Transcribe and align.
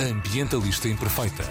Ambientalista 0.00 0.88
Imperfeita. 0.88 1.44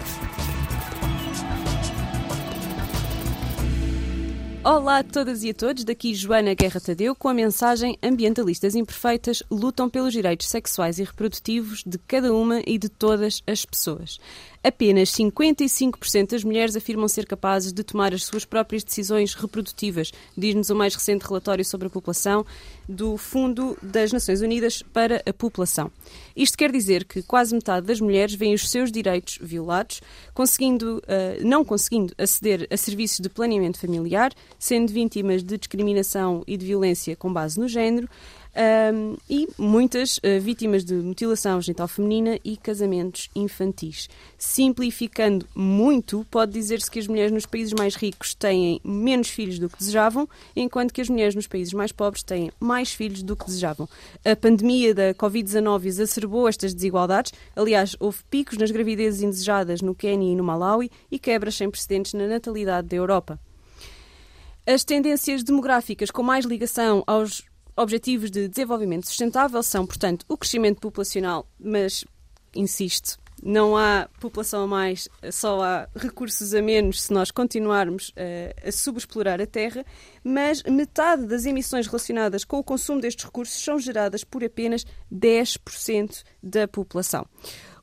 Olá 4.64 4.98
a 4.98 5.04
todas 5.04 5.44
e 5.44 5.50
a 5.50 5.54
todos, 5.54 5.84
daqui 5.84 6.12
Joana 6.14 6.52
Guerra 6.52 6.80
Tadeu 6.80 7.14
com 7.14 7.28
a 7.28 7.34
mensagem 7.34 7.96
Ambientalistas 8.02 8.74
Imperfeitas 8.74 9.40
lutam 9.48 9.88
pelos 9.88 10.12
direitos 10.12 10.48
sexuais 10.48 10.98
e 10.98 11.04
reprodutivos 11.04 11.84
de 11.86 11.96
cada 11.96 12.34
uma 12.34 12.60
e 12.66 12.76
de 12.76 12.88
todas 12.88 13.40
as 13.46 13.64
pessoas. 13.64 14.18
Apenas 14.62 15.10
55% 15.12 16.32
das 16.32 16.44
mulheres 16.44 16.76
afirmam 16.76 17.08
ser 17.08 17.24
capazes 17.24 17.72
de 17.72 17.82
tomar 17.82 18.12
as 18.12 18.24
suas 18.24 18.44
próprias 18.44 18.84
decisões 18.84 19.32
reprodutivas, 19.32 20.12
diz-nos 20.36 20.68
o 20.68 20.76
mais 20.76 20.94
recente 20.94 21.24
relatório 21.26 21.64
sobre 21.64 21.86
a 21.86 21.90
população 21.90 22.44
do 22.86 23.16
Fundo 23.16 23.78
das 23.82 24.12
Nações 24.12 24.42
Unidas 24.42 24.82
para 24.82 25.22
a 25.24 25.32
População. 25.32 25.90
Isto 26.36 26.58
quer 26.58 26.70
dizer 26.70 27.06
que 27.06 27.22
quase 27.22 27.54
metade 27.54 27.86
das 27.86 28.02
mulheres 28.02 28.34
vêem 28.34 28.52
os 28.52 28.68
seus 28.68 28.92
direitos 28.92 29.38
violados, 29.40 30.02
conseguindo, 30.34 30.98
uh, 30.98 31.46
não 31.46 31.64
conseguindo 31.64 32.12
aceder 32.18 32.68
a 32.70 32.76
serviços 32.76 33.20
de 33.20 33.30
planeamento 33.30 33.78
familiar, 33.78 34.30
sendo 34.58 34.92
vítimas 34.92 35.42
de 35.42 35.56
discriminação 35.56 36.44
e 36.46 36.58
de 36.58 36.66
violência 36.66 37.16
com 37.16 37.32
base 37.32 37.58
no 37.58 37.66
género, 37.66 38.06
um, 38.60 39.16
e 39.28 39.48
muitas 39.56 40.18
uh, 40.18 40.38
vítimas 40.40 40.84
de 40.84 40.94
mutilação 40.94 41.60
genital 41.62 41.88
feminina 41.88 42.38
e 42.44 42.56
casamentos 42.56 43.30
infantis. 43.34 44.08
Simplificando 44.36 45.46
muito, 45.54 46.26
pode 46.30 46.52
dizer-se 46.52 46.90
que 46.90 46.98
as 46.98 47.06
mulheres 47.06 47.32
nos 47.32 47.46
países 47.46 47.72
mais 47.72 47.94
ricos 47.94 48.34
têm 48.34 48.80
menos 48.84 49.28
filhos 49.28 49.58
do 49.58 49.68
que 49.70 49.78
desejavam, 49.78 50.28
enquanto 50.54 50.92
que 50.92 51.00
as 51.00 51.08
mulheres 51.08 51.34
nos 51.34 51.46
países 51.46 51.72
mais 51.72 51.90
pobres 51.90 52.22
têm 52.22 52.50
mais 52.60 52.92
filhos 52.92 53.22
do 53.22 53.34
que 53.34 53.46
desejavam. 53.46 53.88
A 54.24 54.36
pandemia 54.36 54.94
da 54.94 55.14
Covid-19 55.14 55.86
exacerbou 55.86 56.46
estas 56.46 56.74
desigualdades. 56.74 57.32
Aliás, 57.56 57.96
houve 57.98 58.18
picos 58.30 58.58
nas 58.58 58.70
gravidezes 58.70 59.22
indesejadas 59.22 59.80
no 59.80 59.94
Quênia 59.94 60.32
e 60.32 60.36
no 60.36 60.44
Malawi 60.44 60.90
e 61.10 61.18
quebras 61.18 61.54
sem 61.54 61.70
precedentes 61.70 62.12
na 62.12 62.26
natalidade 62.26 62.88
da 62.88 62.96
Europa. 62.96 63.40
As 64.66 64.84
tendências 64.84 65.42
demográficas 65.42 66.10
com 66.10 66.22
mais 66.22 66.44
ligação 66.44 67.02
aos 67.06 67.42
Objetivos 67.80 68.30
de 68.30 68.46
Desenvolvimento 68.46 69.06
Sustentável 69.06 69.62
são, 69.62 69.86
portanto, 69.86 70.26
o 70.28 70.36
crescimento 70.36 70.82
populacional, 70.82 71.48
mas, 71.58 72.04
insisto, 72.54 73.16
não 73.42 73.74
há 73.74 74.06
população 74.20 74.64
a 74.64 74.66
mais, 74.66 75.08
só 75.32 75.62
há 75.62 75.88
recursos 75.96 76.52
a 76.52 76.60
menos 76.60 77.00
se 77.00 77.10
nós 77.10 77.30
continuarmos 77.30 78.10
uh, 78.10 78.68
a 78.68 78.70
subexplorar 78.70 79.40
a 79.40 79.46
Terra, 79.46 79.82
mas 80.22 80.62
metade 80.64 81.24
das 81.24 81.46
emissões 81.46 81.86
relacionadas 81.86 82.44
com 82.44 82.58
o 82.58 82.62
consumo 82.62 83.00
destes 83.00 83.24
recursos 83.24 83.64
são 83.64 83.78
geradas 83.78 84.24
por 84.24 84.44
apenas 84.44 84.84
10% 85.10 86.22
da 86.42 86.68
população. 86.68 87.26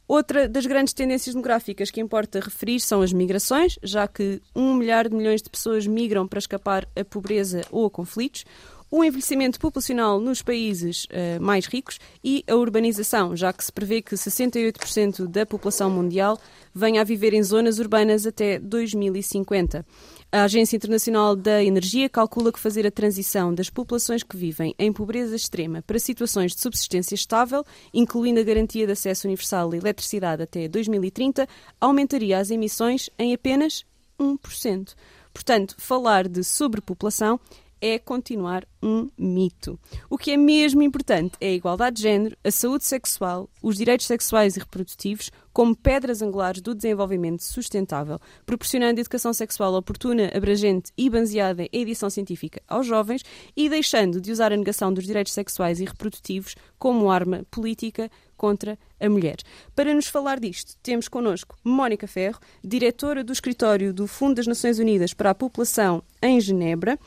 Outra 0.08 0.48
das 0.48 0.66
grandes 0.66 0.94
tendências 0.94 1.34
demográficas 1.34 1.92
que 1.92 2.00
importa 2.00 2.40
referir 2.40 2.80
são 2.80 3.02
as 3.02 3.12
migrações, 3.12 3.78
já 3.84 4.08
que 4.08 4.42
um 4.56 4.74
milhar 4.74 5.10
de 5.10 5.16
milhões 5.16 5.42
de 5.42 5.50
pessoas 5.50 5.86
migram 5.86 6.26
para 6.28 6.40
escapar 6.40 6.88
a 6.96 7.04
pobreza 7.04 7.62
ou 7.72 7.88
a 7.88 7.90
conflitos 7.90 8.46
o 8.90 9.04
envelhecimento 9.04 9.60
populacional 9.60 10.20
nos 10.20 10.42
países 10.42 11.06
uh, 11.06 11.42
mais 11.42 11.66
ricos 11.66 12.00
e 12.24 12.44
a 12.48 12.56
urbanização, 12.56 13.36
já 13.36 13.52
que 13.52 13.64
se 13.64 13.72
prevê 13.72 14.02
que 14.02 14.16
68% 14.16 15.28
da 15.28 15.46
população 15.46 15.90
mundial 15.90 16.40
venha 16.74 17.02
a 17.02 17.04
viver 17.04 17.34
em 17.34 17.44
zonas 17.44 17.80
urbanas 17.80 18.26
até 18.26 18.60
2050. 18.60 19.86
A 20.32 20.44
Agência 20.44 20.76
Internacional 20.76 21.36
da 21.36 21.64
Energia 21.64 22.10
calcula 22.10 22.52
que 22.52 22.60
fazer 22.60 22.86
a 22.86 22.92
transição 22.92 23.54
das 23.54 23.70
populações 23.70 24.24
que 24.24 24.36
vivem 24.36 24.76
em 24.78 24.92
pobreza 24.92 25.36
extrema 25.36 25.82
para 25.82 26.00
situações 26.00 26.54
de 26.54 26.62
subsistência 26.62 27.16
estável, 27.16 27.64
incluindo 27.94 28.40
a 28.40 28.44
garantia 28.44 28.86
de 28.86 28.92
acesso 28.92 29.28
universal 29.28 29.72
à 29.72 29.78
eletricidade 29.78 30.44
até 30.44 30.68
2030, 30.68 31.48
aumentaria 31.80 32.38
as 32.38 32.52
emissões 32.52 33.10
em 33.18 33.34
apenas 33.34 33.86
1%. 34.20 34.94
Portanto, 35.34 35.76
falar 35.78 36.28
de 36.28 36.44
sobrepopulação 36.44 37.40
é 37.82 38.00
continuar 38.00 38.66
um 38.82 39.10
mito. 39.18 39.80
O 40.10 40.18
que 40.18 40.32
é 40.32 40.38
mesmo 40.38 40.82
importante 40.82 41.36
é 41.42 41.48
a 41.48 41.54
igualdade 41.54 41.98
de 41.98 42.04
género, 42.04 42.38
a 42.44 42.52
saúde 42.52 42.86
sexual, 42.86 43.50
os 43.62 43.78
direitos 43.78 44.06
sexuais 44.06 44.56
e 44.56 44.60
reprodutivos 44.60 45.32
como 45.52 45.76
pedras 45.76 46.22
angulares 46.22 46.62
do 46.62 46.76
desenvolvimento 46.76 47.44
sustentável, 47.44 48.20
proporcionando 48.46 49.00
educação 49.00 49.34
sexual 49.34 49.74
oportuna, 49.74 50.32
abrangente 50.36 50.92
e 50.96 51.10
baseada 51.10 51.64
em 51.64 51.70
edição 51.82 52.10
científica 52.10 52.62
aos 52.68 52.86
jovens 52.86 53.24
e 53.56 53.68
deixando 53.68 54.22
de 54.22 54.32
usar 54.32 54.54
a 54.54 54.58
negação 54.58 54.94
dos 54.94 55.06
direitos 55.06 55.34
sexuais 55.34 55.80
e 55.80 55.86
reprodutivos 55.86 56.56
como 56.78 57.10
arma 57.10 57.44
política 57.50 58.10
contra 58.38 58.78
a 59.00 59.10
mulher. 59.10 59.38
Para 59.76 59.94
nos 59.94 60.08
falar 60.08 60.40
disto, 60.40 60.78
temos 60.84 61.08
connosco 61.08 61.58
Mónica 61.64 62.08
Ferro, 62.08 62.40
diretora 62.64 63.24
do 63.24 63.34
escritório 63.34 63.92
do 63.92 64.06
Fundo 64.06 64.36
das 64.36 64.48
Nações 64.48 64.78
Unidas 64.78 65.14
para 65.14 65.32
a 65.32 65.36
População 65.36 66.04
em 66.22 66.40
Genebra. 66.40 67.00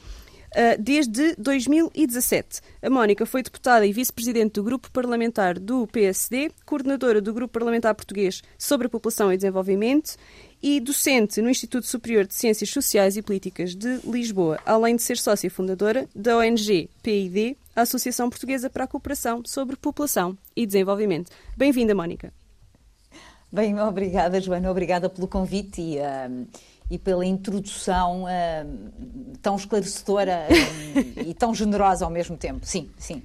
Ah, 0.54 0.76
desde 0.78 1.34
2017. 1.36 2.60
A 2.82 2.90
Mónica 2.90 3.24
foi 3.24 3.42
deputada 3.42 3.86
e 3.86 3.92
vice-presidente 3.92 4.54
do 4.54 4.64
Grupo 4.64 4.90
Parlamentar 4.90 5.58
do 5.58 5.86
PSD, 5.86 6.50
coordenadora 6.66 7.20
do 7.20 7.32
Grupo 7.32 7.52
Parlamentar 7.52 7.94
Português 7.94 8.42
sobre 8.58 8.88
a 8.88 8.90
População 8.90 9.32
e 9.32 9.36
Desenvolvimento 9.36 10.16
e 10.62 10.80
docente 10.80 11.40
no 11.40 11.48
Instituto 11.48 11.86
Superior 11.86 12.26
de 12.26 12.34
Ciências 12.34 12.70
Sociais 12.70 13.16
e 13.16 13.22
Políticas 13.22 13.74
de 13.74 14.00
Lisboa, 14.04 14.58
além 14.66 14.96
de 14.96 15.02
ser 15.02 15.18
sócia 15.18 15.50
fundadora 15.50 16.08
da 16.14 16.36
ONG 16.36 16.90
PID, 17.02 17.56
a 17.74 17.82
Associação 17.82 18.28
Portuguesa 18.28 18.68
para 18.68 18.84
a 18.84 18.88
Cooperação 18.88 19.42
sobre 19.46 19.76
População 19.76 20.36
e 20.56 20.66
Desenvolvimento. 20.66 21.30
Bem-vinda, 21.56 21.94
Mónica. 21.94 22.32
Bem, 23.52 23.80
obrigada, 23.80 24.40
Joana, 24.40 24.70
obrigada 24.70 25.08
pelo 25.08 25.26
convite 25.26 25.80
e, 25.80 25.98
uh, 25.98 26.46
e 26.90 26.98
pela 26.98 27.24
introdução 27.24 28.24
uh, 28.24 29.38
tão 29.40 29.56
esclarecedora 29.56 30.48
uh, 30.50 31.20
e 31.28 31.32
tão 31.32 31.54
generosa 31.54 32.04
ao 32.04 32.10
mesmo 32.10 32.36
tempo. 32.36 32.66
Sim, 32.66 32.90
sim. 32.98 33.22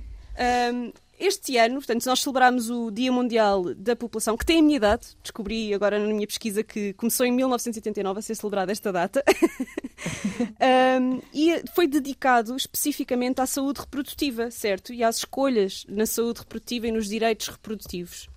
Um, 0.74 0.92
este 1.18 1.58
ano, 1.58 1.76
portanto, 1.76 2.06
nós 2.06 2.20
celebramos 2.20 2.70
o 2.70 2.92
Dia 2.92 3.10
Mundial 3.10 3.74
da 3.74 3.96
População, 3.96 4.36
que 4.36 4.46
tem 4.46 4.60
a 4.60 4.62
minha 4.62 4.76
idade. 4.76 5.08
Descobri 5.24 5.74
agora 5.74 5.98
na 5.98 6.14
minha 6.14 6.28
pesquisa 6.28 6.62
que 6.62 6.92
começou 6.94 7.26
em 7.26 7.32
1989 7.32 8.20
a 8.20 8.22
ser 8.22 8.36
celebrada 8.36 8.72
esta 8.72 8.92
data. 8.92 9.24
um, 11.02 11.22
e 11.34 11.64
foi 11.74 11.88
dedicado 11.88 12.56
especificamente 12.56 13.40
à 13.40 13.46
saúde 13.46 13.80
reprodutiva, 13.80 14.52
certo? 14.52 14.94
E 14.94 15.04
às 15.04 15.20
escolhas 15.20 15.86
na 15.88 16.06
saúde 16.06 16.40
reprodutiva 16.40 16.88
e 16.88 16.92
nos 16.92 17.08
direitos 17.08 17.48
reprodutivos. 17.48 18.28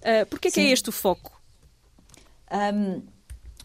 Uh, 0.00 0.24
Porquê 0.30 0.48
é 0.48 0.50
que 0.50 0.60
é 0.60 0.70
este 0.70 0.88
o 0.88 0.92
foco? 0.92 1.38
Um, 2.50 3.02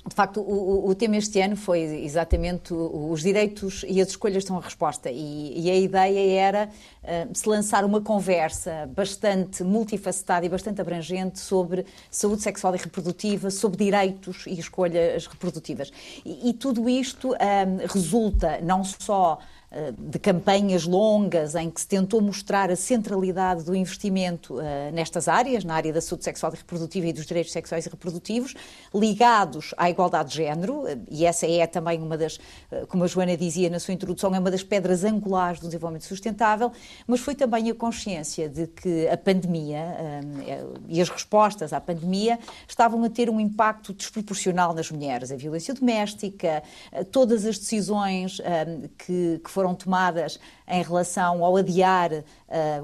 de 0.07 0.15
facto, 0.15 0.41
o, 0.41 0.89
o, 0.89 0.95
tema 0.95 1.15
este 1.17 1.39
ano 1.39 1.55
foi 1.55 1.79
exatamente 1.79 2.73
os 2.73 3.21
direitos 3.21 3.85
e 3.87 4.01
as 4.01 4.09
escolhas 4.09 4.43
são 4.43 4.57
a 4.57 4.61
resposta. 4.61 5.11
E, 5.11 5.53
e 5.61 5.69
a 5.69 5.75
ideia 5.75 6.39
era 6.39 6.69
uh, 7.03 7.37
se 7.37 7.47
lançar 7.47 7.85
uma 7.85 8.01
conversa 8.01 8.89
bastante 8.95 9.63
multifacetada 9.63 10.43
e 10.43 10.49
bastante 10.49 10.81
abrangente 10.81 11.39
sobre 11.39 11.85
saúde 12.09 12.41
sexual 12.41 12.73
e 12.75 12.79
reprodutiva, 12.79 13.51
sobre 13.51 13.85
direitos 13.85 14.45
e 14.47 14.59
escolhas 14.59 15.27
reprodutivas. 15.27 15.91
E, 16.25 16.49
e 16.49 16.53
tudo 16.53 16.89
isto 16.89 17.33
um, 17.33 17.87
resulta 17.87 18.59
não 18.61 18.83
só 18.83 19.37
de 19.97 20.19
campanhas 20.19 20.85
longas 20.85 21.55
em 21.55 21.69
que 21.69 21.79
se 21.79 21.87
tentou 21.87 22.19
mostrar 22.19 22.69
a 22.69 22.75
centralidade 22.75 23.63
do 23.63 23.73
investimento 23.73 24.55
uh, 24.55 24.61
nestas 24.91 25.29
áreas, 25.29 25.63
na 25.63 25.73
área 25.73 25.93
da 25.93 26.01
saúde 26.01 26.25
sexual 26.25 26.53
e 26.53 26.57
reprodutiva 26.57 27.07
e 27.07 27.13
dos 27.13 27.25
direitos 27.25 27.53
sexuais 27.53 27.85
e 27.85 27.89
reprodutivos, 27.89 28.53
ligados 28.93 29.73
à 29.77 29.89
igualdade 29.89 30.31
de 30.31 30.35
género, 30.35 30.81
uh, 30.81 31.01
e 31.09 31.25
essa 31.25 31.47
é 31.47 31.65
também 31.65 32.01
uma 32.01 32.17
das, 32.17 32.37
como 32.89 33.05
a 33.05 33.07
Joana 33.07 33.37
dizia 33.37 33.69
na 33.69 33.79
sua 33.79 33.93
introdução, 33.93 34.35
é 34.35 34.39
uma 34.39 34.51
das 34.51 34.61
pedras 34.61 35.05
angulares 35.05 35.61
do 35.61 35.67
desenvolvimento 35.67 36.03
sustentável, 36.03 36.73
mas 37.07 37.21
foi 37.21 37.33
também 37.33 37.69
a 37.69 37.73
consciência 37.75 38.49
de 38.49 38.67
que 38.67 39.07
a 39.07 39.15
pandemia 39.15 40.21
e 40.87 40.99
as 40.99 41.07
respostas 41.07 41.71
à 41.71 41.79
pandemia 41.79 42.37
estavam 42.67 43.03
a 43.03 43.09
ter 43.09 43.29
um 43.29 43.39
impacto 43.39 43.93
desproporcional 43.93 44.73
nas 44.73 44.91
mulheres, 44.91 45.31
a 45.31 45.35
violência 45.35 45.73
doméstica, 45.73 46.61
todas 47.11 47.45
as 47.45 47.57
decisões 47.57 48.41
que, 48.97 49.39
que 49.43 49.49
foram 49.49 49.60
foram 49.61 49.75
tomadas 49.75 50.39
em 50.67 50.81
relação 50.81 51.45
ao 51.45 51.55
adiar 51.55 52.11
uh, 52.11 52.23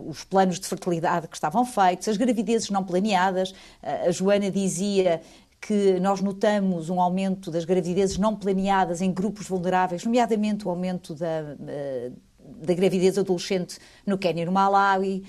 os 0.07 0.23
planos 0.23 0.59
de 0.59 0.67
fertilidade 0.67 1.27
que 1.27 1.35
estavam 1.35 1.65
feitos, 1.65 2.07
as 2.07 2.17
gravidezes 2.17 2.69
não 2.69 2.83
planeadas. 2.83 3.49
Uh, 3.49 4.09
a 4.09 4.11
Joana 4.11 4.51
dizia 4.51 5.19
que 5.59 5.99
nós 5.99 6.21
notamos 6.21 6.91
um 6.91 7.01
aumento 7.01 7.49
das 7.49 7.65
gravidezes 7.65 8.19
não 8.19 8.35
planeadas 8.35 9.01
em 9.01 9.11
grupos 9.11 9.47
vulneráveis, 9.47 10.05
nomeadamente 10.05 10.67
o 10.67 10.69
aumento 10.69 11.15
da, 11.15 11.55
uh, 11.59 12.13
da 12.63 12.73
gravidez 12.75 13.17
adolescente 13.17 13.79
no 14.05 14.19
Quênia 14.19 14.43
e 14.43 14.45
no 14.45 14.51
Malawi, 14.51 15.23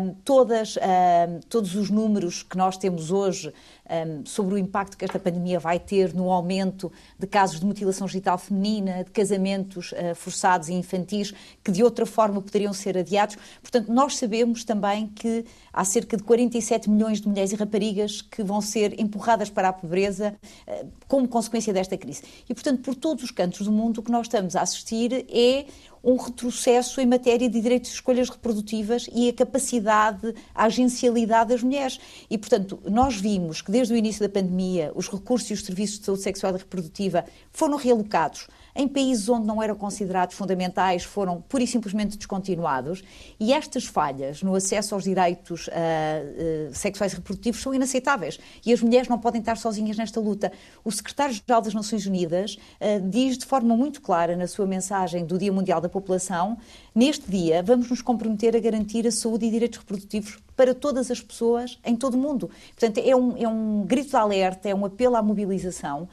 um, 0.00 0.14
todas, 0.24 0.76
um, 0.76 1.40
todos 1.48 1.74
os 1.74 1.90
números 1.90 2.44
que 2.44 2.56
nós 2.56 2.76
temos 2.76 3.10
hoje 3.10 3.52
um, 3.92 4.24
sobre 4.24 4.54
o 4.54 4.58
impacto 4.58 4.96
que 4.96 5.04
esta 5.04 5.18
pandemia 5.18 5.60
vai 5.60 5.78
ter 5.78 6.14
no 6.14 6.30
aumento 6.30 6.90
de 7.18 7.26
casos 7.26 7.60
de 7.60 7.66
mutilação 7.66 8.08
genital 8.08 8.38
feminina, 8.38 9.04
de 9.04 9.10
casamentos 9.10 9.92
uh, 9.92 10.14
forçados 10.14 10.68
e 10.68 10.72
infantis, 10.72 11.34
que 11.62 11.70
de 11.70 11.84
outra 11.84 12.06
forma 12.06 12.40
poderiam 12.40 12.72
ser 12.72 12.96
adiados. 12.96 13.36
Portanto, 13.60 13.92
nós 13.92 14.16
sabemos 14.16 14.64
também 14.64 15.08
que 15.08 15.44
há 15.72 15.84
cerca 15.84 16.16
de 16.16 16.22
47 16.22 16.88
milhões 16.88 17.20
de 17.20 17.28
mulheres 17.28 17.52
e 17.52 17.56
raparigas 17.56 18.22
que 18.22 18.42
vão 18.42 18.60
ser 18.60 18.98
empurradas 18.98 19.50
para 19.50 19.68
a 19.68 19.72
pobreza 19.72 20.34
uh, 20.66 20.88
como 21.06 21.28
consequência 21.28 21.72
desta 21.72 21.96
crise. 21.96 22.22
E, 22.48 22.54
portanto, 22.54 22.80
por 22.82 22.94
todos 22.94 23.24
os 23.24 23.30
cantos 23.30 23.66
do 23.66 23.72
mundo, 23.72 23.98
o 23.98 24.02
que 24.02 24.10
nós 24.10 24.26
estamos 24.26 24.56
a 24.56 24.62
assistir 24.62 25.26
é 25.28 25.66
um 26.02 26.16
retrocesso 26.16 27.00
em 27.00 27.06
matéria 27.06 27.48
de 27.48 27.60
direitos 27.60 27.90
de 27.90 27.96
escolhas 27.96 28.28
reprodutivas 28.28 29.08
e 29.14 29.28
a 29.28 29.32
capacidade, 29.32 30.34
a 30.54 30.64
agencialidade 30.64 31.50
das 31.50 31.62
mulheres. 31.62 32.00
E, 32.28 32.36
portanto, 32.36 32.78
nós 32.90 33.16
vimos 33.16 33.62
que 33.62 33.70
desde 33.70 33.94
o 33.94 33.96
início 33.96 34.20
da 34.20 34.28
pandemia 34.28 34.92
os 34.94 35.08
recursos 35.08 35.50
e 35.50 35.54
os 35.54 35.64
serviços 35.64 35.98
de 36.00 36.06
saúde 36.06 36.22
sexual 36.22 36.54
e 36.54 36.58
reprodutiva 36.58 37.24
foram 37.52 37.76
realocados 37.76 38.48
em 38.74 38.88
países 38.88 39.28
onde 39.28 39.46
não 39.46 39.62
eram 39.62 39.74
considerados 39.74 40.36
fundamentais, 40.36 41.04
foram 41.04 41.40
pura 41.40 41.62
e 41.62 41.66
simplesmente 41.66 42.16
descontinuados. 42.16 43.02
E 43.38 43.52
estas 43.52 43.84
falhas 43.84 44.42
no 44.42 44.54
acesso 44.54 44.94
aos 44.94 45.04
direitos 45.04 45.68
uh, 45.68 45.70
uh, 45.70 46.74
sexuais 46.74 47.12
e 47.12 47.16
reprodutivos 47.16 47.60
são 47.60 47.74
inaceitáveis. 47.74 48.38
E 48.64 48.72
as 48.72 48.82
mulheres 48.82 49.08
não 49.08 49.18
podem 49.18 49.40
estar 49.40 49.56
sozinhas 49.56 49.96
nesta 49.96 50.20
luta. 50.20 50.52
O 50.84 50.90
secretário-geral 50.90 51.60
das 51.60 51.74
Nações 51.74 52.06
Unidas 52.06 52.56
uh, 52.56 53.08
diz 53.08 53.36
de 53.38 53.46
forma 53.46 53.76
muito 53.76 54.00
clara 54.00 54.36
na 54.36 54.46
sua 54.46 54.66
mensagem 54.66 55.24
do 55.24 55.38
Dia 55.38 55.52
Mundial 55.52 55.80
da 55.80 55.88
População: 55.88 56.56
neste 56.94 57.30
dia 57.30 57.62
vamos 57.62 57.90
nos 57.90 58.02
comprometer 58.02 58.56
a 58.56 58.60
garantir 58.60 59.06
a 59.06 59.12
saúde 59.12 59.46
e 59.46 59.50
direitos 59.50 59.78
reprodutivos 59.78 60.38
para 60.62 60.74
todas 60.74 61.10
as 61.10 61.20
pessoas 61.20 61.78
em 61.84 61.96
todo 61.96 62.14
o 62.14 62.18
mundo. 62.18 62.50
Portanto, 62.78 62.98
é 63.04 63.16
um, 63.16 63.36
é 63.36 63.48
um 63.48 63.84
grito 63.86 64.10
de 64.10 64.16
alerta, 64.16 64.68
é 64.68 64.74
um 64.74 64.84
apelo 64.84 65.16
à 65.16 65.22
mobilização, 65.22 66.08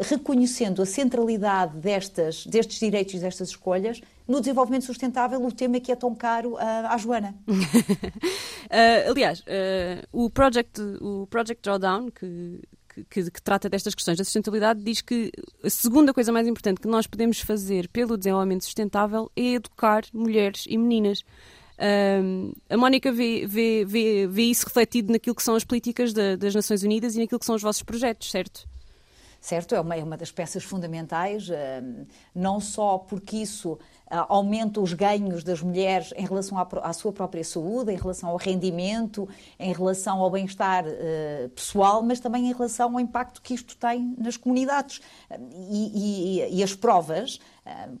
reconhecendo 0.00 0.80
a 0.82 0.86
centralidade 0.86 1.76
desta 1.76 2.20
destas, 2.20 2.46
destes 2.46 2.78
direitos 2.78 3.14
e 3.14 3.18
destas 3.18 3.48
escolhas 3.50 4.00
no 4.26 4.40
desenvolvimento 4.40 4.84
sustentável, 4.84 5.44
o 5.44 5.50
tema 5.50 5.80
que 5.80 5.90
é 5.90 5.96
tão 5.96 6.14
caro 6.14 6.56
à, 6.56 6.94
à 6.94 6.98
Joana. 6.98 7.34
uh, 7.48 7.54
aliás, 9.10 9.40
uh, 9.40 10.06
o, 10.12 10.30
project, 10.30 10.80
o 11.00 11.26
Project 11.26 11.62
Drawdown, 11.62 12.10
que, 12.10 12.60
que, 13.10 13.30
que, 13.30 13.42
trata 13.42 13.68
destas 13.68 13.94
questões 13.94 14.18
da 14.18 14.24
sustentabilidade, 14.24 14.82
diz 14.82 15.00
que 15.00 15.32
a 15.64 15.70
segunda 15.70 16.14
coisa 16.14 16.30
mais 16.30 16.46
importante 16.46 16.80
que 16.80 16.86
nós 16.86 17.06
podemos 17.08 17.40
fazer 17.40 17.88
pelo 17.88 18.16
desenvolvimento 18.16 18.64
sustentável 18.64 19.30
é 19.34 19.54
educar 19.54 20.04
mulheres 20.12 20.64
e 20.68 20.78
meninas. 20.78 21.24
A 22.68 22.76
Mónica 22.76 23.10
vê, 23.10 23.46
vê, 23.46 23.84
vê, 23.86 24.26
vê, 24.26 24.42
isso 24.42 24.66
refletido 24.66 25.12
naquilo 25.12 25.34
que 25.34 25.42
são 25.42 25.54
as 25.54 25.64
políticas 25.64 26.12
da, 26.12 26.36
das 26.36 26.54
Nações 26.54 26.82
Unidas 26.82 27.16
e 27.16 27.20
naquilo 27.20 27.38
que 27.38 27.46
são 27.46 27.54
os 27.54 27.62
vossos 27.62 27.82
projetos, 27.82 28.30
certo? 28.30 28.68
certo? 29.40 29.74
É 29.74 29.80
uma, 29.80 29.96
é 29.96 30.04
uma 30.04 30.16
das 30.16 30.30
peças 30.30 30.62
fundamentais, 30.62 31.48
não 32.34 32.60
só 32.60 32.98
porque 32.98 33.38
isso 33.38 33.78
eh, 34.10 34.24
aumenta 34.28 34.80
os 34.80 34.92
ganhos 34.92 35.44
das 35.44 35.62
mulheres 35.62 36.12
em 36.16 36.26
relação 36.26 36.58
à, 36.58 36.66
à, 36.82 36.92
sua 36.92 37.12
própria 37.12 37.44
saúde, 37.44 37.92
em 37.92 37.96
relação 37.96 38.28
ao 38.28 38.36
rendimento, 38.36 39.28
em 39.58 39.72
relação 39.72 40.20
ao 40.20 40.28
bem-estar 40.28 40.84
uh, 40.84 41.48
pessoal, 41.50 42.02
mas 42.02 42.18
também 42.18 42.50
em 42.50 42.52
relação 42.52 42.94
ao 42.94 43.00
impacto 43.00 43.40
que 43.40 43.54
isto 43.54 43.76
tem 43.76 44.14
nas 44.18 44.36
comunidades. 44.36 45.00
E, 45.70 46.40
e, 46.42 46.58
e 46.58 46.62
as 46.62 46.74
provas, 46.74 47.38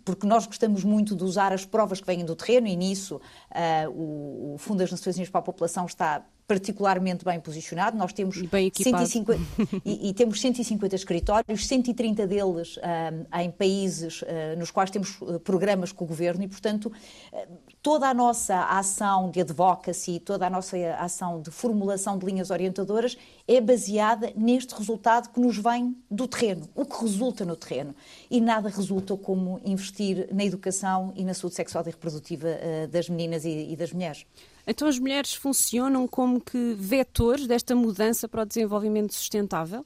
porque 0.04 0.26
nós 0.26 0.46
gostamos 0.46 0.84
muito 0.84 1.14
de 1.14 1.24
usar 1.24 1.52
as 1.52 1.64
provas 1.64 2.00
que 2.00 2.06
vêm 2.06 2.24
do 2.24 2.34
terreno, 2.34 2.66
e 2.66 2.76
nisso 2.76 3.16
uh, 3.16 4.54
o, 4.54 4.58
Fundo 4.58 4.78
das 4.78 4.90
Nações 4.90 5.16
Unidas 5.16 5.30
para 5.30 5.40
a 5.40 5.44
População 5.44 5.86
está 5.86 6.24
particularmente 6.46 7.24
bem 7.24 7.38
posicionado. 7.38 7.96
Nós 7.96 8.12
temos, 8.12 8.36
150, 8.36 9.40
e, 9.86 10.10
e, 10.10 10.14
temos 10.14 10.40
150 10.40 10.96
escritórios, 10.96 11.66
130 11.66 12.26
deles 12.26 12.76
um, 12.78 13.38
em 13.40 13.50
países 13.52 14.22
uh, 14.22 14.58
nos 14.58 14.72
quais 14.72 14.90
temos 14.90 15.18
programas 15.44 15.92
com 15.92 16.04
o 16.04 16.08
governo 16.08 16.42
e, 16.42 16.48
portanto, 16.48 16.86
uh, 17.32 17.69
toda 17.82 18.08
a 18.08 18.14
nossa 18.14 18.64
ação 18.64 19.30
de 19.30 19.40
advocacy, 19.40 20.20
toda 20.20 20.46
a 20.46 20.50
nossa 20.50 20.76
ação 20.98 21.40
de 21.40 21.50
formulação 21.50 22.18
de 22.18 22.26
linhas 22.26 22.50
orientadoras 22.50 23.16
é 23.48 23.60
baseada 23.60 24.32
neste 24.36 24.74
resultado 24.74 25.30
que 25.30 25.40
nos 25.40 25.56
vem 25.56 25.96
do 26.10 26.28
terreno, 26.28 26.68
o 26.74 26.84
que 26.84 27.00
resulta 27.00 27.44
no 27.44 27.56
terreno. 27.56 27.94
E 28.30 28.40
nada 28.40 28.68
resulta 28.68 29.16
como 29.16 29.60
investir 29.64 30.28
na 30.32 30.44
educação 30.44 31.12
e 31.16 31.24
na 31.24 31.34
saúde 31.34 31.56
sexual 31.56 31.84
e 31.86 31.90
reprodutiva 31.90 32.48
das 32.90 33.08
meninas 33.08 33.44
e, 33.44 33.72
e 33.72 33.76
das 33.76 33.92
mulheres. 33.92 34.26
Então 34.66 34.86
as 34.86 34.98
mulheres 34.98 35.34
funcionam 35.34 36.06
como 36.06 36.40
que 36.40 36.74
vetores 36.74 37.46
desta 37.46 37.74
mudança 37.74 38.28
para 38.28 38.42
o 38.42 38.46
desenvolvimento 38.46 39.14
sustentável? 39.14 39.84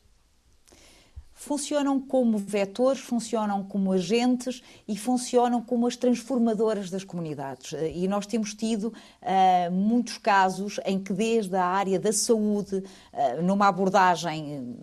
Funcionam 1.34 2.00
como 2.00 2.38
vetores, 2.38 3.00
funcionam 3.00 3.64
como 3.64 3.92
agentes 3.92 4.62
e 4.86 4.96
funcionam 4.96 5.60
como 5.60 5.86
as 5.86 5.96
transformadoras 5.96 6.90
das 6.90 7.04
comunidades. 7.04 7.74
E 7.92 8.06
nós 8.06 8.26
temos 8.26 8.54
tido 8.54 8.86
uh, 8.88 9.70
muitos 9.72 10.16
casos 10.16 10.78
em 10.86 10.98
que, 11.02 11.12
desde 11.12 11.56
a 11.56 11.64
área 11.64 11.98
da 11.98 12.12
saúde, 12.12 12.76
uh, 12.76 13.42
numa 13.42 13.66
abordagem 13.68 14.76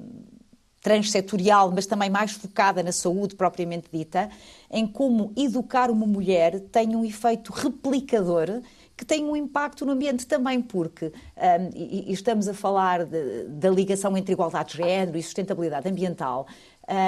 transsetorial, 0.81 1.71
mas 1.71 1.85
também 1.85 2.09
mais 2.09 2.31
focada 2.31 2.81
na 2.81 2.91
saúde 2.91 3.35
propriamente 3.35 3.87
dita, 3.91 4.29
em 4.69 4.85
como 4.87 5.31
educar 5.37 5.91
uma 5.91 6.07
mulher 6.07 6.59
tem 6.59 6.95
um 6.95 7.05
efeito 7.05 7.53
replicador 7.53 8.61
que 9.01 9.05
tem 9.05 9.25
um 9.25 9.35
impacto 9.35 9.83
no 9.83 9.93
ambiente 9.93 10.27
também, 10.27 10.61
porque, 10.61 11.05
um, 11.07 11.69
e, 11.75 12.11
e, 12.11 12.13
estamos 12.13 12.47
a 12.47 12.53
falar 12.53 13.03
de, 13.03 13.45
da 13.45 13.67
ligação 13.67 14.15
entre 14.15 14.31
igualdade 14.31 14.73
de 14.73 14.77
género 14.77 15.17
e 15.17 15.23
sustentabilidade 15.23 15.89
ambiental, 15.89 16.45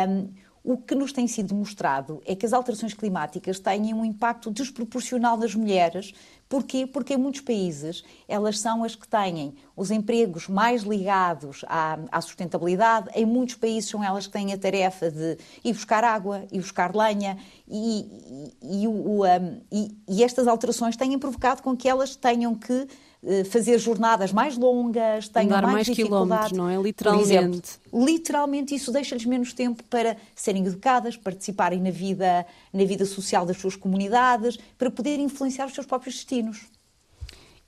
um, 0.10 0.28
o 0.64 0.76
que 0.76 0.96
nos 0.96 1.14
tem 1.14 1.28
sido 1.28 1.54
mostrado 1.54 2.20
é 2.26 2.36
que 2.36 2.48
as 2.48 2.54
alterações 2.54 2.96
climáticas 2.96 3.60
têm 3.60 3.94
um 3.94 4.04
impacto 4.04 4.50
desproporcional 4.50 5.38
nas 5.38 5.54
mulheres. 5.54 6.16
Porquê? 6.48 6.86
Porque 6.86 7.16
em 7.16 7.18
muitos 7.18 7.42
países 7.42 8.04
elas 8.28 8.60
são 8.60 8.84
as 8.84 8.96
que 8.96 9.08
têm 9.08 9.56
os 9.76 9.90
empregos 9.90 10.48
mais 10.48 10.84
ligados 10.84 11.66
à, 11.68 11.98
à, 12.12 12.22
sustentabilidade. 12.22 13.10
Em 13.16 13.26
muitos 13.26 13.56
países 13.56 13.90
são 13.90 14.04
elas 14.04 14.28
que 14.28 14.34
têm 14.34 14.54
a 14.54 14.58
tarefa 14.58 15.10
de 15.10 15.38
ir 15.64 15.74
buscar 15.74 16.04
água, 16.04 16.46
ir 16.52 16.60
buscar 16.60 16.96
lenha. 16.96 17.38
E, 17.68 18.52
e, 18.62 18.84
e, 18.84 18.88
o, 18.88 19.24
um, 19.24 19.62
e 20.08 20.24
estas 20.24 20.48
alterações 20.48 20.96
têm 20.96 21.18
provocado 21.18 21.64
com 21.64 21.76
que 21.76 21.90
elas 21.90 22.16
tenham 22.16 22.54
que 22.54 22.88
fazer 23.50 23.78
jornadas 23.78 24.34
mais 24.34 24.58
longas, 24.58 25.28
tenham 25.30 25.48
Andar 25.48 25.64
mais, 25.64 25.88
mais 25.88 25.90
quilómetros, 25.90 26.52
não 26.52 26.70
é? 26.70 26.76
Literalmente. 26.76 27.32
Exemplo, 27.32 28.06
literalmente 28.06 28.76
isso 28.76 28.92
deixa-lhes 28.92 29.26
menos 29.26 29.54
tempo 29.54 29.84
para 29.86 30.18
serem 30.36 30.66
educadas, 30.66 31.16
participarem 31.16 31.80
na 31.80 31.92
vida, 31.92 32.46
na 32.74 32.84
vida 32.84 33.06
social 33.06 33.46
das 33.46 33.58
suas 33.58 33.76
comunidades, 33.76 34.58
para 34.78 34.92
poderem 34.92 35.26
influenciar 35.26 35.68
os 35.68 35.74
seus 35.74 35.86
próprios 35.86 36.16
destinos. 36.16 36.66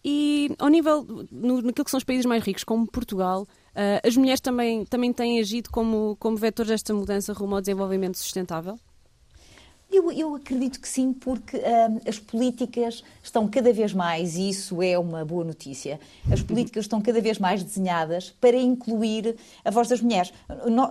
E 0.08 0.54
ao 0.60 0.68
nível, 0.68 1.04
no, 1.32 1.62
naquilo 1.64 1.84
que 1.86 1.90
são 1.90 1.98
os 1.98 2.04
países 2.04 2.26
mais 2.26 2.44
ricos, 2.44 2.64
como 2.64 2.86
Portugal, 2.86 3.42
uh, 3.42 4.08
as 4.08 4.16
mulheres 4.16 4.40
também, 4.40 4.86
também 4.86 5.12
têm 5.12 5.40
agido 5.40 5.72
como, 5.72 6.16
como 6.20 6.38
vetores 6.38 6.70
desta 6.70 6.94
mudança 6.94 7.34
rumo 7.34 7.56
ao 7.56 7.62
desenvolvimento 7.62 8.18
sustentável? 8.18 8.78
Eu, 9.96 10.12
eu, 10.12 10.36
acredito 10.36 10.82
que 10.82 10.90
sim, 10.90 11.14
porque 11.14 11.56
hum, 11.56 12.02
as 12.06 12.20
políticas 12.20 13.02
estão 13.24 13.48
cada 13.48 13.72
vez 13.72 13.94
mais, 13.94 14.36
e 14.36 14.50
isso 14.50 14.82
é 14.82 15.00
uma 15.00 15.24
boa 15.24 15.46
notícia, 15.46 16.02
as 16.30 16.42
políticas 16.42 16.84
estão 16.84 17.00
cada 17.00 17.22
vez 17.22 17.40
mais 17.40 17.64
desenhadas 17.64 18.30
para 18.42 18.58
incluir 18.58 19.38
a 19.64 19.72
voz 19.72 19.88
das 19.88 20.02
mulheres. 20.02 20.34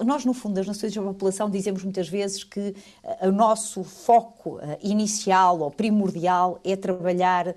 Nós, 0.03 0.25
no 0.25 0.33
Fundo 0.33 0.55
das 0.55 0.67
Nações 0.67 0.95
da 0.95 1.03
População, 1.03 1.51
dizemos 1.51 1.85
muitas 1.85 2.09
vezes 2.09 2.45
que 2.45 2.75
uh, 3.05 3.29
o 3.29 3.33
nosso 3.33 3.85
foco 3.85 4.57
uh, 4.57 4.61
inicial 4.83 5.61
ou 5.61 5.71
primordial 5.71 6.59
é 6.65 6.75
trabalhar 6.75 7.49
uh, 7.49 7.55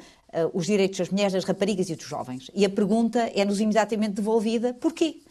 os 0.53 0.65
direitos 0.65 0.99
das 0.99 1.09
mulheres, 1.09 1.31
das 1.31 1.45
raparigas 1.45 1.89
e 1.89 1.95
dos 1.95 2.05
jovens. 2.05 2.51
E 2.53 2.65
a 2.65 2.69
pergunta 2.69 3.31
é-nos 3.33 3.61
imediatamente 3.61 4.15
devolvida: 4.15 4.73
porquê? 4.73 5.21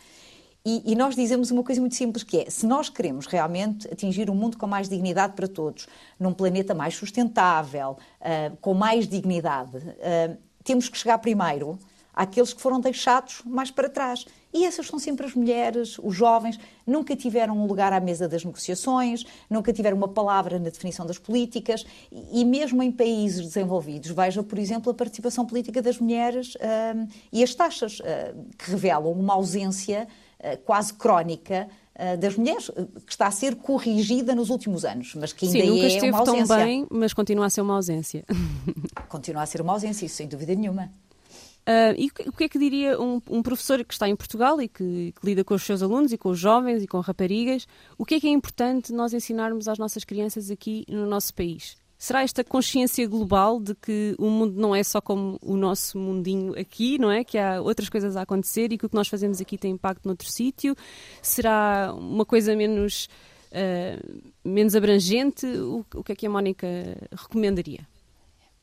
E, 0.69 0.83
e, 0.85 0.97
nós 0.97 1.15
dizemos 1.15 1.53
uma 1.53 1.63
coisa 1.63 1.81
muito 1.81 1.95
simples 1.95 2.25
que 2.25 2.39
é, 2.39 2.51
se 2.51 2.67
nós 2.67 2.89
queremos 2.89 3.27
realmente 3.27 3.87
atingir 3.87 4.29
um 4.29 4.35
mundo 4.35 4.59
com 4.59 4.67
mais 4.67 4.89
dignidade 4.89 5.35
para 5.35 5.47
todos, 5.47 5.87
num 6.19 6.33
planeta 6.33 6.75
mais 6.75 6.97
sustentável, 6.97 7.97
uh, 8.21 8.57
com 8.61 8.75
mais 8.75 9.07
dignidade, 9.07 9.77
uh, 9.77 10.37
temos 10.65 10.89
que 10.89 10.99
chegar 10.99 11.19
primeiro 11.19 11.79
àqueles 12.13 12.53
que 12.53 12.61
foram 12.61 12.81
deixados 12.81 13.43
mais 13.47 13.71
para 13.71 13.89
trás. 13.89 14.25
E 14.53 14.65
essas 14.65 14.89
são 14.89 14.99
sempre 14.99 15.25
as 15.25 15.35
mulheres, 15.35 16.01
os 16.03 16.17
jovens, 16.17 16.59
nunca 16.85 17.15
tiveram 17.15 17.57
um 17.57 17.67
lugar 17.67 17.93
à 17.93 18.01
mesa 18.01 18.27
das 18.27 18.45
negociações, 18.45 19.25
nunca 19.49 19.73
tiveram 19.73 19.97
uma 19.97 20.09
palavra 20.09 20.59
na 20.59 20.65
definição 20.65 21.07
das 21.07 21.19
políticas 21.19 21.87
e, 22.11 22.45
mesmo 22.45 22.83
em 22.83 22.91
países 22.91 23.47
desenvolvidos, 23.47 24.11
veja, 24.11 24.43
por 24.43 24.59
exemplo, 24.59 24.91
a 24.91 24.95
participação 24.95 25.47
política 25.47 25.81
das 25.81 26.01
mulheres 26.01 26.57
uh, 26.57 27.07
e 27.31 27.45
as 27.45 27.55
taxas 27.55 28.01
que 28.59 28.71
revelam 28.73 29.13
uma 29.13 29.35
ausência 29.35 30.09
quase 30.65 30.95
crónica 30.95 31.69
das 32.19 32.37
mulheres, 32.37 32.71
que 33.07 33.13
está 33.13 33.27
a 33.27 33.31
ser 33.31 33.57
corrigida 33.57 34.35
nos 34.35 34.51
últimos 34.51 34.85
anos, 34.85 35.15
mas 35.15 35.33
que 35.33 35.47
ainda 35.47 35.59
Sim, 35.61 35.67
nunca 35.71 35.85
é 35.85 35.87
esteve 35.87 36.11
uma 36.11 36.19
ausência. 36.19 36.47
tão 36.47 36.65
bem, 36.65 36.87
mas 36.91 37.13
continua 37.15 37.47
a 37.47 37.51
ser 37.51 37.63
uma 37.63 37.75
ausência. 37.75 38.25
Continua 39.09 39.43
a 39.43 39.47
ser 39.47 39.63
uma 39.63 39.73
ausência, 39.73 40.05
isso 40.05 40.17
sem 40.17 40.29
dúvida 40.29 40.55
nenhuma. 40.55 40.93
Uh, 41.67 41.99
e 41.99 42.07
o 42.29 42.33
que 42.33 42.45
é 42.45 42.49
que 42.49 42.61
diria 42.61 43.01
um, 43.01 43.21
um 43.29 43.43
professor 43.43 43.85
que 43.85 43.93
está 43.93 44.09
em 44.09 44.15
Portugal 44.15 44.63
e 44.63 44.69
que, 44.69 45.13
que, 45.13 45.27
lida 45.27 45.43
com 45.43 45.53
os 45.53 45.65
seus 45.65 45.83
alunos 45.83 46.13
e 46.13 46.19
com 46.19 46.29
os 46.29 46.39
jovens 46.39 46.81
e 46.81 46.87
com 46.87 47.01
raparigas? 47.01 47.67
O 47.99 48.05
que 48.05 48.15
é 48.15 48.21
que 48.21 48.29
é 48.29 48.31
importante 48.31 48.93
nós 48.93 49.13
ensinarmos 49.13 49.67
às 49.67 49.77
nossas 49.77 50.05
crianças 50.05 50.49
aqui 50.49 50.85
no 50.89 51.07
nosso 51.07 51.35
país? 51.35 51.77
Será 51.99 52.23
esta 52.23 52.45
consciência 52.45 53.07
global 53.09 53.59
de 53.59 53.75
que 53.75 54.15
o 54.19 54.29
mundo 54.29 54.61
não 54.61 54.75
é 54.75 54.83
só 54.83 55.01
como 55.01 55.39
o 55.43 55.57
nosso 55.57 55.99
mundinho 55.99 56.59
aqui, 56.59 56.99
não 56.99 57.11
é? 57.11 57.25
Que 57.25 57.39
há 57.39 57.61
outras 57.61 57.89
coisas 57.89 58.17
a 58.17 58.23
acontecer 58.23 58.71
e 58.71 58.79
que 58.79 58.85
o 58.85 58.89
que 58.89 58.95
nós 58.95 59.09
fazemos 59.09 59.41
aqui 59.41 59.57
tem 59.57 59.73
impacto 59.73 60.05
noutro 60.05 60.31
sítio? 60.31 60.77
Será 61.23 61.95
uma 61.97 62.27
coisa 62.27 62.55
menos, 62.55 63.09
uh, 63.51 64.23
menos 64.45 64.77
abrangente? 64.77 65.47
O, 65.47 65.87
o 65.95 66.05
que 66.05 66.13
é 66.13 66.15
que 66.15 66.27
a 66.27 66.31
Mónica 66.31 66.67
recomendaria? 67.13 67.81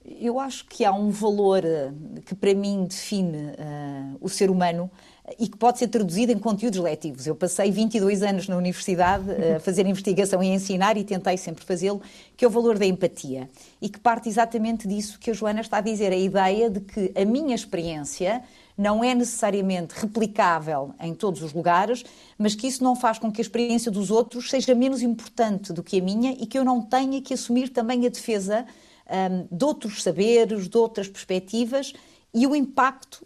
Eu 0.06 0.40
acho 0.40 0.66
que 0.66 0.86
há 0.86 0.92
um 0.92 1.10
valor 1.10 1.64
eh, 1.64 1.92
que 2.26 2.36
para 2.36 2.54
mim 2.54 2.84
define 2.84 3.38
uh, 3.38 4.18
o 4.20 4.28
ser 4.28 4.52
humano 4.52 4.92
e 5.40 5.48
que 5.48 5.58
pode 5.58 5.80
ser 5.80 5.88
traduzido 5.88 6.34
em 6.34 6.38
conteúdos 6.38 6.80
letivos. 6.80 7.26
Eu 7.26 7.36
passei 7.36 7.72
22 7.72 8.22
anos 8.22 8.48
na 8.48 8.58
universidade 8.58 9.24
a 9.56 9.60
fazer 9.60 9.86
investigação 9.86 10.44
e 10.44 10.48
ensinar 10.48 10.98
e 10.98 11.04
tentei 11.04 11.38
sempre 11.38 11.64
fazê-lo, 11.64 12.02
que 12.36 12.44
é 12.44 12.48
o 12.48 12.52
valor 12.52 12.78
da 12.78 12.86
empatia. 12.86 13.50
E 13.82 13.88
que 13.88 14.00
parte 14.00 14.28
exatamente 14.28 14.86
disso 14.86 15.18
que 15.18 15.32
a 15.32 15.34
Joana 15.34 15.62
está 15.62 15.78
a 15.78 15.82
dizer, 15.82 16.12
a 16.12 16.18
ideia 16.18 16.70
de 16.70 16.82
que 16.82 17.14
a 17.16 17.24
minha 17.24 17.56
experiência 17.56 18.44
não 18.78 19.04
é 19.04 19.16
necessariamente 19.16 19.94
replicável 19.96 20.94
em 21.00 21.14
todos 21.14 21.42
os 21.42 21.54
lugares, 21.54 22.04
mas 22.38 22.56
que 22.56 22.68
isso 22.68 22.84
não 22.84 22.96
faz 22.96 23.18
com 23.18 23.32
que 23.32 23.40
a 23.40 23.44
experiência 23.44 23.92
dos 23.92 24.12
outros 24.12 24.50
seja 24.50 24.76
menos 24.76 25.02
importante 25.02 25.72
do 25.72 25.84
que 25.84 26.00
a 26.00 26.04
minha 26.04 26.32
e 26.32 26.46
que 26.46 26.58
eu 26.58 26.66
não 26.66 26.82
tenha 26.82 27.22
que 27.22 27.34
assumir 27.34 27.70
também 27.70 28.06
a 28.06 28.10
defesa 28.10 28.66
um, 29.08 29.56
de 29.56 29.64
outros 29.64 30.02
saberes, 30.02 30.68
de 30.68 30.78
outras 30.78 31.08
perspectivas 31.08 31.94
e 32.34 32.48
o 32.48 32.56
impacto 32.56 33.26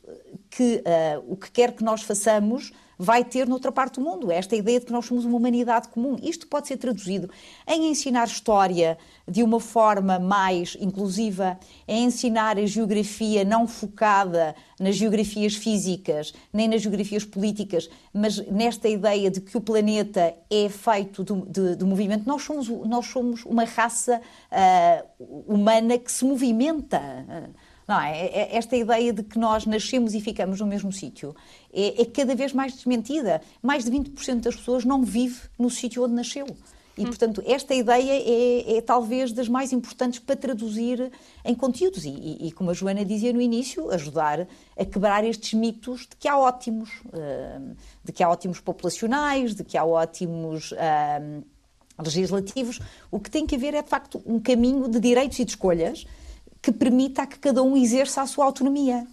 que 0.50 0.84
uh, 0.86 1.24
o 1.32 1.36
que 1.36 1.51
quer 1.51 1.74
que 1.74 1.84
nós 1.84 2.01
façamos 2.04 2.72
vai 2.98 3.24
ter 3.24 3.48
noutra 3.48 3.72
parte 3.72 3.96
do 3.96 4.01
mundo. 4.01 4.32
Esta 4.32 4.56
ideia 4.56 4.80
de 4.80 4.88
que 4.88 4.92
nós 4.92 5.06
somos 5.06 5.24
uma 5.24 5.38
humanidade 5.38 5.88
comum. 5.89 6.16
Isto 6.22 6.48
pode 6.48 6.68
ser 6.68 6.77
traduzido 6.77 7.30
em 7.68 7.89
ensinar 7.92 8.25
história 8.25 8.98
de 9.27 9.44
uma 9.44 9.60
forma 9.60 10.18
mais 10.18 10.75
inclusiva, 10.80 11.60
em 11.88 12.06
ensinar 12.06 12.58
a 12.58 12.66
geografia 12.66 13.44
não 13.44 13.68
focada 13.68 14.56
nas 14.80 14.96
geografias 14.96 15.56
físicas, 15.56 16.34
nem 16.51 16.68
nas 16.68 16.82
geografias 16.82 17.24
políticas, 17.24 17.89
mas 18.13 18.38
nesta 18.48 18.88
ideia 18.88 19.30
de 19.30 19.42
que 19.42 19.58
o 19.58 19.62
planeta 19.62 20.34
é 20.50 20.70
feito 20.70 21.24
de 21.24 21.86
movimento. 21.86 22.25
Nós 22.25 22.42
somos, 22.42 22.68
nós 22.68 23.06
somos 23.06 23.46
uma 23.46 23.66
raça 23.66 24.20
uh, 24.51 25.44
humana 25.48 25.98
que 25.98 26.12
se 26.12 26.25
movimenta. 26.25 27.00
Não 27.88 28.00
é? 28.00 28.20
é? 28.20 28.39
é? 28.39 28.58
Esta 28.58 28.75
ideia 28.75 29.13
de 29.13 29.24
que 29.24 29.39
nós 29.39 29.65
nascemos 29.65 30.13
e 30.13 30.20
ficamos 30.20 30.60
no 30.60 30.67
mesmo 30.67 30.91
sítio 30.91 31.36
é, 31.74 32.01
é 32.01 32.06
cada 32.06 32.36
vez 32.36 32.51
mais 32.51 32.74
desmentida. 32.74 33.41
Mais 33.62 33.86
de 33.86 33.91
20% 33.91 34.41
das 34.41 34.56
pessoas 34.56 34.84
não 34.84 35.03
vive 35.03 35.39
no 35.58 35.70
sítio 35.70 36.03
onde 36.03 36.13
nasceu. 36.13 36.46
E, 36.98 37.03
hum. 37.03 37.06
portanto, 37.06 37.44
esta 37.46 37.75
ideia 37.75 38.12
é, 38.12 38.77
é, 38.77 38.82
talvez 38.82 39.32
das 39.32 39.48
mais 39.48 39.72
importantes 39.72 40.20
para 40.20 40.36
traduzir 40.36 41.12
em 41.46 41.53
conteúdos 41.53 42.03
e, 42.03 42.10
e, 42.10 42.48
e, 42.48 42.51
como 42.51 42.72
a 42.72 42.74
Joana 42.74 43.06
dizia 43.06 43.32
no 43.32 43.39
início, 43.39 43.91
ajudar 43.91 44.48
a 44.75 44.84
quebrar 44.86 45.24
estes 45.24 45.53
mitos 45.53 46.01
de 46.01 46.15
que 46.20 46.27
há 46.27 46.38
ótimos, 46.38 46.89
uh, 47.06 47.75
de 48.03 48.12
que 48.12 48.24
há 48.24 48.29
ótimos 48.29 48.60
populacionais, 48.60 49.53
de 49.53 49.63
que 49.63 49.77
há 49.77 49.86
ótimos 49.86 50.72
uh, 50.72 51.44
legislativos. 52.03 52.79
O 53.12 53.20
que 53.20 53.29
tem 53.29 53.46
que 53.46 53.56
haver 53.56 53.75
é, 53.75 53.84
de 53.84 53.89
facto, 53.89 54.22
um 54.25 54.39
caminho 54.39 54.88
de 54.88 55.00
direitos 55.00 55.38
e 55.38 55.46
de 55.46 55.51
escolhas 55.51 56.03
que 56.68 56.72
permita 56.74 57.26
que 57.26 57.40
cada 57.40 57.64
um 57.64 57.78
exerça 57.78 58.22
a 58.22 58.28
sua 58.28 58.44
autonomia. 58.44 59.08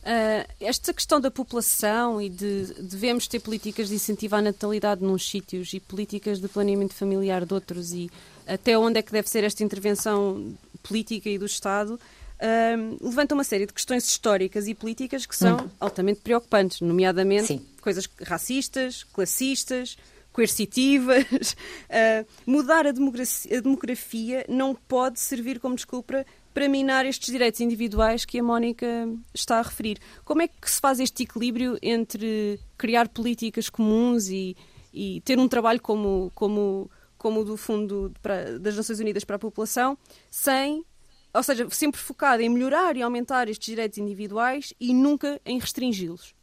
Uh, 0.00 0.46
esta 0.60 0.92
questão 0.92 1.18
da 1.18 1.30
população 1.30 2.20
e 2.20 2.28
de 2.28 2.74
devemos 2.78 3.26
ter 3.26 3.40
políticas 3.40 3.88
de 3.88 3.94
incentivo 3.94 4.36
à 4.36 4.42
natalidade 4.42 5.02
nos 5.02 5.28
sítios 5.28 5.72
e 5.72 5.80
políticas 5.80 6.40
de 6.40 6.48
planeamento 6.48 6.92
familiar 6.92 7.46
de 7.46 7.54
outros 7.54 7.92
e 7.92 8.10
até 8.46 8.76
onde 8.78 8.98
é 8.98 9.02
que 9.02 9.12
deve 9.12 9.30
ser 9.30 9.44
esta 9.44 9.64
intervenção 9.64 10.54
política 10.82 11.30
e 11.30 11.38
do 11.38 11.46
Estado 11.46 11.94
uh, 11.94 12.98
levanta 13.00 13.34
uma 13.34 13.44
série 13.44 13.64
de 13.64 13.72
questões 13.72 14.04
históricas 14.06 14.68
e 14.68 14.74
políticas 14.74 15.24
que 15.24 15.36
são 15.36 15.56
hum. 15.56 15.70
altamente 15.80 16.20
preocupantes, 16.20 16.82
nomeadamente 16.82 17.46
Sim. 17.46 17.66
coisas 17.80 18.06
racistas, 18.22 19.04
classistas, 19.04 19.96
coercitivas. 20.34 21.24
Uh, 21.24 22.26
mudar 22.46 22.86
a 22.86 22.92
demografia, 22.92 23.58
a 23.58 23.60
demografia 23.60 24.44
não 24.48 24.74
pode 24.74 25.18
servir 25.18 25.60
como 25.60 25.74
desculpa 25.74 26.26
para 26.52 26.68
minar 26.68 27.06
estes 27.06 27.30
direitos 27.30 27.60
individuais 27.60 28.24
que 28.24 28.38
a 28.38 28.42
Mónica 28.42 28.86
está 29.32 29.58
a 29.58 29.62
referir. 29.62 29.98
Como 30.24 30.42
é 30.42 30.48
que 30.48 30.70
se 30.70 30.80
faz 30.80 30.98
este 31.00 31.22
equilíbrio 31.22 31.78
entre 31.80 32.58
criar 32.76 33.08
políticas 33.08 33.70
comuns 33.70 34.28
e, 34.28 34.56
e 34.92 35.20
ter 35.22 35.38
um 35.38 35.48
trabalho 35.48 35.80
como, 35.80 36.30
como, 36.34 36.90
como 37.16 37.40
o 37.40 37.44
do 37.44 37.56
Fundo 37.56 38.12
para, 38.20 38.58
das 38.58 38.76
Nações 38.76 39.00
Unidas 39.00 39.24
para 39.24 39.36
a 39.36 39.38
População, 39.38 39.96
sem, 40.30 40.84
ou 41.32 41.42
seja, 41.42 41.68
sempre 41.70 42.00
focado 42.00 42.42
em 42.42 42.48
melhorar 42.48 42.96
e 42.96 43.02
aumentar 43.02 43.48
estes 43.48 43.66
direitos 43.66 43.98
individuais 43.98 44.74
e 44.80 44.92
nunca 44.92 45.40
em 45.44 45.58
restringi-los? 45.58 46.34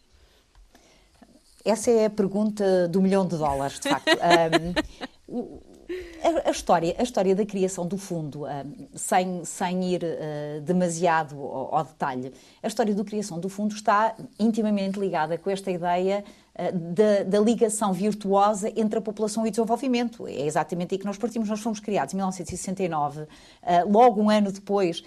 Essa 1.66 1.92
é 1.92 2.06
a 2.06 2.10
pergunta 2.10 2.88
do 2.88 3.02
milhão 3.02 3.28
de 3.28 3.36
dólares, 3.38 3.78
de 3.78 3.90
facto. 3.90 4.08
um, 5.28 5.60
a, 6.46 6.52
história, 6.52 6.96
a 6.98 7.04
história 7.04 7.36
da 7.36 7.46
criação 7.46 7.88
do 7.88 7.98
fundo, 7.98 8.44
uh, 8.44 8.48
sem, 8.96 9.44
sem 9.46 9.94
ir 9.94 10.04
uh, 10.04 10.62
demasiado 10.62 11.40
ao, 11.42 11.84
detalhe, 11.84 12.34
a 12.62 12.68
história 12.68 12.94
da 12.94 13.04
criação 13.04 13.40
do 13.40 13.50
fundo 13.50 13.76
está 13.76 14.16
intimamente 14.40 15.00
ligada 15.00 15.38
com 15.38 15.50
esta 15.50 15.72
ideia 15.72 16.24
da, 16.74 17.24
da, 17.24 17.40
ligação 17.40 17.94
virtuosa 17.94 18.72
entre 18.76 18.98
a 18.98 19.02
população 19.02 19.46
e 19.46 19.50
o 19.50 19.52
desenvolvimento. 19.52 20.28
É 20.28 20.42
exatamente 20.46 20.96
aí 20.96 20.98
que 21.00 21.06
nós 21.06 21.18
partimos. 21.18 21.48
Nós 21.48 21.60
fomos 21.60 21.80
criados 21.80 22.14
em 22.14 22.18
1969, 22.18 23.28
logo 23.88 24.22
um 24.22 24.30
ano 24.30 24.52
depois 24.52 25.04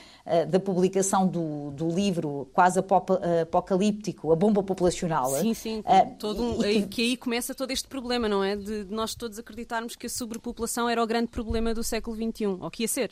da 0.48 0.60
publicação 0.60 1.26
do, 1.26 1.72
do, 1.72 1.88
livro 1.88 2.48
quase 2.52 2.78
apocalíptico, 2.78 4.32
A 4.32 4.36
Bomba 4.36 4.62
Populacional. 4.62 5.30
Sim, 5.40 5.54
sim. 5.54 5.82
todo 6.18 6.62
que, 6.62 6.82
que 6.86 7.02
aí 7.02 7.16
começa 7.16 7.54
todo 7.54 7.72
este 7.72 7.88
problema, 7.88 8.28
não 8.28 8.44
é? 8.44 8.54
De 8.54 8.86
nós 8.88 9.14
todos 9.14 9.38
acreditarmos 9.38 9.96
que 9.96 10.06
a 10.06 10.10
sobrepopulação 10.10 10.88
era 10.88 11.02
o 11.02 11.06
grande 11.06 11.28
problema 11.28 11.74
do 11.74 11.82
século 11.82 12.16
XXI, 12.16 12.46
ou 12.46 12.70
que 12.70 12.84
ia 12.84 12.88
ser. 12.88 13.10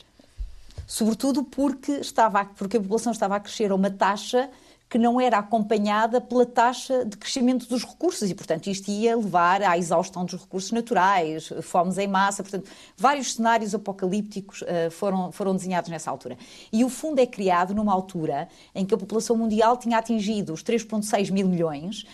Sobretudo 0.87 1.43
porque, 1.43 1.91
estava, 1.93 2.45
porque 2.45 2.77
a 2.77 2.79
população 2.79 3.11
estava 3.11 3.35
a 3.35 3.39
crescer 3.39 3.71
a 3.71 3.75
uma 3.75 3.91
taxa 3.91 4.49
que 4.89 4.97
não 4.97 5.21
era 5.21 5.37
acompanhada 5.37 6.19
pela 6.19 6.45
taxa 6.45 7.05
de 7.05 7.15
crescimento 7.15 7.67
dos 7.67 7.85
recursos 7.85 8.27
e, 8.29 8.33
portanto, 8.33 8.67
isto 8.67 8.89
ia 8.89 9.15
levar 9.15 9.61
à 9.61 9.77
exaustão 9.77 10.25
dos 10.25 10.41
recursos 10.41 10.71
naturais, 10.71 11.53
fomes 11.61 11.99
em 11.99 12.07
massa, 12.07 12.41
portanto, 12.41 12.67
vários 12.97 13.35
cenários 13.35 13.75
apocalípticos 13.75 14.63
uh, 14.63 14.89
foram, 14.89 15.31
foram 15.31 15.55
desenhados 15.55 15.91
nessa 15.91 16.09
altura. 16.09 16.37
E 16.73 16.83
o 16.83 16.89
fundo 16.89 17.19
é 17.19 17.27
criado 17.27 17.75
numa 17.75 17.93
altura 17.93 18.49
em 18.73 18.83
que 18.83 18.93
a 18.93 18.97
população 18.97 19.37
mundial 19.37 19.77
tinha 19.77 19.97
atingido 19.97 20.53
os 20.53 20.63
3,6 20.63 21.31
mil 21.31 21.47
milhões, 21.47 22.05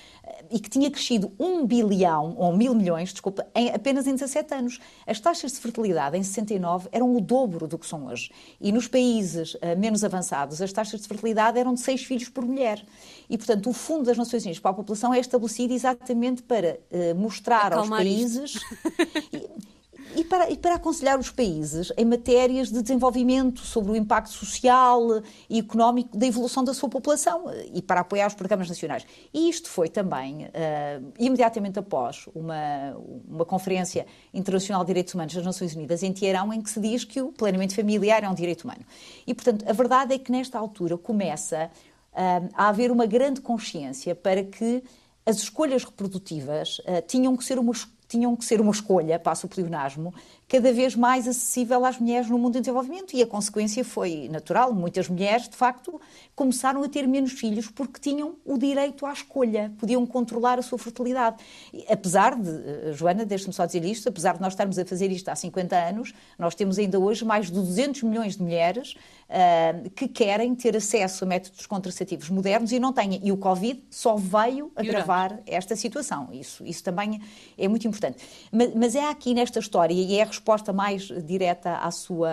e 0.51 0.59
que 0.59 0.69
tinha 0.69 0.89
crescido 0.89 1.31
1 1.39 1.65
bilhão, 1.65 2.35
ou 2.37 2.55
mil 2.55 2.73
milhões, 2.73 3.11
desculpa, 3.11 3.45
em, 3.55 3.69
apenas 3.69 4.07
em 4.07 4.13
17 4.13 4.53
anos. 4.53 4.79
As 5.05 5.19
taxas 5.19 5.53
de 5.53 5.59
fertilidade 5.59 6.17
em 6.17 6.23
69 6.23 6.89
eram 6.91 7.15
o 7.15 7.21
dobro 7.21 7.67
do 7.67 7.77
que 7.77 7.85
são 7.85 8.07
hoje. 8.07 8.31
E 8.59 8.71
nos 8.71 8.87
países 8.87 9.55
uh, 9.55 9.77
menos 9.77 10.03
avançados, 10.03 10.61
as 10.61 10.71
taxas 10.71 11.01
de 11.01 11.07
fertilidade 11.07 11.57
eram 11.57 11.73
de 11.73 11.81
6 11.81 12.03
filhos 12.03 12.29
por 12.29 12.45
mulher. 12.45 12.83
E, 13.29 13.37
portanto, 13.37 13.69
o 13.69 13.73
Fundo 13.73 14.05
das 14.05 14.17
Nações 14.17 14.43
Unidas 14.43 14.59
para 14.59 14.71
a 14.71 14.75
População 14.75 15.13
é 15.13 15.19
estabelecido 15.19 15.73
exatamente 15.73 16.43
para 16.43 16.79
uh, 16.91 17.15
mostrar 17.15 17.67
Acalmar 17.67 17.99
aos 17.99 18.07
países. 18.07 18.59
e 20.15 20.23
para, 20.23 20.49
e 20.49 20.57
para 20.57 20.75
aconselhar 20.75 21.19
os 21.19 21.29
países 21.29 21.91
em 21.97 22.05
matérias 22.05 22.69
de 22.69 22.81
desenvolvimento 22.81 23.59
sobre 23.61 23.91
o 23.91 23.95
impacto 23.95 24.31
social 24.31 25.21
e 25.49 25.59
económico 25.59 26.17
da 26.17 26.25
evolução 26.25 26.63
da 26.63 26.73
sua 26.73 26.89
população 26.89 27.45
e 27.73 27.81
para 27.81 28.01
apoiar 28.01 28.27
os 28.27 28.33
programas 28.33 28.69
nacionais. 28.69 29.05
E 29.33 29.49
isto 29.49 29.69
foi 29.69 29.89
também, 29.89 30.45
uh, 30.45 31.13
imediatamente 31.19 31.79
após 31.79 32.27
uma, 32.33 32.95
uma 33.27 33.45
Conferência 33.45 34.05
Internacional 34.33 34.83
de 34.83 34.87
Direitos 34.87 35.13
Humanos 35.13 35.33
das 35.33 35.45
Nações 35.45 35.75
Unidas 35.75 36.01
em 36.01 36.13
Teherão, 36.13 36.53
em 36.53 36.61
que 36.61 36.69
se 36.69 36.79
diz 36.79 37.03
que 37.03 37.21
o 37.21 37.31
planeamento 37.31 37.75
familiar 37.75 38.23
é 38.23 38.29
um 38.29 38.35
direito 38.35 38.63
humano. 38.63 38.85
E, 39.27 39.33
portanto, 39.33 39.65
a 39.67 39.73
verdade 39.73 40.13
é 40.13 40.17
que 40.17 40.31
nesta 40.31 40.57
altura 40.57 40.97
começa 40.97 41.69
uh, 42.13 42.49
a 42.53 42.69
haver 42.69 42.91
uma 42.91 43.05
grande 43.05 43.41
consciência 43.41 44.15
para 44.15 44.43
que 44.43 44.81
as 45.25 45.37
escolhas 45.37 45.83
reprodutivas 45.83 46.79
uh, 46.79 47.01
tinham 47.07 47.35
que 47.35 47.43
ser 47.43 47.57
uma 47.57 47.71
tinham 48.15 48.33
que 48.35 48.45
ser 48.45 48.61
uma 48.61 48.71
escolha, 48.71 49.19
passo 49.19 49.45
o 49.45 49.49
pleonasmo, 49.49 50.13
cada 50.47 50.71
vez 50.71 50.95
mais 50.95 51.27
acessível 51.27 51.83
às 51.85 51.99
mulheres 51.99 52.29
no 52.29 52.37
mundo 52.37 52.57
em 52.57 52.61
desenvolvimento. 52.61 53.13
E 53.13 53.21
a 53.21 53.27
consequência 53.27 53.83
foi 53.83 54.29
natural. 54.31 54.73
Muitas 54.73 55.09
mulheres, 55.09 55.49
de 55.49 55.55
facto, 55.55 55.99
começaram 56.33 56.81
a 56.81 56.87
ter 56.87 57.05
menos 57.07 57.33
filhos 57.33 57.69
porque 57.69 57.99
tinham 57.99 58.35
o 58.45 58.57
direito 58.57 59.05
à 59.05 59.11
escolha, 59.11 59.73
podiam 59.77 60.05
controlar 60.05 60.57
a 60.57 60.61
sua 60.61 60.77
fertilidade. 60.77 61.43
E, 61.73 61.85
apesar 61.89 62.35
de, 62.35 62.49
eh, 62.49 62.93
Joana, 62.93 63.25
deixe-me 63.25 63.53
só 63.53 63.65
dizer 63.65 63.83
isto, 63.83 64.07
apesar 64.07 64.35
de 64.35 64.41
nós 64.41 64.53
estarmos 64.53 64.79
a 64.79 64.85
fazer 64.85 65.11
isto 65.11 65.27
há 65.27 65.35
50 65.35 65.75
anos, 65.75 66.13
nós 66.39 66.55
temos 66.55 66.79
ainda 66.79 66.97
hoje 66.97 67.25
mais 67.25 67.47
de 67.47 67.53
200 67.53 68.03
milhões 68.03 68.37
de 68.37 68.43
mulheres 68.43 68.95
uh, 69.29 69.89
que 69.91 70.07
querem 70.07 70.53
ter 70.55 70.75
acesso 70.75 71.23
a 71.23 71.27
métodos 71.27 71.65
contraceptivos 71.65 72.29
modernos 72.29 72.71
e 72.71 72.79
não 72.79 72.93
têm. 72.93 73.19
E 73.23 73.31
o 73.31 73.37
Covid 73.37 73.83
só 73.89 74.15
veio 74.15 74.71
agravar 74.75 75.39
esta 75.45 75.75
situação. 75.75 76.29
Isso, 76.31 76.65
isso 76.65 76.83
também 76.83 77.21
é 77.57 77.67
muito 77.67 77.87
importante. 77.87 78.17
Mas, 78.51 78.73
mas 78.73 78.95
é 78.95 79.09
aqui 79.09 79.33
nesta 79.33 79.59
história, 79.59 79.93
e 79.93 80.17
é 80.17 80.23
a 80.23 80.25
resposta 80.25 80.71
mais 80.73 81.03
direta 81.25 81.77
à 81.77 81.91
sua, 81.91 82.31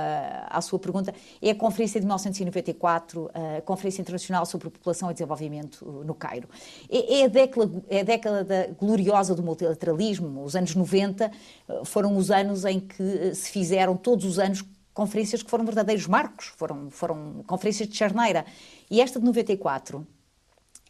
à 0.49 0.61
sua 0.61 0.79
pergunta, 0.79 1.15
é 1.41 1.51
a 1.51 1.55
Conferência 1.55 2.01
de 2.01 2.07
1994, 2.07 3.31
a 3.59 3.61
Conferência 3.63 4.01
Internacional 4.01 4.45
sobre 4.47 4.71
População 4.71 5.11
e 5.11 5.13
Desenvolvimento 5.13 5.85
no 6.05 6.15
Cairo. 6.15 6.49
É, 6.91 7.21
é, 7.21 7.25
a, 7.25 7.29
década, 7.29 7.85
é 7.89 8.01
a 8.01 8.05
década 8.05 8.77
gloriosa 8.79 9.35
do 9.35 9.43
multilateralismo. 9.43 10.45
Os 10.45 10.57
anos 10.57 10.75
90 10.75 11.25
eh, 11.25 11.81
foram 11.85 12.17
os 12.17 12.31
anos 12.31 12.65
em 12.65 12.81
que 12.81 13.35
se 13.35 13.51
fizeram 13.51 13.97
todos 13.97 14.25
os 14.25 14.39
anos 14.39 14.65
conferências 14.95 15.43
que 15.43 15.51
foram 15.51 15.65
verdadeiros 15.65 16.07
marcos, 16.07 16.47
foram, 16.57 16.91
foram 16.91 17.43
conferências 17.47 17.89
de 17.89 17.97
charneira. 17.97 18.45
E 18.91 19.01
esta 19.01 19.19
de 19.19 19.25
94 19.25 20.07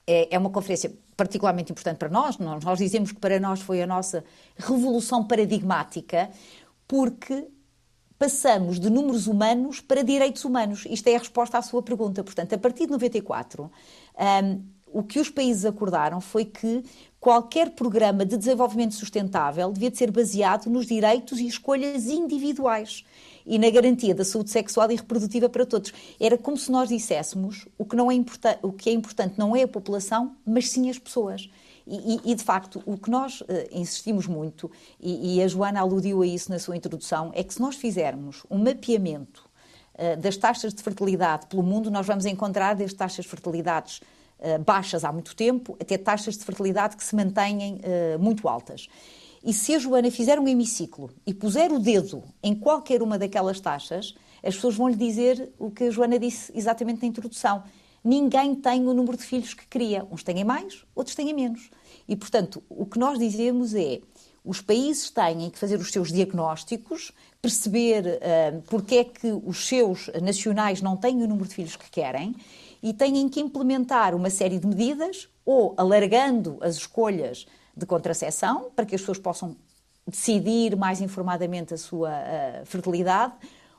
é, 0.07 0.35
é 0.35 0.39
uma 0.39 0.51
conferência 0.51 0.93
particularmente 1.17 1.71
importante 1.71 1.99
para 1.99 2.09
nós. 2.09 2.39
nós. 2.39 2.65
Nós 2.65 2.79
dizemos 2.79 3.13
que 3.13 3.21
para 3.21 3.39
nós 3.39 3.61
foi 3.61 3.83
a 3.83 3.87
nossa 3.87 4.25
revolução 4.57 5.25
paradigmática, 5.25 6.31
porque 6.89 7.47
passamos 8.19 8.79
de 8.79 8.89
números 8.89 9.27
humanos 9.27 9.81
para 9.81 10.03
direitos 10.03 10.45
humanos. 10.45 10.85
Isto 10.89 11.09
é 11.09 11.17
a 11.17 11.19
resposta 11.19 11.59
à 11.59 11.63
sua 11.63 11.83
pergunta. 11.83 12.23
Portanto, 12.23 12.55
a 12.55 12.59
partir 12.59 12.87
de 12.87 12.93
94, 12.93 13.71
um, 14.45 14.65
o 14.87 15.03
que 15.03 15.19
os 15.19 15.31
países 15.31 15.65
acordaram 15.65 16.21
foi 16.21 16.45
que 16.45 16.85
qualquer 17.23 17.71
programa 17.71 18.27
de 18.27 18.37
desenvolvimento 18.37 18.97
sustentável 18.97 19.71
devia 19.71 19.93
de 19.93 19.97
ser 19.97 20.11
baseado 20.11 20.69
nos 20.69 20.87
direitos 20.87 21.39
e 21.39 21.47
escolhas 21.47 22.07
individuais 22.07 23.05
e 23.47 23.61
na 23.61 23.71
garantia 23.71 24.13
da 24.13 24.25
saúde 24.25 24.51
sexual 24.51 24.91
e 24.91 24.97
reprodutiva 24.97 25.49
para 25.49 25.65
todos. 25.65 25.95
Era 26.19 26.37
como 26.37 26.57
se 26.57 26.73
nós 26.73 26.89
disséssemos 26.89 27.69
o 27.79 27.85
que, 27.85 27.95
não 27.95 28.11
é 28.11 28.17
o 28.61 28.73
que 28.73 28.91
é 28.91 28.93
importante 28.93 29.37
não 29.39 29.55
é 29.55 29.63
a 29.63 29.69
população, 29.69 30.35
mas 30.45 30.69
sim 30.69 30.91
as 30.91 30.99
pessoas. 30.99 31.49
E, 31.87 32.21
e, 32.25 32.35
de 32.35 32.43
facto, 32.43 32.83
o 32.85 32.99
que 32.99 33.09
nós 33.09 33.41
uh, 33.43 33.47
insistimos 33.71 34.27
muito, 34.27 34.69
e, 35.01 35.37
e, 35.37 35.43
a 35.43 35.47
Joana 35.47 35.81
aludiu 35.81 36.23
a 36.23 36.27
isso 36.27 36.51
na 36.51 36.59
sua 36.59 36.77
introdução, 36.77 37.31
é 37.35 37.45
que 37.45 37.55
se 37.55 37.61
nós 37.61 37.77
fizermos 37.77 38.43
um 38.51 38.59
mapeamento 38.59 39.49
uh, 39.95 40.21
das 40.21 40.37
taxas 40.37 40.75
de 40.75 40.83
fertilidade 40.83 41.47
pelo 41.47 41.63
mundo, 41.63 41.89
nós 41.89 42.07
vamos 42.07 42.25
encontrar 42.25 42.75
desde 42.75 42.97
taxas 42.97 43.25
de 43.25 43.31
fertilidades 43.31 44.01
baixas 44.65 45.05
há 45.05 45.13
muito 45.13 45.35
tempo 45.37 45.77
até 45.81 45.97
taxas 45.97 46.37
de 46.37 46.45
fertilidade 46.45 46.97
que 46.97 47.05
se 47.05 47.15
mantêm 47.15 47.81
muito 48.19 48.49
altas. 48.49 48.89
E 49.45 49.53
se 49.53 49.75
a 49.75 49.79
Joana 49.79 50.11
fizer 50.11 50.39
um 50.39 50.47
hemiciclo 50.47 51.11
e 51.27 51.35
puser 51.35 51.73
o 51.73 51.79
dedo 51.79 52.23
em 52.43 52.55
qualquer 52.55 53.03
uma 53.03 53.19
daquelas 53.19 53.61
taxas, 53.61 54.15
as 54.43 54.55
pessoas 54.55 54.77
vão 54.77 54.89
lhe 54.89 54.97
dizer 54.97 55.51
o 55.59 55.71
que 55.71 55.85
a 55.85 55.91
Joana 55.91 56.19
disse 56.19 56.53
exatamente 56.55 57.03
na 57.03 57.09
introdução. 57.09 57.63
Ninguém 58.05 58.55
tem 58.55 58.87
o 58.87 58.95
número 58.95 59.17
de 59.17 59.25
filhos 59.25 59.55
que 59.55 59.67
queria. 59.67 60.07
Uns 60.11 60.23
têm 60.23 60.45
mais, 60.45 60.85
outros 60.95 61.15
têm 61.17 61.33
menos. 61.35 61.71
E, 62.09 62.17
portanto, 62.17 62.63
o 62.69 62.87
que 62.87 62.99
nós 62.99 63.19
dizemos 63.19 63.75
é 63.75 64.01
os 64.45 64.61
países 64.61 65.11
têm 65.11 65.51
que 65.51 65.59
fazer 65.59 65.79
os 65.79 65.91
seus 65.91 66.13
diagnósticos, 66.13 67.13
perceber 67.41 68.05
uh, 68.05 68.63
porque 68.63 68.97
é 68.97 69.05
que 69.05 69.29
os 69.45 69.69
seus 69.69 70.11
nacionais 70.21 70.83
não 70.83 70.97
têm 70.97 71.23
o 71.23 71.29
número 71.29 71.49
de 71.49 71.55
filhos 71.55 71.77
que 71.77 71.89
querem 71.91 72.35
e 72.83 72.93
têm 72.93 73.29
que 73.29 73.41
implementar 73.41 74.15
uma 74.15 74.29
série 74.29 74.59
de 74.59 74.67
medidas, 74.67 75.29
ou 75.45 75.75
alargando 75.77 76.59
as 76.61 76.77
escolhas 76.77 77.47
de 77.77 77.87
contracepção, 77.87 78.71
para 78.75 78.85
que 78.85 78.95
as 78.95 79.01
pessoas 79.01 79.19
possam 79.19 79.57
decidir 80.07 80.77
mais 80.77 81.01
informadamente 81.01 81.73
a 81.73 81.79
sua 81.79 82.11
uh, 82.11 82.67
fertilidade, 82.67 83.35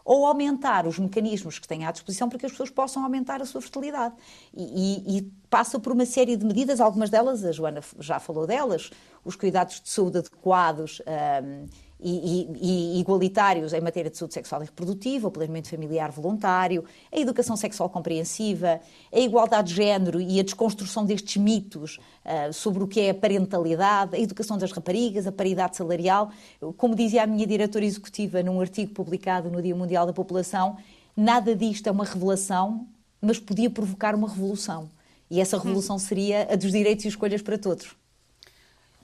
ou 0.06 0.26
aumentar 0.26 0.86
os 0.86 1.00
mecanismos 1.00 1.60
que 1.60 1.68
têm 1.68 1.86
à 1.86 1.92
disposição 1.92 2.28
para 2.28 2.38
que 2.38 2.46
as 2.46 2.52
pessoas 2.52 2.70
possam 2.70 3.04
aumentar 3.04 3.42
a 3.42 3.46
sua 3.46 3.62
fertilidade. 3.62 4.14
E, 4.54 4.64
e, 4.64 5.18
e, 5.18 5.22
passa 5.50 5.80
por 5.80 5.94
uma 5.94 6.06
série 6.06 6.36
de 6.36 6.46
medidas, 6.46 6.82
algumas 6.82 7.10
delas, 7.10 7.44
a 7.46 7.52
Joana 7.52 7.82
já 8.00 8.20
falou 8.20 8.46
delas, 8.46 8.90
os 9.24 9.36
cuidados 9.36 9.80
de 9.80 9.90
saúde 9.90 10.18
adequados, 10.18 11.02
um, 11.44 11.68
e, 12.04 12.50
e, 12.62 13.00
igualitários 13.00 13.74
em 13.74 13.80
matéria 13.80 14.12
de 14.12 14.18
saúde 14.18 14.34
sexual 14.34 14.62
e 14.62 14.66
reprodutiva, 14.66 15.28
o 15.28 15.32
planeamento 15.32 15.70
familiar 15.70 16.12
voluntário, 16.12 16.84
a 17.12 17.18
educação 17.18 17.56
sexual 17.56 17.90
compreensiva, 17.90 18.82
a 19.12 19.20
igualdade 19.20 19.70
de 19.70 19.76
género 19.76 20.20
e 20.20 20.40
a 20.40 20.44
desconstrução 20.44 21.06
destes 21.06 21.38
mitos 21.38 22.00
uh, 22.26 22.52
sobre 22.52 22.84
o 22.84 22.88
que 22.88 23.00
é 23.00 23.12
a 23.12 23.14
parentalidade, 23.14 24.16
a 24.16 24.20
educação 24.20 24.58
das 24.58 24.72
raparigas, 24.72 25.26
a 25.26 25.32
paridade 25.32 25.78
salarial. 25.78 26.32
Como 26.78 26.96
dizia 26.96 27.24
a 27.24 27.28
minha 27.28 27.48
diretora 27.48 27.86
executiva 27.86 28.44
num 28.44 28.60
artigo 28.60 28.94
publicado 28.94 29.50
no 29.50 29.62
Dia 29.62 29.76
Mundial 29.76 30.06
da 30.06 30.14
População, 30.14 30.78
nada 31.16 31.56
disto 31.56 31.88
é 31.88 31.92
uma 31.92 32.06
revelação, 32.06 32.88
mas 33.22 33.40
podia 33.40 33.70
provocar 33.70 34.14
uma 34.14 34.28
revolução. 34.28 34.90
E 35.30 35.40
essa 35.40 35.58
revolução 35.58 35.98
seria 35.98 36.48
a 36.52 36.56
dos 36.56 36.72
direitos 36.72 37.06
e 37.06 37.08
escolhas 37.08 37.42
para 37.42 37.58
todos. 37.58 37.96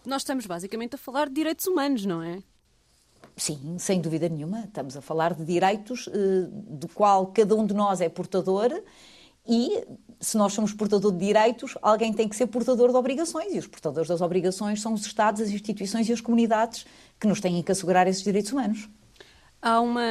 Nós 0.06 0.22
estamos 0.22 0.46
basicamente 0.46 0.96
a 0.96 0.98
falar 0.98 1.28
de 1.28 1.34
direitos 1.34 1.66
humanos, 1.66 2.06
não 2.06 2.22
é? 2.22 2.42
Sim, 3.40 3.78
sem 3.80 4.02
dúvida 4.02 4.28
nenhuma. 4.28 4.66
Estamos 4.66 4.98
a 4.98 5.02
falar 5.02 5.34
de 5.34 5.46
direitos 5.46 6.10
eh, 6.10 6.48
do 6.52 6.90
qual 6.90 7.28
cada 7.28 7.56
um 7.56 7.66
de 7.66 7.74
nós 7.74 8.02
é 8.02 8.10
portador 8.10 8.70
e 9.48 9.82
se 10.20 10.38
nós 10.38 10.52
somos 10.52 10.74
portador 10.74 11.14
de 11.14 11.26
direitos, 11.26 11.78
alguém 11.82 12.12
tem 12.12 12.28
que 12.28 12.36
ser 12.36 12.48
portador 12.48 12.90
de 12.90 12.98
obrigações. 12.98 13.54
E 13.54 13.58
os 13.58 13.66
portadores 13.66 14.10
das 14.10 14.20
obrigações 14.20 14.82
são 14.82 14.94
os 14.94 15.06
Estados, 15.06 15.42
as 15.42 15.50
instituições 15.50 16.10
e 16.10 16.14
as 16.14 16.20
comunidades 16.20 16.86
que 17.18 17.28
nos 17.28 17.40
têm 17.40 17.64
que 17.64 17.72
assegurar 17.72 18.08
esses 18.08 18.22
direitos 18.22 18.52
humanos. 18.52 18.90
Há 19.62 19.80
uma. 19.80 20.02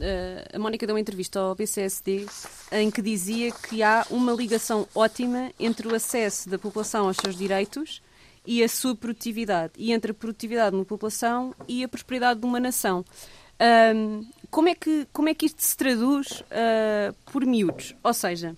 Eh, 0.00 0.48
a 0.52 0.58
Mónica 0.58 0.84
deu 0.84 0.96
uma 0.96 1.00
entrevista 1.00 1.38
ao 1.38 1.54
BCSD 1.54 2.26
em 2.72 2.90
que 2.90 3.00
dizia 3.00 3.52
que 3.52 3.84
há 3.84 4.04
uma 4.10 4.32
ligação 4.32 4.88
ótima 4.94 5.52
entre 5.60 5.86
o 5.86 5.94
acesso 5.94 6.50
da 6.50 6.58
população 6.58 7.06
aos 7.06 7.16
seus 7.16 7.36
direitos 7.36 8.02
e 8.46 8.62
a 8.62 8.68
sua 8.68 8.94
produtividade, 8.94 9.72
e 9.76 9.92
entre 9.92 10.10
a 10.10 10.14
produtividade 10.14 10.70
de 10.70 10.76
uma 10.76 10.84
população 10.84 11.54
e 11.68 11.84
a 11.84 11.88
prosperidade 11.88 12.40
de 12.40 12.46
uma 12.46 12.58
nação. 12.58 13.04
Um, 13.94 14.26
como, 14.50 14.68
é 14.68 14.74
que, 14.74 15.06
como 15.12 15.28
é 15.28 15.34
que 15.34 15.46
isto 15.46 15.62
se 15.62 15.76
traduz 15.76 16.40
uh, 16.40 17.14
por 17.26 17.46
miúdos? 17.46 17.94
Ou 18.02 18.12
seja, 18.12 18.56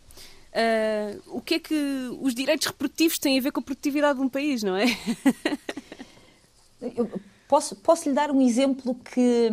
uh, 0.54 1.22
o 1.26 1.40
que 1.40 1.54
é 1.54 1.58
que 1.58 2.08
os 2.20 2.34
direitos 2.34 2.66
reprodutivos 2.66 3.18
têm 3.18 3.38
a 3.38 3.42
ver 3.42 3.52
com 3.52 3.60
a 3.60 3.62
produtividade 3.62 4.18
de 4.18 4.24
um 4.24 4.28
país, 4.28 4.62
não 4.62 4.76
é? 4.76 4.86
Eu 6.96 7.10
posso, 7.48 7.76
posso 7.76 8.08
lhe 8.08 8.14
dar 8.14 8.30
um 8.30 8.40
exemplo 8.40 8.94
que 8.94 9.50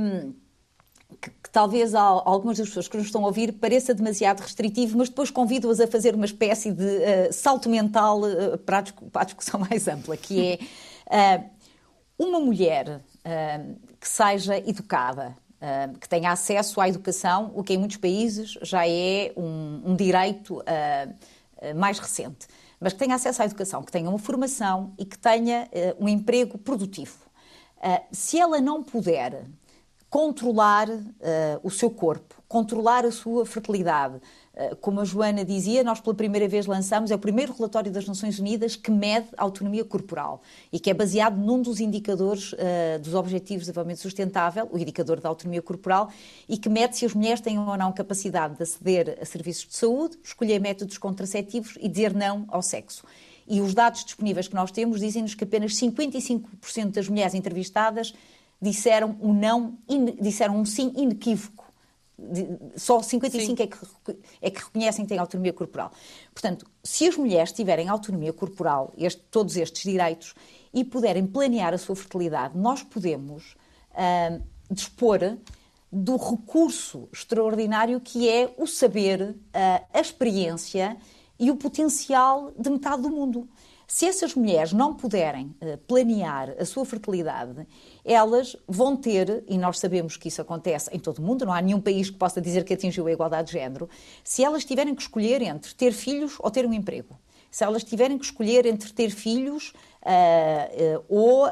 que, 1.21 1.29
que, 1.29 1.49
talvez 1.51 1.93
a 1.93 2.01
algumas 2.01 2.57
das 2.57 2.67
pessoas 2.67 2.87
que 2.87 2.97
nos 2.97 3.05
estão 3.05 3.23
a 3.23 3.27
ouvir 3.27 3.53
pareça 3.53 3.93
demasiado 3.93 4.41
restritivo, 4.41 4.97
mas 4.97 5.09
depois 5.09 5.29
convido-as 5.29 5.79
a 5.79 5.87
fazer 5.87 6.15
uma 6.15 6.25
espécie 6.25 6.71
de 6.71 6.83
uh, 6.83 7.31
salto 7.31 7.69
mental 7.69 8.21
uh, 8.21 8.57
para, 8.57 8.79
a, 8.79 8.83
para, 9.11 9.21
a, 9.21 9.25
discussão 9.25 9.59
mais 9.69 9.87
ampla, 9.87 10.17
que 10.17 10.59
é 11.09 11.39
uh, 11.39 11.49
uma 12.17 12.39
mulher 12.39 13.01
que 13.99 14.07
seja 14.07 14.57
educada, 14.57 15.37
que 15.99 16.09
tenha 16.09 16.31
acesso 16.31 16.81
à 16.81 16.89
educação, 16.89 17.51
o 17.53 17.63
que 17.63 17.73
em 17.73 17.77
muitos 17.77 17.97
países 17.97 18.57
já 18.63 18.87
é 18.87 19.31
um, 19.37 19.91
um 19.91 19.95
direito 19.95 20.63
mais 21.75 21.99
recente, 21.99 22.47
mas 22.79 22.93
que 22.93 22.99
tenha 22.99 23.13
acesso 23.13 23.43
à 23.43 23.45
educação, 23.45 23.83
que 23.83 23.91
tenha 23.91 24.09
uma 24.09 24.17
formação 24.17 24.91
e 24.97 25.05
que 25.05 25.17
tenha 25.17 25.67
um 25.99 26.09
emprego 26.09 26.57
produtivo. 26.57 27.15
se 28.11 28.39
ela 28.39 28.59
não 28.59 28.81
puder 28.83 29.45
controlar 30.11 30.89
uh, 30.89 31.01
o 31.63 31.71
seu 31.71 31.89
corpo, 31.89 32.43
controlar 32.45 33.05
a 33.05 33.11
sua 33.11 33.45
fertilidade. 33.45 34.15
Uh, 34.53 34.75
como 34.75 34.99
a 34.99 35.05
Joana 35.05 35.45
dizia, 35.45 35.85
nós 35.85 36.01
pela 36.01 36.13
primeira 36.13 36.49
vez 36.49 36.65
lançamos, 36.65 37.11
é 37.11 37.15
o 37.15 37.17
primeiro 37.17 37.53
relatório 37.53 37.89
das 37.89 38.05
Nações 38.05 38.37
Unidas 38.37 38.75
que 38.75 38.91
mede 38.91 39.27
a 39.37 39.43
autonomia 39.43 39.85
corporal 39.85 40.41
e 40.69 40.81
que 40.81 40.89
é 40.89 40.93
baseado 40.93 41.37
num 41.37 41.61
dos 41.61 41.79
indicadores 41.79 42.51
uh, 42.51 42.99
dos 43.01 43.13
Objetivos 43.13 43.61
de 43.61 43.67
Desenvolvimento 43.67 44.01
Sustentável, 44.01 44.67
o 44.69 44.77
indicador 44.77 45.21
da 45.21 45.29
autonomia 45.29 45.61
corporal, 45.61 46.11
e 46.47 46.57
que 46.57 46.67
mede 46.67 46.97
se 46.97 47.05
as 47.05 47.13
mulheres 47.13 47.39
têm 47.39 47.57
ou 47.57 47.77
não 47.77 47.93
capacidade 47.93 48.57
de 48.57 48.63
aceder 48.63 49.17
a 49.21 49.23
serviços 49.23 49.65
de 49.65 49.77
saúde, 49.77 50.17
escolher 50.21 50.59
métodos 50.59 50.97
contraceptivos 50.97 51.77
e 51.79 51.87
dizer 51.87 52.13
não 52.13 52.43
ao 52.49 52.61
sexo. 52.61 53.05
E 53.47 53.61
os 53.61 53.73
dados 53.73 54.03
disponíveis 54.03 54.49
que 54.49 54.55
nós 54.55 54.71
temos 54.71 54.99
dizem-nos 54.99 55.35
que 55.35 55.45
apenas 55.45 55.73
55% 55.73 56.91
das 56.91 57.07
mulheres 57.07 57.33
entrevistadas 57.33 58.13
disseram 58.61 59.17
um 59.21 59.33
não, 59.33 59.77
disseram 60.19 60.57
um 60.57 60.65
sim 60.65 60.93
inequívoco 60.95 61.61
só 62.75 63.01
55 63.01 63.61
é 63.61 63.67
que, 63.67 63.77
é 64.41 64.49
que 64.49 64.63
reconhecem 64.63 65.05
que 65.05 65.09
têm 65.09 65.17
autonomia 65.17 65.51
corporal. 65.51 65.91
Portanto, 66.33 66.65
se 66.83 67.07
as 67.07 67.17
mulheres 67.17 67.51
tiverem 67.51 67.89
autonomia 67.89 68.31
corporal, 68.31 68.93
este, 68.97 69.21
todos 69.31 69.57
estes 69.57 69.83
direitos, 69.83 70.35
e 70.73 70.83
puderem 70.83 71.25
planear 71.25 71.73
a 71.73 71.77
sua 71.77 71.95
fertilidade, 71.95 72.57
nós 72.57 72.83
podemos 72.83 73.55
uh, 73.91 74.41
dispor 74.69 75.37
do 75.91 76.15
recurso 76.15 77.09
extraordinário 77.11 77.99
que 77.99 78.29
é 78.29 78.53
o 78.57 78.65
saber, 78.65 79.35
a 79.93 79.99
experiência 79.99 80.95
e 81.37 81.51
o 81.51 81.57
potencial 81.57 82.53
de 82.57 82.69
metade 82.69 83.01
do 83.01 83.09
mundo. 83.09 83.49
Se 83.85 84.05
essas 84.05 84.33
mulheres 84.33 84.71
não 84.71 84.93
puderem 84.93 85.53
eh, 85.59 85.77
planear 85.85 86.55
a 86.57 86.63
sua 86.63 86.85
fertilidade, 86.85 87.67
elas 88.03 88.55
vão 88.67 88.95
ter, 88.95 89.43
e 89.47 89.57
nós 89.57 89.79
sabemos 89.79 90.17
que 90.17 90.27
isso 90.27 90.41
acontece 90.41 90.89
em 90.93 90.99
todo 90.99 91.19
o 91.19 91.21
mundo, 91.21 91.45
não 91.45 91.53
há 91.53 91.61
nenhum 91.61 91.81
país 91.81 92.09
que 92.09 92.17
possa 92.17 92.41
dizer 92.41 92.63
que 92.63 92.73
atingiu 92.73 93.07
a 93.07 93.11
igualdade 93.11 93.47
de 93.47 93.53
género, 93.53 93.89
se 94.23 94.43
elas 94.43 94.65
tiverem 94.65 94.95
que 94.95 95.01
escolher 95.01 95.41
entre 95.41 95.73
ter 95.73 95.91
filhos 95.91 96.35
ou 96.39 96.49
ter 96.49 96.65
um 96.65 96.73
emprego, 96.73 97.15
se 97.51 97.65
elas 97.65 97.83
tiverem 97.83 98.17
que 98.17 98.25
escolher 98.25 98.65
entre 98.65 98.93
ter 98.93 99.09
filhos 99.09 99.73
uh, 100.01 100.97
uh, 100.97 101.05
ou, 101.09 101.47
uh, 101.47 101.51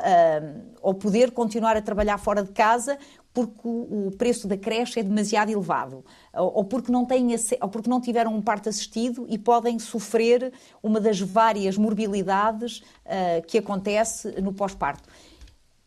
ou 0.81 0.93
poder 0.93 1.31
continuar 1.31 1.75
a 1.75 1.81
trabalhar 1.81 2.17
fora 2.17 2.41
de 2.41 2.51
casa 2.51 2.97
porque 3.31 3.59
o 3.63 4.11
preço 4.17 4.47
da 4.47 4.57
creche 4.57 4.99
é 4.99 5.03
demasiado 5.03 5.51
elevado, 5.51 6.03
ou 6.33 6.65
porque 6.65 6.91
não, 6.91 7.05
têm, 7.05 7.27
ou 7.61 7.69
porque 7.69 7.87
não 7.87 8.01
tiveram 8.01 8.35
um 8.35 8.41
parto 8.41 8.67
assistido 8.67 9.25
e 9.29 9.37
podem 9.37 9.77
sofrer 9.77 10.51
uma 10.81 10.99
das 10.99 11.21
várias 11.21 11.77
morbilidades 11.77 12.83
que 13.47 13.59
acontece 13.59 14.41
no 14.41 14.51
pós-parto. 14.51 15.07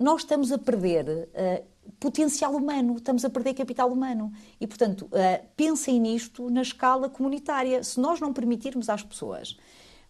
Nós 0.02 0.22
estamos 0.22 0.50
a 0.50 0.58
perder 0.58 1.06
uh, 1.08 1.64
potencial 2.00 2.54
humano, 2.54 2.96
estamos 2.96 3.24
a 3.24 3.30
perder 3.30 3.54
capital 3.54 3.90
humano. 3.90 4.32
E, 4.60 4.66
portanto, 4.66 5.02
uh, 5.06 5.46
pensem 5.56 6.00
nisto 6.00 6.50
na 6.50 6.62
escala 6.62 7.08
comunitária. 7.08 7.82
Se 7.84 8.00
nós 8.00 8.20
não 8.20 8.32
permitirmos 8.32 8.88
às 8.88 9.02
pessoas 9.02 9.56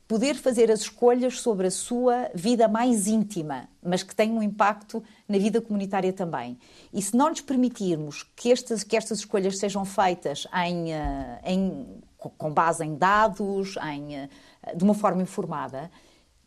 poder 0.08 0.34
fazer 0.34 0.70
as 0.70 0.80
escolhas 0.80 1.40
sobre 1.40 1.66
a 1.66 1.70
sua 1.70 2.30
vida 2.34 2.68
mais 2.68 3.06
íntima, 3.06 3.68
mas 3.82 4.02
que 4.02 4.14
tem 4.14 4.30
um 4.30 4.42
impacto 4.42 5.02
na 5.28 5.38
vida 5.38 5.60
comunitária 5.60 6.12
também. 6.12 6.58
E 6.92 7.00
se 7.00 7.16
não 7.16 7.28
lhes 7.28 7.40
permitirmos 7.40 8.22
que 8.36 8.52
estas, 8.52 8.84
que 8.84 8.96
estas 8.96 9.20
escolhas 9.20 9.58
sejam 9.58 9.86
feitas 9.86 10.46
em, 10.66 10.92
eh, 10.92 11.40
em, 11.44 12.02
com 12.18 12.52
base 12.52 12.84
em 12.84 12.94
dados, 12.94 13.76
em, 13.90 14.28
de 14.76 14.84
uma 14.84 14.92
forma 14.92 15.22
informada, 15.22 15.90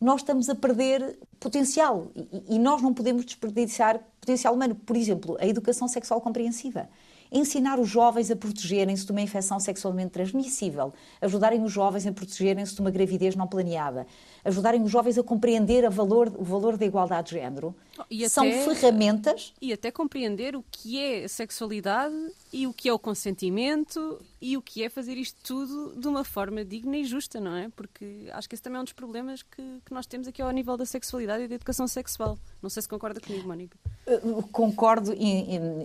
nós 0.00 0.20
estamos 0.20 0.48
a 0.48 0.54
perder 0.54 1.18
potencial 1.40 2.10
e, 2.14 2.56
e 2.56 2.58
nós 2.58 2.82
não 2.82 2.92
podemos 2.92 3.24
desperdiçar 3.24 4.00
potencial 4.20 4.54
humano. 4.54 4.74
Por 4.74 4.96
exemplo, 4.96 5.36
a 5.40 5.46
educação 5.46 5.88
sexual 5.88 6.20
compreensiva 6.20 6.88
ensinar 7.30 7.78
os 7.78 7.88
jovens 7.88 8.30
a 8.30 8.36
protegerem-se 8.36 9.04
de 9.04 9.12
uma 9.12 9.20
infecção 9.20 9.58
sexualmente 9.58 10.10
transmissível, 10.10 10.92
ajudarem 11.20 11.62
os 11.62 11.72
jovens 11.72 12.06
a 12.06 12.12
protegerem-se 12.12 12.74
de 12.74 12.80
uma 12.80 12.90
gravidez 12.90 13.34
não 13.34 13.46
planeada, 13.46 14.06
ajudarem 14.44 14.82
os 14.82 14.90
jovens 14.90 15.18
a 15.18 15.22
compreender 15.22 15.88
valor, 15.90 16.32
o 16.38 16.44
valor 16.44 16.76
da 16.76 16.86
igualdade 16.86 17.30
de 17.30 17.40
género. 17.40 17.74
E 18.10 18.28
São 18.28 18.46
até, 18.46 18.74
ferramentas. 18.74 19.52
E 19.60 19.72
até 19.72 19.90
compreender 19.90 20.56
o 20.56 20.64
que 20.70 21.00
é 21.00 21.28
sexualidade 21.28 22.14
e 22.52 22.66
o 22.66 22.72
que 22.72 22.88
é 22.88 22.92
o 22.92 22.98
consentimento 22.98 24.20
e 24.40 24.56
o 24.56 24.62
que 24.62 24.82
é 24.82 24.88
fazer 24.88 25.16
isto 25.16 25.38
tudo 25.42 25.98
de 25.98 26.06
uma 26.06 26.24
forma 26.24 26.64
digna 26.64 26.96
e 26.96 27.04
justa, 27.04 27.40
não 27.40 27.56
é? 27.56 27.68
Porque 27.74 28.28
acho 28.32 28.48
que 28.48 28.54
esse 28.54 28.62
também 28.62 28.78
é 28.78 28.80
um 28.80 28.84
dos 28.84 28.92
problemas 28.92 29.42
que, 29.42 29.62
que 29.84 29.92
nós 29.92 30.06
temos 30.06 30.28
aqui 30.28 30.42
ao 30.42 30.50
nível 30.50 30.76
da 30.76 30.86
sexualidade 30.86 31.44
e 31.44 31.48
da 31.48 31.54
educação 31.54 31.86
sexual. 31.86 32.38
Não 32.62 32.70
sei 32.70 32.82
se 32.82 32.88
concorda 32.88 33.20
comigo, 33.20 33.46
Mónica. 33.46 33.76
Uh, 34.06 34.42
concordo, 34.48 35.12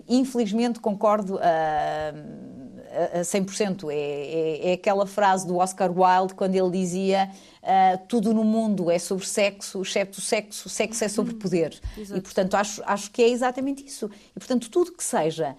infelizmente 0.08 0.80
concordo 0.80 1.38
a, 1.38 3.18
a 3.18 3.20
100%. 3.20 3.90
É, 3.90 3.94
é, 3.94 4.70
é 4.70 4.72
aquela 4.74 5.06
frase 5.06 5.46
do 5.46 5.56
Oscar 5.56 5.90
Wilde 5.90 6.34
quando 6.34 6.54
ele 6.54 6.70
dizia 6.70 7.30
uh, 7.62 8.06
tudo 8.08 8.34
no 8.34 8.44
mundo 8.44 8.90
é 8.90 8.98
sobre 8.98 9.26
sexo, 9.26 9.82
exceto 9.82 10.18
o 10.18 10.22
sexo, 10.22 10.68
sexo 10.68 11.04
é 11.04 11.08
sobre 11.08 11.34
poder. 11.34 11.80
Exato. 11.96 12.18
E, 12.18 12.22
portanto, 12.22 12.54
acho, 12.54 12.82
acho 12.84 13.10
que 13.10 13.22
é 13.22 13.28
exatamente 13.28 13.84
isso. 13.84 14.10
E, 14.34 14.38
portanto, 14.38 14.70
tudo 14.70 14.92
que 14.92 15.04
seja 15.04 15.56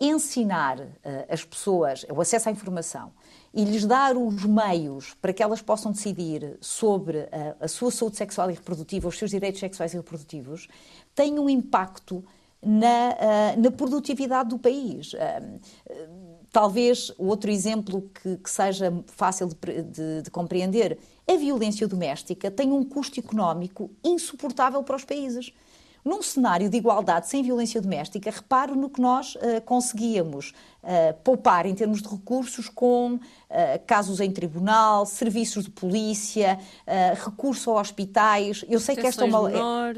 ensinar 0.00 0.80
uh, 0.80 0.88
as 1.28 1.44
pessoas 1.44 2.04
o 2.10 2.20
acesso 2.20 2.48
à 2.48 2.52
informação 2.52 3.12
e 3.54 3.64
lhes 3.64 3.84
dar 3.84 4.16
os 4.16 4.44
meios 4.44 5.14
para 5.14 5.32
que 5.32 5.42
elas 5.42 5.62
possam 5.62 5.92
decidir 5.92 6.56
sobre 6.60 7.18
uh, 7.18 7.28
a 7.60 7.68
sua 7.68 7.90
saúde 7.90 8.16
sexual 8.16 8.50
e 8.50 8.54
reprodutiva, 8.54 9.08
os 9.08 9.16
seus 9.16 9.30
direitos 9.30 9.60
sexuais 9.60 9.92
e 9.94 9.96
reprodutivos, 9.96 10.66
tem 11.14 11.38
um 11.38 11.48
impacto 11.48 12.24
na, 12.60 13.56
uh, 13.56 13.60
na 13.60 13.70
produtividade 13.70 14.48
do 14.48 14.58
país. 14.58 15.12
talvez 16.50 17.12
outro 17.16 17.50
exemplo 17.50 18.10
que, 18.22 18.36
que 18.38 18.50
seja 18.50 18.92
fácil 19.06 19.48
de, 19.48 19.82
de, 19.82 20.22
de 20.22 20.30
compreender: 20.30 20.98
a 21.28 21.36
violência 21.36 21.86
doméstica 21.86 22.50
tem 22.50 22.72
um 22.72 22.84
custo 22.84 23.18
económico 23.20 23.90
insuportável 24.04 24.82
para 24.82 24.96
os 24.96 25.04
países. 25.04 25.52
Num 26.04 26.20
cenário 26.20 26.68
de 26.68 26.76
igualdade 26.76 27.28
sem 27.28 27.44
violência 27.44 27.80
doméstica, 27.80 28.28
reparo 28.28 28.74
no 28.74 28.90
que 28.90 29.00
nós 29.00 29.36
uh, 29.36 29.60
conseguíamos 29.64 30.52
uh, 30.82 31.14
poupar 31.22 31.64
em 31.64 31.76
termos 31.76 32.02
de 32.02 32.08
recursos 32.08 32.68
com 32.68 33.14
uh, 33.14 33.20
casos 33.86 34.18
em 34.18 34.30
tribunal, 34.32 35.06
serviços 35.06 35.64
de 35.64 35.70
polícia, 35.70 36.58
recurso 37.24 37.70
a 37.70 37.80
hospitais. 37.80 38.64
Eu 38.68 38.80
sei 38.80 38.96
que 38.96 39.06
esta 39.06 39.22
é 39.22 39.28
uma. 39.28 39.48
Menor, 39.48 39.94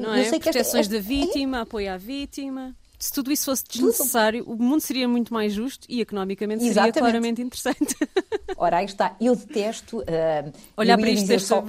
não 0.00 0.14
é? 0.14 0.30
Proteções 0.38 0.86
esta... 0.86 0.94
da 0.94 1.00
vítima, 1.00 1.60
apoio 1.60 1.92
à 1.92 1.98
vítima 1.98 2.74
se 3.02 3.12
tudo 3.12 3.32
isso 3.32 3.46
fosse 3.46 3.64
desnecessário, 3.68 4.44
o 4.46 4.54
mundo 4.54 4.80
seria 4.80 5.08
muito 5.08 5.34
mais 5.34 5.52
justo 5.52 5.88
e 5.88 6.00
economicamente 6.00 6.60
seria 6.60 6.70
Exatamente. 6.70 7.00
claramente 7.00 7.42
interessante. 7.42 7.96
Ora, 8.56 8.76
aí 8.76 8.84
está. 8.84 9.16
Eu 9.20 9.34
detesto. 9.34 9.98
Uh, 10.02 10.52
Olhar 10.76 10.96
para 10.96 11.10
isto 11.10 11.26
deste 11.26 11.48
só... 11.48 11.64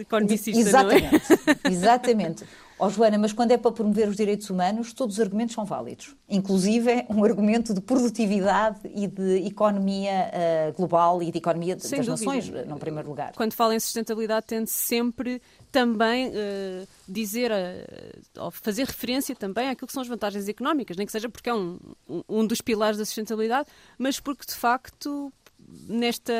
economicista, 0.00 0.58
Exatamente. 0.58 1.14
é? 1.14 1.68
Exatamente. 1.70 2.44
Oh, 2.78 2.88
Joana, 2.88 3.18
mas 3.18 3.32
quando 3.32 3.50
é 3.50 3.58
para 3.58 3.72
promover 3.72 4.08
os 4.08 4.16
direitos 4.16 4.48
humanos, 4.48 4.92
todos 4.92 5.16
os 5.16 5.20
argumentos 5.20 5.54
são 5.54 5.64
válidos. 5.64 6.14
Inclusive 6.28 7.04
um 7.10 7.24
argumento 7.24 7.74
de 7.74 7.80
produtividade 7.80 8.78
e 8.94 9.08
de 9.08 9.46
economia 9.46 10.30
uh, 10.30 10.72
global 10.74 11.20
e 11.20 11.32
de 11.32 11.38
economia 11.38 11.76
Sem 11.78 11.98
das 11.98 12.06
dúvida. 12.06 12.32
nações, 12.32 12.66
no 12.66 12.78
primeiro 12.78 13.08
lugar. 13.08 13.32
Quando 13.34 13.52
fala 13.52 13.74
em 13.74 13.80
sustentabilidade, 13.80 14.46
tende 14.46 14.70
sempre 14.70 15.42
também 15.70 16.28
uh, 16.28 16.88
dizer, 17.08 17.50
uh, 17.50 18.44
ou 18.44 18.50
fazer 18.50 18.86
referência 18.86 19.34
também 19.34 19.68
àquilo 19.68 19.86
que 19.86 19.92
são 19.92 20.02
as 20.02 20.08
vantagens 20.08 20.48
económicas, 20.48 20.96
nem 20.96 21.06
que 21.06 21.12
seja 21.12 21.28
porque 21.28 21.50
é 21.50 21.54
um, 21.54 21.78
um 22.28 22.46
dos 22.46 22.60
pilares 22.60 22.98
da 22.98 23.04
sustentabilidade, 23.04 23.68
mas 23.98 24.18
porque 24.18 24.44
de 24.46 24.54
facto 24.54 25.32
nesta, 25.88 26.32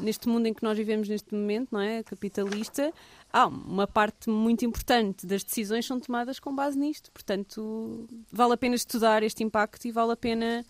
neste 0.00 0.28
mundo 0.28 0.46
em 0.46 0.54
que 0.54 0.62
nós 0.62 0.76
vivemos 0.76 1.08
neste 1.08 1.34
momento, 1.34 1.68
não 1.72 1.80
é, 1.80 2.02
capitalista, 2.02 2.92
há 3.32 3.46
uma 3.46 3.86
parte 3.86 4.30
muito 4.30 4.64
importante 4.64 5.26
das 5.26 5.42
decisões 5.42 5.86
são 5.86 5.98
tomadas 5.98 6.38
com 6.38 6.54
base 6.54 6.78
nisto. 6.78 7.10
Portanto, 7.10 8.08
vale 8.30 8.54
a 8.54 8.56
pena 8.56 8.74
estudar 8.74 9.22
este 9.22 9.42
impacto 9.42 9.86
e 9.86 9.92
vale 9.92 10.12
a 10.12 10.16
pena 10.16 10.64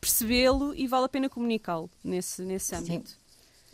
percebê-lo 0.00 0.74
e 0.74 0.86
vale 0.86 1.06
a 1.06 1.08
pena 1.08 1.28
comunicá-lo 1.28 1.90
nesse, 2.04 2.42
nesse 2.42 2.74
âmbito. 2.74 3.10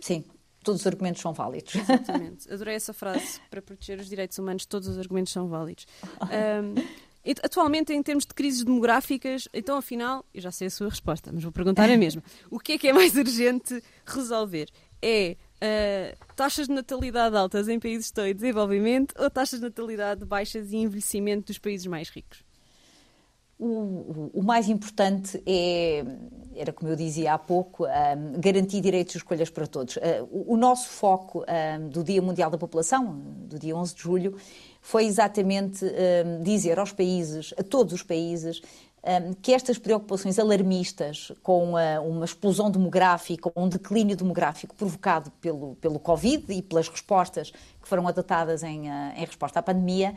Sim. 0.01 0.23
Sim 0.23 0.38
todos 0.65 0.83
os 0.83 0.87
argumentos 0.87 1.23
são 1.23 1.33
válidos. 1.33 1.75
Exatamente. 1.75 2.53
Adorei 2.53 2.75
essa 2.75 2.93
frase. 2.93 3.41
Para 3.51 3.63
proteger 3.63 3.99
os 3.99 4.09
direitos 4.09 4.39
humanos, 4.39 4.67
todos 4.67 4.89
os 4.89 4.99
argumentos 4.99 5.33
são 5.33 5.49
válidos. 5.49 5.87
Um, 6.29 6.75
atualmente, 7.43 7.93
em 7.93 8.03
termos 8.03 8.25
de 8.25 8.33
crises 8.33 8.65
demográficas, 8.65 9.49
então, 9.53 9.77
afinal, 9.77 10.25
eu 10.33 10.41
já 10.41 10.51
sei 10.51 10.69
a 10.69 10.71
sua 10.71 10.89
resposta, 10.89 11.31
mas 11.33 11.43
vou 11.43 11.53
perguntar 11.53 11.91
a 11.91 11.97
mesma. 11.97 12.23
O 12.51 12.59
que 12.59 12.73
é 12.73 12.79
que 12.79 12.89
é 12.89 12.93
mais 12.93 13.15
urgente 13.17 13.83
resolver? 14.07 14.69
É 15.03 15.37
uh, 15.57 16.35
taxas 16.35 16.69
de 16.69 16.75
natalidade 16.75 17.37
altas 17.37 17.69
em 17.69 17.79
países 17.79 18.07
que 18.07 18.11
estão 18.11 18.27
em 18.27 18.35
desenvolvimento 18.35 19.15
ou 19.19 19.29
taxas 19.31 19.61
de 19.61 19.67
natalidade 19.67 20.25
baixas 20.25 20.73
e 20.73 20.77
envelhecimento 20.77 21.49
dos 21.49 21.59
países 21.59 21.87
mais 21.87 22.09
ricos? 22.09 22.48
O, 23.59 24.31
o, 24.35 24.43
mais 24.43 24.69
importante 24.69 25.43
é, 25.45 26.05
era 26.55 26.73
como 26.73 26.93
eu 26.93 26.95
dizia 26.95 27.35
há 27.35 27.39
pouco, 27.39 27.87
um, 27.87 28.41
garantir 28.41 28.81
direitos 28.81 29.17
e 29.17 29.19
escolhas 29.19 29.51
para 29.51 29.67
todos. 29.67 29.97
Uh, 29.97 30.01
o, 30.31 30.55
o, 30.55 30.57
nosso 30.57 30.89
foco 30.89 31.45
um, 31.45 31.89
do 31.89 32.05
Dia 32.05 32.23
Mundial 32.23 32.51
da 32.51 32.59
População, 32.59 33.21
do 33.49 33.59
dia 33.59 33.77
11 33.77 33.95
de 33.97 34.01
julho, 34.01 34.37
foi 34.81 35.07
exatamente 35.07 35.85
um, 35.85 36.43
dizer 36.45 36.79
aos 36.79 36.93
países, 36.93 37.53
a 37.59 37.65
todos 37.65 37.93
os 37.93 38.03
países, 38.03 38.63
que 39.41 39.55
estas 39.55 39.79
preocupações 39.79 40.39
alarmistas 40.39 41.33
com 41.43 41.75
uma 42.05 42.25
explosão 42.25 42.71
demográfica, 42.71 43.51
um 43.57 43.69
declínio 43.69 44.17
demográfico 44.17 44.75
provocado 44.75 45.31
pelo, 45.41 45.77
pelo 45.77 45.99
Covid 45.99 46.53
e 46.53 46.61
pelas 46.61 46.89
respostas 46.89 47.51
que 47.81 47.89
foram 47.89 48.07
adotadas 48.07 48.63
em, 48.63 48.91
ah, 48.91 49.15
em 49.17 49.25
resposta 49.25 49.61
à 49.61 49.63
pandemia, 49.63 50.15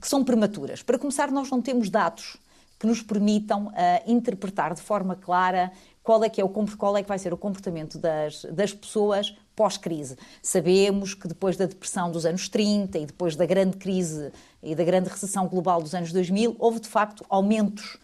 que 0.00 0.08
são 0.08 0.24
prematuras. 0.24 0.82
Para 0.82 0.98
começar, 0.98 1.30
nós 1.30 1.50
não 1.50 1.60
temos 1.60 1.90
dados 1.90 2.38
que 2.82 2.86
nos 2.88 3.00
permitam 3.00 3.68
uh, 3.68 3.72
interpretar 4.08 4.74
de 4.74 4.82
forma 4.82 5.14
clara 5.14 5.70
qual 6.02 6.24
é, 6.24 6.28
que 6.28 6.40
é 6.40 6.44
o, 6.44 6.48
qual 6.48 6.96
é 6.96 7.02
que 7.04 7.08
vai 7.08 7.16
ser 7.16 7.32
o 7.32 7.36
comportamento 7.36 7.96
das, 7.96 8.44
das 8.46 8.74
pessoas 8.74 9.36
pós-crise. 9.54 10.16
Sabemos 10.42 11.14
que 11.14 11.28
depois 11.28 11.56
da 11.56 11.64
depressão 11.64 12.10
dos 12.10 12.26
anos 12.26 12.48
30 12.48 12.98
e 12.98 13.06
depois 13.06 13.36
da 13.36 13.46
grande 13.46 13.76
crise 13.76 14.32
e 14.60 14.74
da 14.74 14.82
grande 14.82 15.08
recessão 15.08 15.46
global 15.46 15.80
dos 15.80 15.94
anos 15.94 16.12
2000, 16.12 16.56
houve 16.58 16.80
de 16.80 16.88
facto 16.88 17.24
aumentos 17.28 17.98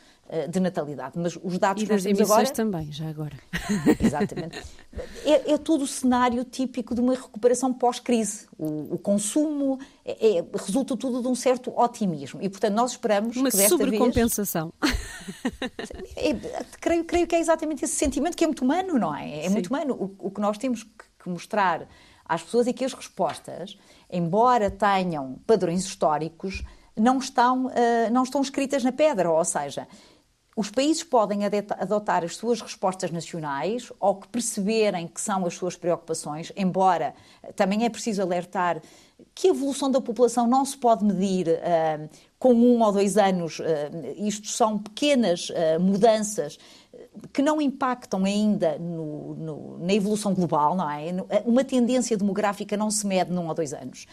de 0.51 0.61
natalidade. 0.61 1.19
Mas 1.19 1.39
os 1.43 1.59
dados 1.59 1.83
e 1.83 1.87
que 1.87 1.93
nós 1.93 2.03
temos 2.03 2.21
agora... 2.21 2.51
também, 2.51 2.93
já 2.93 3.09
agora. 3.09 3.37
Exatamente. 3.99 4.63
É, 5.25 5.53
é, 5.53 5.59
todo 5.59 5.83
o 5.83 5.87
cenário 5.87 6.45
típico 6.45 6.95
de 6.95 7.01
uma 7.01 7.15
recuperação 7.15 7.73
pós-crise. 7.73 8.47
O, 8.59 8.95
o, 8.95 8.99
consumo 8.99 9.79
é, 10.05 10.39
é, 10.39 10.45
resulta 10.55 10.97
tudo 10.97 11.23
de 11.23 11.29
um 11.29 11.35
certo 11.35 11.73
otimismo. 11.79 12.41
E, 12.43 12.49
portanto, 12.49 12.75
nós 12.75 12.91
esperamos 12.93 13.37
uma 13.37 13.51
que 13.51 13.57
desta 13.57 13.71
sobrecompensação. 13.71 14.73
Vez... 14.83 14.99
É, 16.17 16.65
creio, 16.81 17.05
creio 17.05 17.27
que 17.27 17.35
é 17.35 17.41
exatamente 17.41 17.85
esse 17.85 17.95
sentimento 17.95 18.37
que 18.37 18.45
é 18.45 18.47
muito 18.47 18.65
humano, 18.65 18.99
não 18.99 19.15
é? 19.15 19.41
É 19.41 19.43
Sim. 19.45 19.51
muito 19.51 19.69
humano. 19.69 19.95
O, 19.95 20.27
o 20.27 20.31
que 20.31 20.41
nós 20.41 20.59
temos 20.59 20.83
que 20.83 21.29
mostrar 21.29 21.89
às 22.25 22.43
pessoas 22.43 22.67
é 22.67 22.73
que 22.73 22.85
as 22.85 22.93
respostas, 22.93 23.79
embora 24.11 24.71
tenham 24.71 25.39
padrões 25.47 25.85
históricos, 25.85 26.63
não 26.95 27.19
estão, 27.19 27.67
uh, 27.67 27.71
não 28.13 28.23
estão 28.23 28.41
escritas 28.43 28.85
na 28.85 28.93
pedra, 28.93 29.31
ou 29.31 29.45
seja, 29.45 29.87
os 30.59 30.73
países 30.73 31.05
podem 31.05 31.43
adotar 31.45 32.25
as 32.25 32.35
suas 32.35 32.61
respostas 32.61 33.13
nacionais 33.13 33.93
ou 34.01 34.17
que 34.17 34.27
perceberem 34.27 35.07
que 35.07 35.21
são 35.21 35.47
as 35.47 35.55
suas 35.55 35.77
preocupações, 35.77 36.51
embora 36.57 37.15
também 37.55 37.85
é 37.85 37.89
preciso 37.89 38.23
alertar 38.23 38.83
que 39.33 39.47
a 39.47 39.51
evolução 39.51 39.89
da 39.89 40.01
população 40.01 40.49
não 40.49 40.65
se 40.65 40.77
pode 40.77 41.05
medir 41.05 41.47
uh, 41.47 42.11
com 42.41 42.53
um 42.55 42.83
ou 42.83 42.91
dois 42.91 43.17
anos. 43.17 43.61
Uh, 43.61 43.65
isto 44.17 44.49
são 44.49 44.79
pequenas 44.79 45.49
uh, 45.51 45.79
mudanças 45.81 46.59
que 47.33 47.43
não 47.43 47.61
impactam 47.61 48.25
ainda 48.25 48.79
no, 48.79 49.35
no, 49.35 49.79
na 49.79 49.93
evolução 49.93 50.35
global, 50.35 50.75
não 50.77 50.91
é? 50.91 51.13
Uma 51.45 51.65
tendência 51.65 52.17
demográfica 52.17 52.77
não 52.77 52.91
se 52.91 53.07
mede 53.07 53.33
num 53.33 53.49
ou 53.49 53.55
dois 53.55 53.73
anos. 53.73 54.07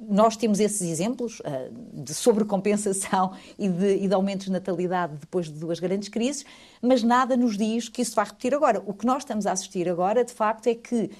Nós 0.00 0.36
temos 0.36 0.60
esses 0.60 0.82
exemplos 0.82 1.40
uh, 1.40 2.02
de 2.02 2.14
sobrecompensação 2.14 3.32
e 3.58 3.68
de, 3.68 3.96
e 3.96 4.08
de 4.08 4.14
aumentos 4.14 4.46
de 4.46 4.52
natalidade 4.52 5.14
depois 5.20 5.46
de 5.46 5.58
duas 5.58 5.80
grandes 5.80 6.08
crises, 6.08 6.44
mas 6.80 7.02
nada 7.02 7.36
nos 7.36 7.56
diz 7.56 7.88
que 7.88 8.02
isso 8.02 8.14
vai 8.14 8.24
repetir 8.24 8.54
agora. 8.54 8.82
O 8.86 8.94
que 8.94 9.06
nós 9.06 9.18
estamos 9.18 9.46
a 9.46 9.52
assistir 9.52 9.88
agora, 9.88 10.24
de 10.24 10.32
facto, 10.32 10.66
é 10.68 10.74
que 10.74 11.10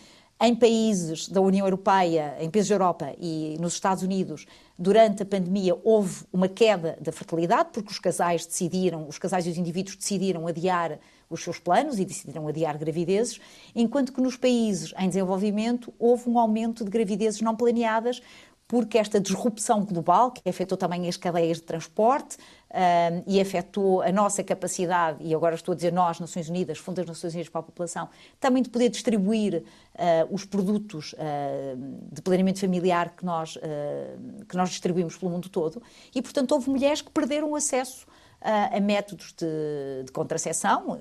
em 0.41 0.55
países 0.55 1.29
da 1.29 1.41
União 1.41 1.67
Europeia, 1.67 2.37
em 2.39 2.51
países 2.51 2.69
da 2.69 2.75
Europa 2.75 3.15
e 3.19 3.57
nos 3.59 3.73
Estados 3.73 4.03
Unidos, 4.03 4.47
durante 4.79 5.23
a 5.23 5.27
pandemia 5.27 5.75
houve 5.83 6.25
uma 6.31 6.47
queda 6.47 6.99
da 7.01 7.11
fertilidade, 7.11 7.71
porque 7.73 7.91
os 7.91 7.99
casais 7.99 8.45
decidiram, 8.45 9.09
os 9.09 9.19
casais 9.19 9.47
e 9.47 9.51
os 9.51 9.57
indivíduos 9.57 9.97
decidiram 9.97 10.47
adiar 10.47 10.99
os 11.31 11.43
seus 11.43 11.59
planos 11.59 11.99
e 11.99 12.05
decidiram 12.05 12.47
adiar 12.47 12.77
gravidezes, 12.77 13.41
enquanto 13.75 14.13
que 14.13 14.21
nos 14.21 14.37
países 14.37 14.93
em 14.99 15.09
desenvolvimento 15.09 15.93
houve 15.99 16.29
um 16.29 16.39
aumento 16.39 16.85
de 16.85 16.91
gravidezes 16.91 17.41
não 17.41 17.57
planeadas, 17.57 18.21
porque 18.69 18.99
esta 18.99 19.21
disrupção 19.21 19.85
global, 19.85 20.33
que 20.33 20.49
afetou 20.49 20.77
também 20.77 21.09
as 21.09 21.17
cadeias 21.17 21.59
de 21.59 21.63
transporte 21.63 22.37
uh, 22.71 23.23
e 23.27 23.41
afetou 23.41 24.03
a 24.03 24.13
nossa 24.13 24.43
capacidade, 24.43 25.23
e 25.23 25.35
agora 25.35 25.55
estou 25.55 25.73
a 25.73 25.75
dizer 25.75 25.93
nós, 25.93 26.21
Nações 26.21 26.49
Unidas, 26.49 26.79
Fundo 26.79 26.97
das 26.97 27.07
Nações 27.07 27.35
Unidas 27.35 27.49
para 27.49 27.61
a 27.61 27.65
População, 27.65 28.09
também 28.41 28.63
de 28.63 28.69
poder 28.69 28.89
distribuir 28.89 29.63
uh, 29.95 30.35
os 30.35 30.45
produtos 30.45 31.13
uh, 31.15 31.17
de 32.13 32.23
planeamento 32.23 32.61
familiar 32.61 33.15
que 33.17 33.25
nós, 33.25 33.59
que 34.49 34.57
nós 34.57 34.71
distribuímos 34.71 35.17
pelo 35.17 35.31
mundo 35.31 35.49
todo. 35.49 35.83
E, 36.15 36.21
portanto, 36.21 36.53
houve 36.53 36.71
mulheres 36.71 37.01
que 37.01 37.11
perderam 37.11 37.51
o 37.51 37.57
acesso 37.57 38.07
a 38.41 38.79
métodos 38.81 39.33
de, 39.33 40.05
de 40.05 40.13
contracepção 40.13 40.99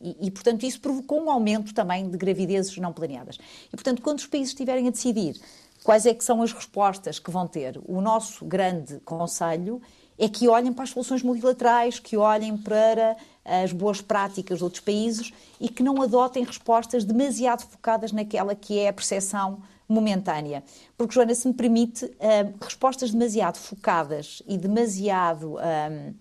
e, 0.00 0.26
e, 0.26 0.30
portanto, 0.30 0.64
isso 0.64 0.80
provocou 0.80 1.22
um 1.22 1.30
aumento 1.30 1.72
também 1.72 2.10
de 2.10 2.16
gravidezes 2.18 2.76
não 2.78 2.92
planeadas. 2.92 3.38
E, 3.68 3.70
portanto, 3.70 4.02
quando 4.02 4.18
os 4.18 4.26
países 4.26 4.50
estiverem 4.50 4.88
a 4.88 4.90
decidir 4.90 5.40
quais 5.84 6.04
é 6.04 6.12
que 6.12 6.24
são 6.24 6.42
as 6.42 6.52
respostas 6.52 7.18
que 7.18 7.30
vão 7.30 7.46
ter, 7.46 7.80
o 7.86 8.00
nosso 8.00 8.44
grande 8.44 8.98
conselho 9.00 9.80
é 10.18 10.28
que 10.28 10.48
olhem 10.48 10.72
para 10.72 10.84
as 10.84 10.90
soluções 10.90 11.22
multilaterais, 11.22 11.98
que 11.98 12.16
olhem 12.16 12.56
para 12.56 13.16
as 13.44 13.72
boas 13.72 14.00
práticas 14.00 14.58
de 14.58 14.64
outros 14.64 14.82
países 14.82 15.32
e 15.60 15.68
que 15.68 15.82
não 15.82 16.02
adotem 16.02 16.44
respostas 16.44 17.04
demasiado 17.04 17.62
focadas 17.62 18.12
naquela 18.12 18.54
que 18.54 18.78
é 18.78 18.88
a 18.88 18.92
percepção 18.92 19.62
momentânea. 19.88 20.62
Porque, 20.96 21.14
Joana, 21.14 21.34
se 21.34 21.48
me 21.48 21.54
permite, 21.54 22.04
uh, 22.04 22.54
respostas 22.60 23.10
demasiado 23.10 23.56
focadas 23.56 24.42
e 24.46 24.58
demasiado. 24.58 25.54
Uh, 25.54 26.14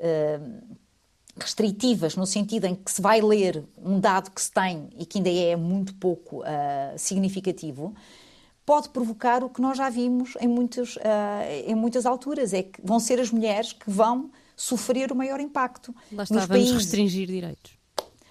uh, 0.00 0.82
restritivas, 1.34 2.14
no 2.14 2.26
sentido 2.26 2.66
em 2.66 2.74
que 2.74 2.92
se 2.92 3.00
vai 3.00 3.22
ler 3.22 3.64
um 3.82 3.98
dado 3.98 4.30
que 4.30 4.40
se 4.40 4.52
tem 4.52 4.90
e 4.98 5.06
que 5.06 5.16
ainda 5.16 5.30
é 5.32 5.56
muito 5.56 5.94
pouco 5.94 6.42
significativo, 6.98 7.94
pode 8.64 8.88
provocar 8.90 9.42
o 9.42 9.50
que 9.50 9.60
nós 9.60 9.76
já 9.76 9.88
vimos 9.88 10.34
em, 10.40 10.48
muitos, 10.48 10.96
uh, 10.96 11.00
em 11.66 11.74
muitas 11.74 12.06
alturas, 12.06 12.52
é 12.52 12.62
que 12.62 12.80
vão 12.82 13.00
ser 13.00 13.20
as 13.20 13.30
mulheres 13.30 13.72
que 13.72 13.90
vão 13.90 14.30
sofrer 14.56 15.10
o 15.10 15.16
maior 15.16 15.40
impacto. 15.40 15.94
Lá 16.12 16.22
está, 16.22 16.34
nos 16.34 16.46
vamos 16.46 16.64
países, 16.64 16.72
restringir 16.72 17.26
direitos. 17.26 17.72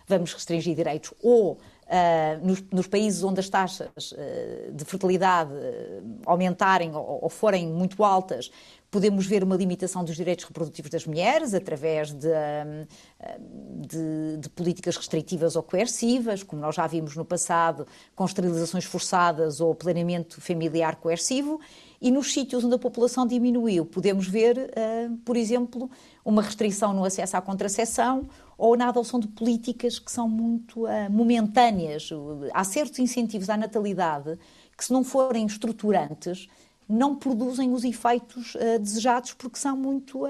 Vamos 0.07 0.33
restringir 0.33 0.75
direitos. 0.75 1.13
Ou 1.21 1.53
uh, 1.53 1.59
nos, 2.45 2.63
nos, 2.71 2.87
países 2.87 3.23
onde 3.23 3.39
as 3.39 3.49
taxas 3.49 4.11
uh, 4.13 4.71
de 4.71 4.85
fertilidade 4.85 5.51
aumentarem 6.25 6.95
ou, 6.95 7.19
ou 7.23 7.29
forem 7.29 7.67
muito 7.67 8.03
altas, 8.03 8.49
Podemos 8.91 9.25
ver 9.25 9.41
uma 9.41 9.55
limitação 9.55 10.03
dos 10.03 10.17
direitos 10.17 10.43
reprodutivos 10.43 10.91
das 10.91 11.07
mulheres 11.07 11.53
através 11.53 12.11
de, 12.11 12.27
hum, 12.27 12.85
de, 13.87 14.37
de, 14.37 14.49
políticas 14.49 14.97
restritivas 14.97 15.55
ou 15.55 15.63
coercivas, 15.63 16.43
como 16.43 16.61
nós 16.61 16.75
já 16.75 16.85
vimos 16.87 17.15
no 17.15 17.23
passado, 17.23 17.87
com 18.13 18.25
esterilizações 18.25 18.83
forçadas 18.83 19.61
ou 19.61 19.73
planeamento 19.73 20.41
familiar 20.41 20.97
coercivo. 20.97 21.61
E 22.01 22.11
nos 22.11 22.33
sítios 22.33 22.65
onde 22.65 22.75
a 22.75 22.79
população 22.79 23.25
diminuiu, 23.25 23.85
podemos 23.85 24.27
ver, 24.27 24.57
hum, 24.57 25.17
por 25.23 25.37
exemplo, 25.37 25.89
uma 26.25 26.41
restrição 26.41 26.93
no 26.93 27.05
acesso 27.05 27.37
à 27.37 27.41
contracepção 27.41 28.27
ou 28.57 28.75
na 28.75 28.89
adoção 28.89 29.21
de 29.21 29.27
políticas 29.29 29.99
que 29.99 30.11
são 30.11 30.27
muito 30.27 30.85
hum, 30.85 30.89
momentâneas. 31.09 32.09
Há 32.53 32.65
certos 32.65 32.99
incentivos 32.99 33.49
à 33.49 33.55
natalidade 33.55 34.37
que, 34.77 34.83
se 34.83 34.91
não 34.91 35.01
forem 35.01 35.45
estruturantes, 35.45 36.49
não 36.91 37.15
produzem 37.15 37.71
os 37.71 37.83
efeitos 37.83 38.55
uh, 38.55 38.79
desejados 38.79 39.33
porque 39.33 39.57
são 39.57 39.77
muito, 39.77 40.25
uh, 40.25 40.29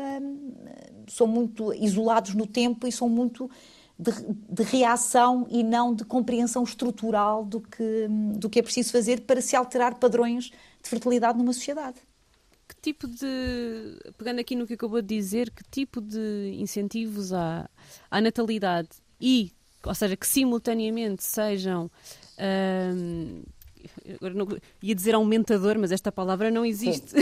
são 1.07 1.25
muito 1.25 1.73
isolados 1.73 2.35
no 2.35 2.45
tempo 2.45 2.87
e 2.87 2.91
são 2.91 3.09
muito 3.09 3.49
de, 3.97 4.11
de, 4.49 4.63
reação 4.63 5.47
e 5.49 5.63
não 5.63 5.93
de 5.93 6.05
compreensão 6.05 6.63
estrutural 6.63 7.43
do 7.43 7.61
que, 7.61 8.07
do 8.37 8.49
que 8.49 8.59
é 8.59 8.61
preciso 8.61 8.91
fazer 8.91 9.21
para 9.21 9.41
se 9.41 9.55
alterar 9.55 9.95
padrões 9.95 10.45
de 10.81 10.89
fertilidade 10.89 11.37
numa 11.37 11.53
sociedade. 11.53 11.97
Que 12.67 12.75
tipo 12.81 13.07
de, 13.07 13.25
pegando 14.17 14.39
aqui 14.39 14.55
no 14.55 14.65
que 14.65 14.73
acabou 14.73 15.01
de 15.01 15.15
dizer, 15.15 15.51
que 15.51 15.63
tipo 15.69 15.99
de 15.99 16.55
incentivos 16.59 17.33
há 17.33 17.69
à 18.09 18.21
natalidade 18.21 18.89
e, 19.19 19.51
ou 19.83 19.93
seja, 19.93 20.15
que 20.15 20.25
simultaneamente 20.27 21.23
sejam. 21.23 21.91
Uh, 22.37 23.43
agora 24.15 24.33
não, 24.33 24.47
ia 24.81 24.95
dizer 24.95 25.15
aumentador, 25.15 25.77
mas 25.77 25.91
esta 25.91 26.11
palavra 26.11 26.51
não 26.51 26.65
existe, 26.65 27.13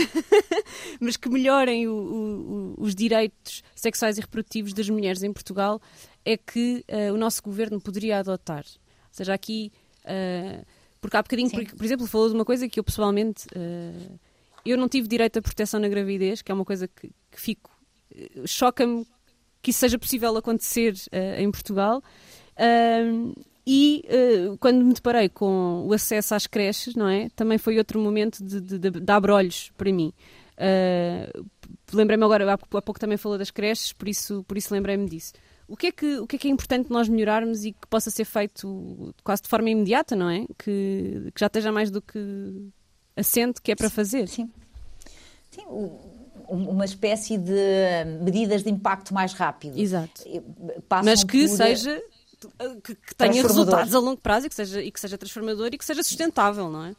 mas 0.99 1.17
que 1.17 1.29
melhorem 1.29 1.87
o, 1.87 1.93
o, 1.93 2.75
os 2.77 2.95
direitos 2.95 3.63
sexuais 3.75 4.17
e 4.17 4.21
reprodutivos 4.21 4.73
das 4.73 4.89
mulheres 4.89 5.23
em 5.23 5.31
Portugal, 5.31 5.81
é 6.25 6.37
que 6.37 6.85
uh, 6.89 7.13
o 7.13 7.17
nosso 7.17 7.41
governo 7.41 7.79
poderia 7.79 8.19
adotar. 8.19 8.63
Ou 8.65 9.13
seja, 9.13 9.33
aqui, 9.33 9.71
uh, 10.05 10.65
porque 11.01 11.17
há 11.17 11.21
bocadinho, 11.21 11.49
por, 11.49 11.65
por, 11.75 11.85
exemplo, 11.85 12.07
falou 12.07 12.29
de 12.29 12.35
uma 12.35 12.45
coisa 12.45 12.67
que 12.67 12.79
eu 12.79 12.83
pessoalmente, 12.83 13.47
uh, 13.47 14.19
eu 14.65 14.77
não 14.77 14.87
tive 14.87 15.07
direito 15.07 15.39
à 15.39 15.41
proteção 15.41 15.79
na 15.79 15.87
gravidez, 15.87 16.41
que 16.41 16.51
é 16.51 16.55
uma 16.55 16.65
coisa 16.65 16.87
que, 16.87 17.09
que 17.31 17.41
fico, 17.41 17.71
choca-me 18.45 19.05
que 19.61 19.71
isso 19.71 19.79
seja 19.79 19.97
possível 19.97 20.35
acontecer 20.37 20.93
em 21.37 21.49
Portugal. 21.49 22.01
E 23.71 24.03
uh, 24.07 24.57
quando 24.57 24.83
me 24.83 24.95
deparei 24.95 25.29
com 25.29 25.85
o 25.85 25.93
acesso 25.93 26.33
às 26.33 26.47
creches, 26.47 26.95
não 26.95 27.07
é? 27.07 27.29
Também 27.35 27.59
foi 27.59 27.77
outro 27.77 27.99
momento 27.99 28.43
de, 28.43 28.59
de, 28.59 28.79
de, 28.79 28.89
de 28.89 29.11
abrolhos 29.11 29.71
para 29.77 29.91
mim. 29.91 30.11
Uh, 30.57 31.45
lembrei-me 31.93 32.23
agora, 32.23 32.51
há 32.51 32.57
pouco 32.57 32.99
também 32.99 33.15
falou 33.15 33.37
das 33.37 33.51
creches, 33.51 33.93
por 33.93 34.09
isso, 34.09 34.43
por 34.47 34.57
isso 34.57 34.73
lembrei-me 34.73 35.07
disso. 35.07 35.33
O 35.67 35.77
que, 35.77 35.85
é 35.85 35.91
que, 35.91 36.17
o 36.17 36.25
que 36.25 36.37
é 36.37 36.39
que 36.39 36.47
é 36.47 36.51
importante 36.51 36.89
nós 36.89 37.07
melhorarmos 37.07 37.63
e 37.63 37.73
que 37.73 37.87
possa 37.87 38.09
ser 38.09 38.25
feito 38.25 39.13
quase 39.23 39.43
de 39.43 39.49
forma 39.49 39.69
imediata, 39.69 40.15
não 40.15 40.31
é? 40.31 40.47
Que, 40.57 41.29
que 41.31 41.39
já 41.39 41.45
esteja 41.45 41.71
mais 41.71 41.91
do 41.91 42.01
que 42.01 42.71
assente 43.15 43.61
que 43.61 43.71
é 43.71 43.75
para 43.75 43.91
fazer. 43.91 44.27
Sim. 44.27 44.49
Sim, 45.51 45.61
uma 46.47 46.85
espécie 46.85 47.37
de 47.37 47.53
medidas 48.23 48.63
de 48.63 48.71
impacto 48.71 49.13
mais 49.13 49.33
rápido. 49.33 49.77
Exato. 49.79 50.23
Mas 51.03 51.23
que 51.23 51.47
por... 51.47 51.55
seja 51.55 52.01
que, 52.83 52.95
que 52.95 53.15
tenha 53.15 53.41
resultados 53.41 53.93
a 53.93 53.99
longo 53.99 54.21
prazo 54.21 54.47
e 54.47 54.49
que, 54.49 54.55
seja, 54.55 54.81
e 54.81 54.91
que 54.91 54.99
seja 54.99 55.17
transformador 55.17 55.69
e 55.71 55.77
que 55.77 55.85
seja 55.85 56.03
sustentável, 56.03 56.69
não 56.69 56.85
é? 56.85 56.95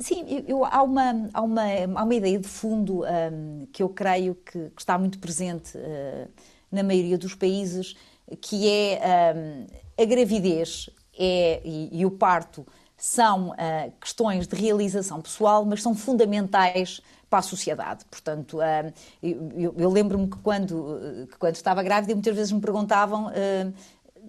Sim, 0.00 0.44
eu, 0.48 0.64
há, 0.64 0.82
uma, 0.82 1.28
há, 1.32 1.40
uma, 1.40 1.62
há 1.94 2.04
uma 2.04 2.14
ideia 2.14 2.38
de 2.38 2.48
fundo 2.48 3.04
um, 3.04 3.66
que 3.72 3.82
eu 3.82 3.88
creio 3.88 4.34
que, 4.34 4.70
que 4.70 4.80
está 4.80 4.98
muito 4.98 5.18
presente 5.18 5.76
uh, 5.78 6.28
na 6.70 6.82
maioria 6.82 7.16
dos 7.16 7.34
países, 7.34 7.94
que 8.40 8.68
é 8.68 9.34
um, 9.36 9.66
a 10.02 10.04
gravidez 10.04 10.90
é, 11.16 11.60
e, 11.64 12.00
e, 12.00 12.04
o 12.04 12.10
parto 12.10 12.66
são 12.96 13.50
uh, 13.50 13.92
questões 14.00 14.48
de 14.48 14.56
realização 14.56 15.20
pessoal, 15.20 15.64
mas 15.64 15.80
são 15.80 15.94
fundamentais 15.94 17.00
para 17.30 17.38
a 17.38 17.42
sociedade. 17.42 18.04
Portanto, 18.10 18.58
uh, 18.58 18.92
eu, 19.22 19.74
eu 19.78 19.90
lembro-me 19.90 20.28
que 20.28 20.38
quando, 20.38 21.28
que 21.30 21.38
quando 21.38 21.54
estava 21.54 21.84
grávida, 21.84 22.14
muitas 22.14 22.34
vezes 22.34 22.50
me 22.50 22.60
perguntavam 22.60 23.30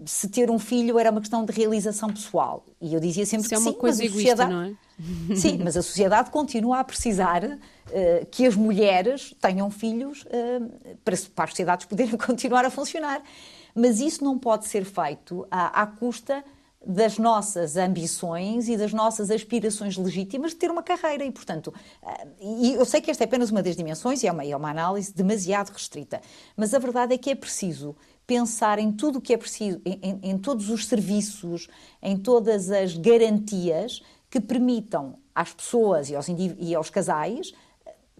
se 0.05 0.29
ter 0.29 0.49
um 0.51 0.59
filho 0.59 0.99
era 0.99 1.11
uma 1.11 1.21
questão 1.21 1.45
de 1.45 1.51
realização 1.51 2.09
pessoal. 2.09 2.65
E 2.81 2.93
eu 2.93 2.99
dizia 2.99 3.25
sempre 3.25 3.45
Isso 3.45 3.49
que 3.49 3.55
é 3.55 3.57
uma 3.57 3.71
sim, 3.71 3.77
coisa 3.77 4.03
mas 4.03 4.11
egoísta, 4.11 4.31
sociedade... 4.31 4.53
não 4.53 4.61
é? 4.63 4.85
Sim, 5.35 5.59
mas 5.63 5.75
a 5.75 5.81
sociedade 5.81 6.29
continua 6.29 6.79
a 6.79 6.83
precisar 6.83 7.43
uh, 7.43 7.59
que 8.31 8.45
as 8.45 8.55
mulheres 8.55 9.35
tenham 9.41 9.69
filhos 9.69 10.23
uh, 10.23 10.97
para, 11.03 11.15
para 11.35 11.43
as 11.45 11.49
sociedades 11.49 11.85
poderem 11.85 12.15
continuar 12.17 12.65
a 12.65 12.69
funcionar. 12.69 13.21
Mas 13.73 13.99
isso 13.99 14.23
não 14.23 14.39
pode 14.39 14.67
ser 14.67 14.85
feito 14.85 15.45
à, 15.51 15.81
à 15.81 15.85
custa 15.85 16.43
das 16.87 17.17
nossas 17.17 17.77
ambições 17.77 18.69
e 18.69 18.77
das 18.77 18.93
nossas 18.93 19.31
aspirações 19.31 19.97
legítimas 19.97 20.51
de 20.51 20.57
ter 20.57 20.69
uma 20.69 20.83
carreira. 20.83 21.25
E, 21.25 21.31
portanto, 21.31 21.73
uh, 22.01 22.61
e 22.61 22.73
eu 22.75 22.85
sei 22.85 23.01
que 23.01 23.11
esta 23.11 23.23
é 23.23 23.25
apenas 23.25 23.51
uma 23.51 23.61
das 23.61 23.75
dimensões 23.75 24.23
e 24.23 24.27
é 24.27 24.31
uma, 24.31 24.45
é 24.45 24.55
uma 24.55 24.69
análise 24.69 25.13
demasiado 25.13 25.71
restrita, 25.71 26.21
mas 26.55 26.73
a 26.73 26.79
verdade 26.79 27.13
é 27.13 27.17
que 27.17 27.29
é 27.29 27.35
preciso 27.35 27.95
pensar 28.25 28.79
em 28.79 28.91
tudo 28.91 29.19
o 29.19 29.21
que 29.21 29.33
é 29.33 29.37
preciso, 29.37 29.81
em, 29.85 30.19
em, 30.23 30.37
todos 30.37 30.69
os 30.69 30.85
serviços, 30.85 31.67
em 32.01 32.17
todas 32.17 32.71
as 32.71 32.97
garantias 32.97 34.01
que 34.29 34.39
permitam 34.39 35.17
às 35.33 35.53
pessoas 35.53 36.09
e 36.09 36.15
aos, 36.15 36.27
e 36.27 36.75
aos 36.75 36.89
casais 36.89 37.53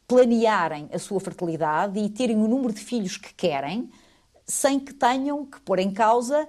planearem 0.08 0.88
a 0.94 1.00
sua 1.00 1.20
fertilidade 1.20 2.00
e 2.00 2.10
terem 2.10 2.38
o 2.38 2.48
número 2.48 2.74
de 2.74 2.80
filhos 2.80 3.18
que 3.18 3.34
querem, 3.34 3.90
sem 4.46 4.80
que 4.80 4.94
tenham 4.94 5.44
que 5.46 5.60
pôr 5.62 5.80
em 5.80 5.92
causa 5.92 6.44
uh, 6.44 6.48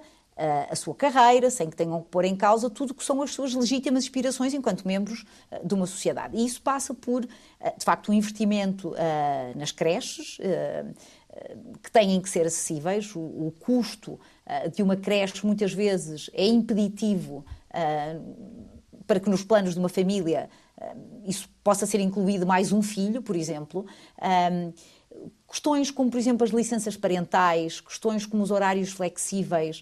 a 0.69 0.75
sua 0.75 0.93
carreira, 0.93 1.49
sem 1.49 1.67
que 1.67 1.75
tenham 1.75 2.03
que 2.03 2.09
pôr 2.09 2.25
em 2.25 2.35
causa 2.35 2.69
tudo 2.69 2.91
o 2.91 2.93
que 2.93 3.03
são 3.03 3.19
as 3.23 3.31
suas 3.31 3.55
legítimas 3.55 4.03
aspirações 4.03 4.53
enquanto 4.53 4.87
membros 4.87 5.25
uh, 5.51 5.65
de 5.65 5.73
uma 5.73 5.87
sociedade. 5.87 6.37
E 6.37 6.45
isso 6.45 6.61
passa 6.61 6.93
por, 6.93 7.25
de 7.25 7.83
facto, 7.83 8.11
um 8.11 8.13
investimento 8.13 8.93
nas 9.55 9.71
creches 9.71 10.37
que 11.81 11.91
têm 11.91 12.19
que 12.21 12.29
ser 12.29 12.45
acessíveis. 12.45 13.15
O, 13.15 13.19
o 13.19 13.53
custo 13.59 14.13
uh, 14.13 14.69
de 14.73 14.81
uma 14.81 14.95
creche 14.95 15.45
muitas 15.45 15.73
vezes 15.73 16.29
é 16.33 16.45
impeditivo 16.45 17.45
uh, 17.71 18.65
para 19.05 19.19
que 19.19 19.29
nos 19.29 19.43
planos 19.43 19.73
de 19.73 19.79
uma 19.79 19.89
família 19.89 20.49
uh, 20.77 21.23
isso 21.25 21.49
possa 21.63 21.85
ser 21.85 21.99
incluído 21.99 22.45
mais 22.45 22.71
um 22.71 22.81
filho, 22.81 23.21
por 23.21 23.35
exemplo. 23.35 23.85
Questões 25.47 25.89
como, 25.89 26.11
por 26.11 26.17
exemplo, 26.19 26.45
as 26.45 26.51
licenças 26.51 26.95
parentais, 26.95 27.81
questões 27.81 28.25
como 28.25 28.43
os 28.43 28.51
horários 28.51 28.91
flexíveis, 28.91 29.81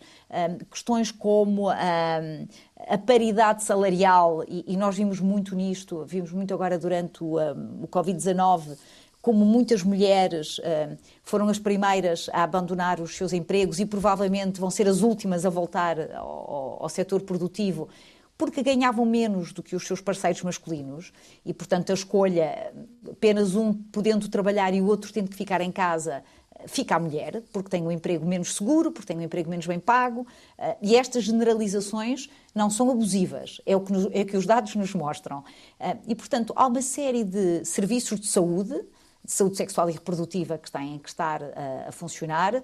questões 0.71 1.11
como 1.11 1.69
a 1.69 2.97
paridade 3.05 3.63
salarial, 3.63 4.45
e, 4.47 4.77
nós 4.77 4.95
vimos 4.95 5.19
muito 5.19 5.53
nisto, 5.53 6.05
vimos 6.05 6.31
muito 6.31 6.53
agora 6.53 6.79
durante 6.79 7.21
o 7.21 7.87
Covid-19, 7.91 8.77
como 9.25 9.43
muitas 9.43 9.81
mulheres 9.81 10.59
uh, 10.59 10.95
foram 11.23 11.49
as 11.49 11.57
primeiras 11.57 12.29
a 12.31 12.43
abandonar 12.43 13.01
os 13.01 13.17
seus 13.17 13.33
empregos 13.33 13.79
e 13.79 13.85
provavelmente 13.87 14.59
vão 14.59 14.69
ser 14.69 14.87
as 14.87 15.01
últimas 15.01 15.47
a 15.47 15.49
voltar 15.49 16.11
ao, 16.11 16.83
ao 16.83 16.89
setor 16.89 17.23
produtivo, 17.23 17.89
porque 18.37 18.61
ganhavam 18.61 19.03
menos 19.03 19.51
do 19.51 19.63
que 19.63 19.75
os 19.75 19.87
seus 19.87 19.99
parceiros 19.99 20.43
masculinos 20.43 21.11
e, 21.43 21.55
portanto, 21.55 21.89
a 21.89 21.95
escolha, 21.95 22.71
apenas 23.09 23.55
um 23.55 23.73
podendo 23.73 24.29
trabalhar 24.29 24.75
e 24.75 24.79
o 24.79 24.85
outro 24.85 25.11
tendo 25.11 25.27
que 25.27 25.35
ficar 25.35 25.59
em 25.59 25.71
casa, 25.71 26.21
fica 26.67 26.95
a 26.95 26.99
mulher, 26.99 27.41
porque 27.51 27.69
tem 27.69 27.81
um 27.81 27.91
emprego 27.91 28.27
menos 28.27 28.53
seguro, 28.53 28.91
porque 28.91 29.07
tem 29.07 29.17
um 29.17 29.23
emprego 29.23 29.49
menos 29.49 29.65
bem 29.65 29.79
pago, 29.79 30.27
eh, 30.55 30.77
e 30.83 30.95
estas 30.95 31.23
generalizações 31.23 32.29
não 32.53 32.69
são 32.69 32.91
abusivas, 32.91 33.59
é 33.65 33.75
o 33.75 33.81
que, 33.81 33.91
nos, 33.91 34.05
é 34.11 34.21
o 34.21 34.25
que 34.25 34.37
os 34.37 34.45
dados 34.45 34.75
nos 34.75 34.93
mostram. 34.93 35.43
Eh, 35.79 35.97
e, 36.09 36.13
portanto, 36.13 36.53
há 36.55 36.67
uma 36.67 36.83
série 36.83 37.23
de 37.23 37.65
serviços 37.65 38.19
de 38.19 38.27
saúde 38.27 38.85
de 39.25 39.31
saúde 39.31 39.57
sexual 39.57 39.89
e 39.89 39.93
reprodutiva 39.93 40.57
que 40.57 40.71
têm 40.71 40.99
que 40.99 41.09
estar 41.09 41.41
uh, 41.41 41.87
a 41.87 41.91
funcionar 41.91 42.55
um, 42.55 42.61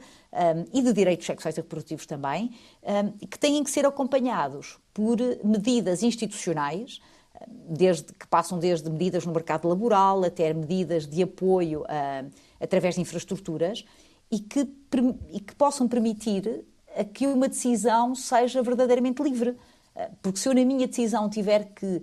e 0.72 0.82
de 0.82 0.94
direitos 0.94 1.26
sexuais 1.26 1.58
e 1.58 1.62
reprodutivos 1.62 2.06
também, 2.06 2.52
um, 2.84 3.12
que 3.28 3.40
têm 3.40 3.64
que 3.64 3.72
ser 3.72 3.86
acompanhados 3.86 4.78
por 4.94 5.18
medidas 5.44 6.04
institucionais, 6.04 7.02
desde, 7.48 8.14
que 8.14 8.28
passam 8.28 8.60
desde 8.60 8.90
medidas 8.90 9.26
no 9.26 9.34
mercado 9.34 9.68
laboral 9.68 10.24
até 10.24 10.54
medidas 10.54 11.08
de 11.08 11.24
apoio 11.24 11.82
uh, 11.82 12.32
através 12.60 12.96
de 12.96 13.02
infraestruturas 13.02 13.84
e 14.30 14.40
que, 14.40 14.68
e 15.32 15.40
que 15.40 15.56
possam 15.56 15.88
permitir 15.88 16.64
que 17.14 17.26
uma 17.26 17.48
decisão 17.48 18.14
seja 18.14 18.62
verdadeiramente 18.62 19.24
livre. 19.24 19.58
Porque 20.22 20.40
se 20.40 20.48
eu, 20.48 20.54
na 20.54 20.64
minha 20.64 20.88
decisão, 20.88 21.30
tiver 21.30 21.74
que 21.74 21.86
eh, 21.86 22.02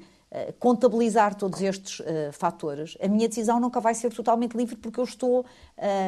contabilizar 0.58 1.34
todos 1.34 1.60
estes 1.62 2.00
uh, 2.00 2.04
fatores, 2.32 2.96
a 3.00 3.08
minha 3.08 3.28
decisão 3.28 3.58
nunca 3.58 3.80
vai 3.80 3.94
ser 3.94 4.12
totalmente 4.12 4.56
livre 4.56 4.76
porque 4.76 5.00
eu 5.00 5.04
estou 5.04 5.44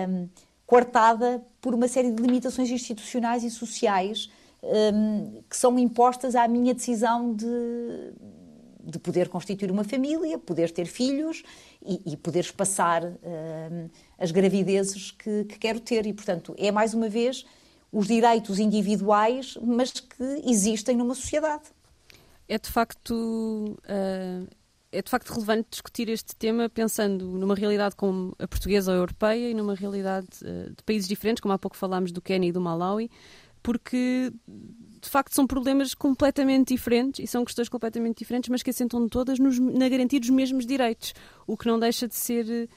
um, 0.09 0.29
coartada 0.67 1.43
por 1.61 1.75
uma 1.75 1.89
série 1.89 2.13
de 2.13 2.23
limitações 2.23 2.71
institucionais 2.71 3.43
e 3.45 3.51
sociais 3.51 4.31
um, 4.63 5.43
que 5.49 5.57
são 5.57 5.79
impostas 5.79 6.35
à 6.35 6.47
minha 6.47 6.75
decisão 6.75 7.35
de, 7.35 7.47
de 8.85 8.99
poder 8.99 9.29
constituir 9.29 9.71
uma 9.71 9.85
família, 9.85 10.39
poder 10.39 10.71
ter 10.71 10.87
filhos 10.87 11.43
e, 11.85 12.13
e 12.13 12.17
poder 12.17 12.41
espaçar 12.41 13.05
um, 13.05 13.89
as 14.19 14.31
gravidezes 14.31 15.11
que, 15.11 15.45
que 15.45 15.59
quero 15.59 15.81
ter. 15.81 16.07
E, 16.07 16.13
portanto, 16.13 16.55
é 16.59 16.71
mais 16.71 16.93
uma 16.95 17.09
vez 17.09 17.45
os 17.91 18.07
direitos 18.07 18.59
individuais, 18.59 19.59
mas 19.63 19.93
que 19.93 20.43
existem 20.45 20.97
numa 20.97 21.15
sociedade 21.15 21.65
é 22.51 22.59
de 22.59 22.69
facto 22.69 23.15
uh, 23.15 24.49
é 24.91 25.01
de 25.01 25.09
facto 25.09 25.31
relevante 25.33 25.69
discutir 25.71 26.09
este 26.09 26.35
tema 26.35 26.69
pensando 26.69 27.25
numa 27.25 27.55
realidade 27.55 27.95
como 27.95 28.35
a 28.41 28.49
portuguesa 28.49 28.91
ou 28.91 28.97
a 28.97 29.01
europeia 29.01 29.51
e 29.51 29.55
numa 29.55 29.77
realidade 29.77 30.27
uh, 30.43 30.69
de 30.75 30.83
países 30.85 31.09
diferentes, 31.09 31.41
como 31.41 31.55
há 31.55 31.59
pouco 31.59 31.77
falámos 31.77 32.11
do 32.11 32.21
Quênia 32.21 32.49
e 32.49 32.53
do 32.53 32.61
Malawi, 32.61 33.09
porque 33.63 34.33
de 35.01 35.09
facto 35.09 35.33
são 35.33 35.47
problemas 35.47 35.95
completamente 35.95 36.75
diferentes 36.75 37.25
e 37.25 37.27
são 37.29 37.45
questões 37.45 37.69
completamente 37.69 38.19
diferentes, 38.19 38.51
mas 38.51 38.65
que 38.65 38.71
assentam 38.71 39.09
todas 39.09 39.39
nos, 39.39 39.61
na 39.61 39.89
garantia 39.89 40.19
dos 40.19 40.31
mesmos 40.31 40.67
direitos, 40.67 41.15
o 41.47 41.57
que 41.57 41.69
não 41.69 41.79
deixa 41.79 42.09
de 42.09 42.17
ser 42.17 42.69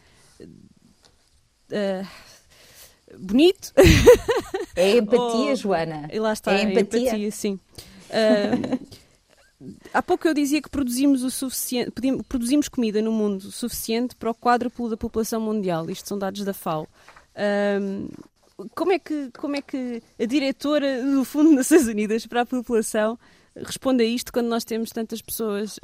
uh, 1.72 2.08
bonito. 3.18 3.74
É 4.76 4.98
empatia, 4.98 5.50
oh, 5.52 5.56
Joana. 5.56 6.08
E 6.14 6.20
lá 6.20 6.32
está, 6.32 6.54
é 6.54 6.62
empatia, 6.62 7.00
é 7.00 7.04
empatia 7.06 7.32
sim. 7.32 7.60
Uh, 8.10 8.80
há 9.94 10.02
pouco 10.02 10.28
eu 10.28 10.34
dizia 10.34 10.62
que 10.62 10.70
produzimos 10.70 11.24
o 11.24 11.32
suficiente, 11.32 11.92
produzimos 12.28 12.68
comida 12.68 13.02
no 13.02 13.12
mundo 13.12 13.52
suficiente 13.52 14.16
para 14.16 14.32
o 14.32 14.36
quádruplo 14.36 14.90
da 14.90 14.98
população 14.98 15.42
mundial. 15.42 15.90
Isto 15.90 16.10
são 16.10 16.18
dados 16.18 16.44
da 16.44 16.54
FAO. 16.54 16.88
Um, 17.82 18.08
como 18.76 18.92
é 18.92 19.00
que 19.00 19.32
como 19.32 19.56
é 19.56 19.62
que 19.62 20.02
a 20.20 20.26
diretora 20.26 21.04
do 21.04 21.26
Fundo 21.26 21.56
das 21.56 21.72
Nações 21.72 21.88
Unidas 21.88 22.26
para 22.28 22.42
a 22.42 22.46
população 22.46 23.18
responde 23.56 24.04
a 24.04 24.06
isto 24.06 24.32
quando 24.32 24.48
nós 24.48 24.64
temos 24.64 24.90
tantas 24.92 25.22
pessoas 25.22 25.78
uh, 25.78 25.82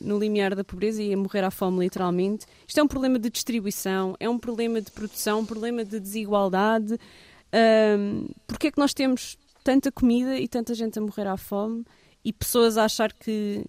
no 0.00 0.18
limiar 0.18 0.54
da 0.54 0.64
pobreza 0.64 1.02
e 1.02 1.12
a 1.12 1.16
morrer 1.16 1.44
à 1.44 1.50
fome 1.50 1.80
literalmente? 1.80 2.46
Isto 2.66 2.80
é 2.80 2.82
um 2.82 2.88
problema 2.88 3.18
de 3.18 3.30
distribuição, 3.30 4.14
é 4.20 4.28
um 4.28 4.38
problema 4.38 4.80
de 4.80 4.90
produção, 4.90 5.40
um 5.40 5.46
problema 5.46 5.84
de 5.84 5.98
desigualdade. 5.98 6.98
Um, 7.98 8.28
Porquê 8.46 8.68
é 8.68 8.70
que 8.70 8.78
nós 8.78 8.92
temos 8.92 9.38
tanta 9.64 9.90
comida 9.90 10.38
e 10.38 10.46
tanta 10.46 10.74
gente 10.74 10.98
a 10.98 11.02
morrer 11.02 11.26
à 11.26 11.36
fome? 11.36 11.84
E 12.26 12.32
pessoas 12.32 12.76
a 12.76 12.84
achar 12.84 13.12
que 13.12 13.64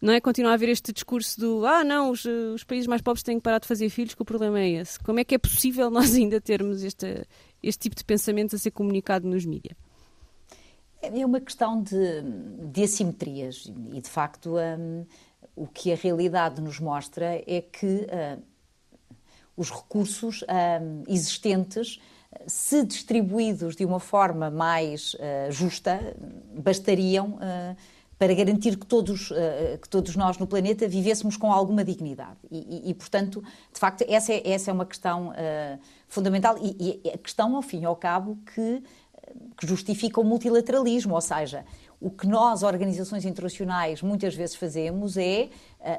não 0.00 0.12
é 0.12 0.20
continuar 0.20 0.50
a 0.50 0.54
haver 0.54 0.68
este 0.68 0.92
discurso 0.92 1.40
do 1.40 1.66
ah 1.66 1.82
não 1.82 2.10
os, 2.10 2.24
os, 2.24 2.62
países 2.62 2.86
mais 2.86 3.00
pobres 3.00 3.22
têm 3.22 3.38
que 3.38 3.42
parar 3.42 3.58
de 3.58 3.66
fazer 3.66 3.88
filhos 3.88 4.14
que 4.14 4.22
o 4.22 4.24
problema 4.24 4.60
é 4.60 4.68
esse. 4.68 5.00
Como 5.00 5.18
é 5.18 5.24
que 5.24 5.34
é 5.34 5.38
possível 5.38 5.88
nós 5.90 6.14
ainda 6.14 6.40
termos 6.40 6.84
este, 6.84 7.26
este 7.62 7.80
tipo 7.80 7.96
de 7.96 8.04
pensamento 8.04 8.54
a 8.54 8.58
ser 8.58 8.70
comunicado 8.70 9.26
nos 9.26 9.46
mídias 9.46 9.76
é 11.02 11.24
uma 11.24 11.40
questão 11.40 11.80
de, 11.80 12.22
de 12.72 12.82
assimetrias 12.82 13.70
e 13.92 14.00
de 14.00 14.08
facto 14.08 14.56
um, 14.56 15.06
o 15.54 15.66
que 15.66 15.92
a 15.92 15.96
realidade 15.96 16.60
nos 16.60 16.80
mostra 16.80 17.42
é 17.46 17.60
que 17.60 17.86
uh, 17.86 18.42
os 19.56 19.70
recursos 19.70 20.42
um, 20.42 21.04
existentes 21.06 22.00
se 22.46 22.84
distribuídos 22.84 23.76
de 23.76 23.84
uma 23.84 24.00
forma 24.00 24.50
mais 24.50 25.14
uh, 25.14 25.50
justa, 25.50 26.16
bastariam 26.54 27.34
uh, 27.34 27.76
para 28.18 28.34
garantir 28.34 28.76
que 28.76 28.86
todos, 28.86 29.30
uh, 29.30 29.78
que 29.80 29.88
todos 29.88 30.16
nós 30.16 30.38
no 30.38 30.46
planeta 30.46 30.88
vivêssemos 30.88 31.36
com 31.36 31.52
alguma 31.52 31.84
dignidade. 31.84 32.38
E, 32.50 32.86
e, 32.86 32.90
e 32.90 32.94
portanto, 32.94 33.42
de 33.72 33.78
facto, 33.78 34.04
essa 34.08 34.32
é, 34.32 34.50
essa 34.50 34.70
é 34.70 34.74
uma 34.74 34.86
questão 34.86 35.32
fundamental 36.08 36.56
e, 36.60 37.00
e, 37.04 37.10
a 37.10 37.18
questão, 37.18 37.56
ao 37.56 37.62
fim 37.62 37.82
e 37.82 37.84
ao 37.84 37.96
cabo, 37.96 38.38
que, 38.54 38.82
que 39.56 39.66
justifica 39.66 40.20
o 40.20 40.24
multilateralismo, 40.24 41.14
ou 41.14 41.20
seja, 41.20 41.64
o 42.00 42.10
que 42.10 42.26
nós, 42.26 42.62
organizações 42.62 43.24
internacionais, 43.24 44.02
muitas 44.02 44.34
vezes 44.34 44.54
fazemos 44.54 45.16
é, 45.16 45.48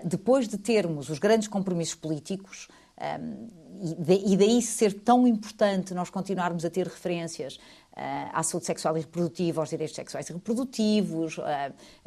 depois 0.04 0.48
de 0.48 0.58
termos 0.58 1.10
os 1.10 1.20
grandes 1.20 1.48
compromissos 1.48 1.96
políticos, 1.96 2.68
um, 2.98 3.48
e 3.80 4.38
daí 4.38 4.62
ser 4.62 4.94
tão 5.02 5.28
importante 5.28 5.94
nós 5.94 6.10
continuarmos 6.10 6.66
a 6.66 6.70
ter 6.70 6.88
referências 6.88 7.60
à 8.32 8.44
saúde 8.44 8.68
sexual 8.68 8.96
e 8.96 9.02
reprodutiva, 9.02 9.60
aos 9.60 9.70
direitos 9.70 9.96
sexuais 9.96 10.30
e 10.30 10.34
reprodutivos, 10.34 11.38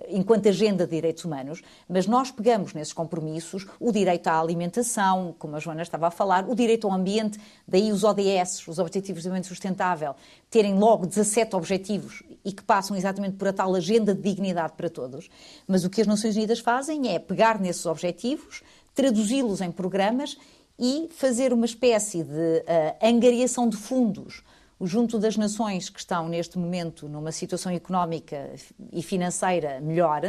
enquanto 0.09 0.49
agenda 0.49 0.85
de 0.85 0.93
direitos 0.93 1.25
humanos, 1.25 1.63
mas 1.89 2.07
nós 2.07 2.31
pegamos 2.31 2.73
nesses 2.75 2.93
compromissos 2.93 3.67
o 3.81 3.91
direito 3.91 4.29
à 4.29 4.39
alimentação, 4.39 5.35
como 5.37 5.57
a 5.57 5.59
Joana 5.59 5.83
estava 5.83 6.07
a 6.07 6.11
falar, 6.13 6.49
o 6.49 6.55
direito 6.55 6.87
ao 6.87 6.93
ambiente, 6.93 7.41
daí 7.67 7.91
os 7.91 8.05
ODS, 8.05 8.69
os 8.69 8.79
Objetivos 8.79 9.23
de 9.23 9.29
Desenvolvimento 9.29 9.49
Sustentável, 9.49 10.15
terem 10.49 10.79
logo 10.79 11.07
17 11.07 11.57
objetivos 11.57 12.23
e 12.45 12.53
que 12.53 12.63
passam 12.63 12.97
exatamente 12.97 13.37
por 13.37 13.49
a 13.49 13.53
tal 13.53 13.75
agenda 13.75 14.15
de 14.15 14.23
dignidade 14.23 14.75
para 14.77 14.89
todos. 14.89 15.29
Mas 15.67 15.85
o 15.85 15.91
que 15.91 16.01
as 16.01 16.07
Nações 16.07 16.37
Unidas 16.37 16.61
fazem 16.61 17.13
é 17.13 17.19
pegar 17.19 17.61
nesses 17.61 17.85
objetivos, 17.85 18.63
traduzi-los 18.95 19.61
em 19.61 19.73
programas 19.73 20.39
e 20.81 21.11
fazer 21.13 21.53
uma 21.53 21.67
espécie 21.67 22.25
de 22.25 22.33
uh, 22.33 23.07
angariação 23.07 23.69
de 23.69 23.77
fundos 23.77 24.43
junto 24.81 25.19
das 25.19 25.37
nações 25.37 25.91
que 25.91 26.01
estão 26.01 26.27
neste 26.27 26.59
momento 26.59 27.07
numa 27.07 27.31
situação 27.31 27.71
económica 27.71 28.51
e 28.91 29.03
financeira 29.03 29.79
melhor 29.79 30.23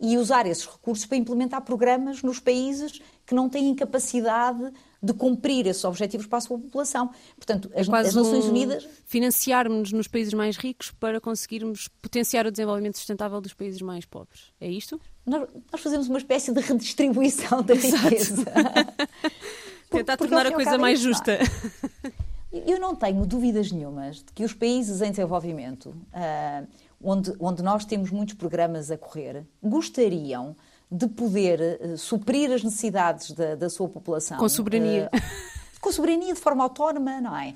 e 0.00 0.18
usar 0.18 0.46
esses 0.46 0.66
recursos 0.66 1.06
para 1.06 1.16
implementar 1.16 1.62
programas 1.62 2.20
nos 2.22 2.40
países 2.40 3.00
que 3.24 3.36
não 3.36 3.48
têm 3.48 3.72
capacidade 3.72 4.72
de 5.00 5.12
cumprir 5.12 5.66
esses 5.66 5.84
objetivos 5.84 6.26
para 6.26 6.38
a 6.38 6.40
sua 6.40 6.58
população. 6.58 7.10
Portanto, 7.36 7.70
as, 7.74 7.88
é 7.88 7.96
as 7.98 8.14
Nações 8.14 8.46
um 8.46 8.48
Unidas. 8.48 8.88
Financiarmos 9.06 9.92
nos 9.92 10.08
países 10.08 10.34
mais 10.34 10.56
ricos 10.56 10.90
para 10.90 11.20
conseguirmos 11.20 11.88
potenciar 12.02 12.46
o 12.46 12.50
desenvolvimento 12.50 12.96
sustentável 12.96 13.40
dos 13.40 13.54
países 13.54 13.80
mais 13.80 14.04
pobres. 14.04 14.52
É 14.60 14.68
isto? 14.68 15.00
Nós, 15.24 15.48
nós 15.70 15.80
fazemos 15.80 16.08
uma 16.08 16.18
espécie 16.18 16.52
de 16.52 16.60
redistribuição 16.60 17.62
da 17.62 17.74
riqueza. 17.74 18.44
Tentar 19.94 20.16
tornar 20.16 20.46
a 20.46 20.52
coisa 20.52 20.78
mais 20.78 21.00
justa. 21.00 21.38
Eu 22.52 22.78
não 22.78 22.94
tenho 22.94 23.26
dúvidas 23.26 23.72
nenhumas 23.72 24.16
de 24.18 24.32
que 24.32 24.44
os 24.44 24.52
países 24.52 25.02
em 25.02 25.10
desenvolvimento, 25.10 25.86
uh, 25.86 26.66
onde, 27.02 27.32
onde 27.40 27.62
nós 27.62 27.84
temos 27.84 28.12
muitos 28.12 28.36
programas 28.36 28.92
a 28.92 28.96
correr, 28.96 29.44
gostariam 29.60 30.54
de 30.90 31.08
poder 31.08 31.80
uh, 31.80 31.98
suprir 31.98 32.52
as 32.52 32.62
necessidades 32.62 33.32
da, 33.32 33.56
da 33.56 33.68
sua 33.68 33.88
população. 33.88 34.38
Com 34.38 34.48
soberania. 34.48 35.10
Uh, 35.12 35.54
com 35.84 35.92
soberania 35.92 36.32
de 36.32 36.40
forma 36.40 36.64
autónoma, 36.64 37.20
não 37.20 37.36
é? 37.36 37.52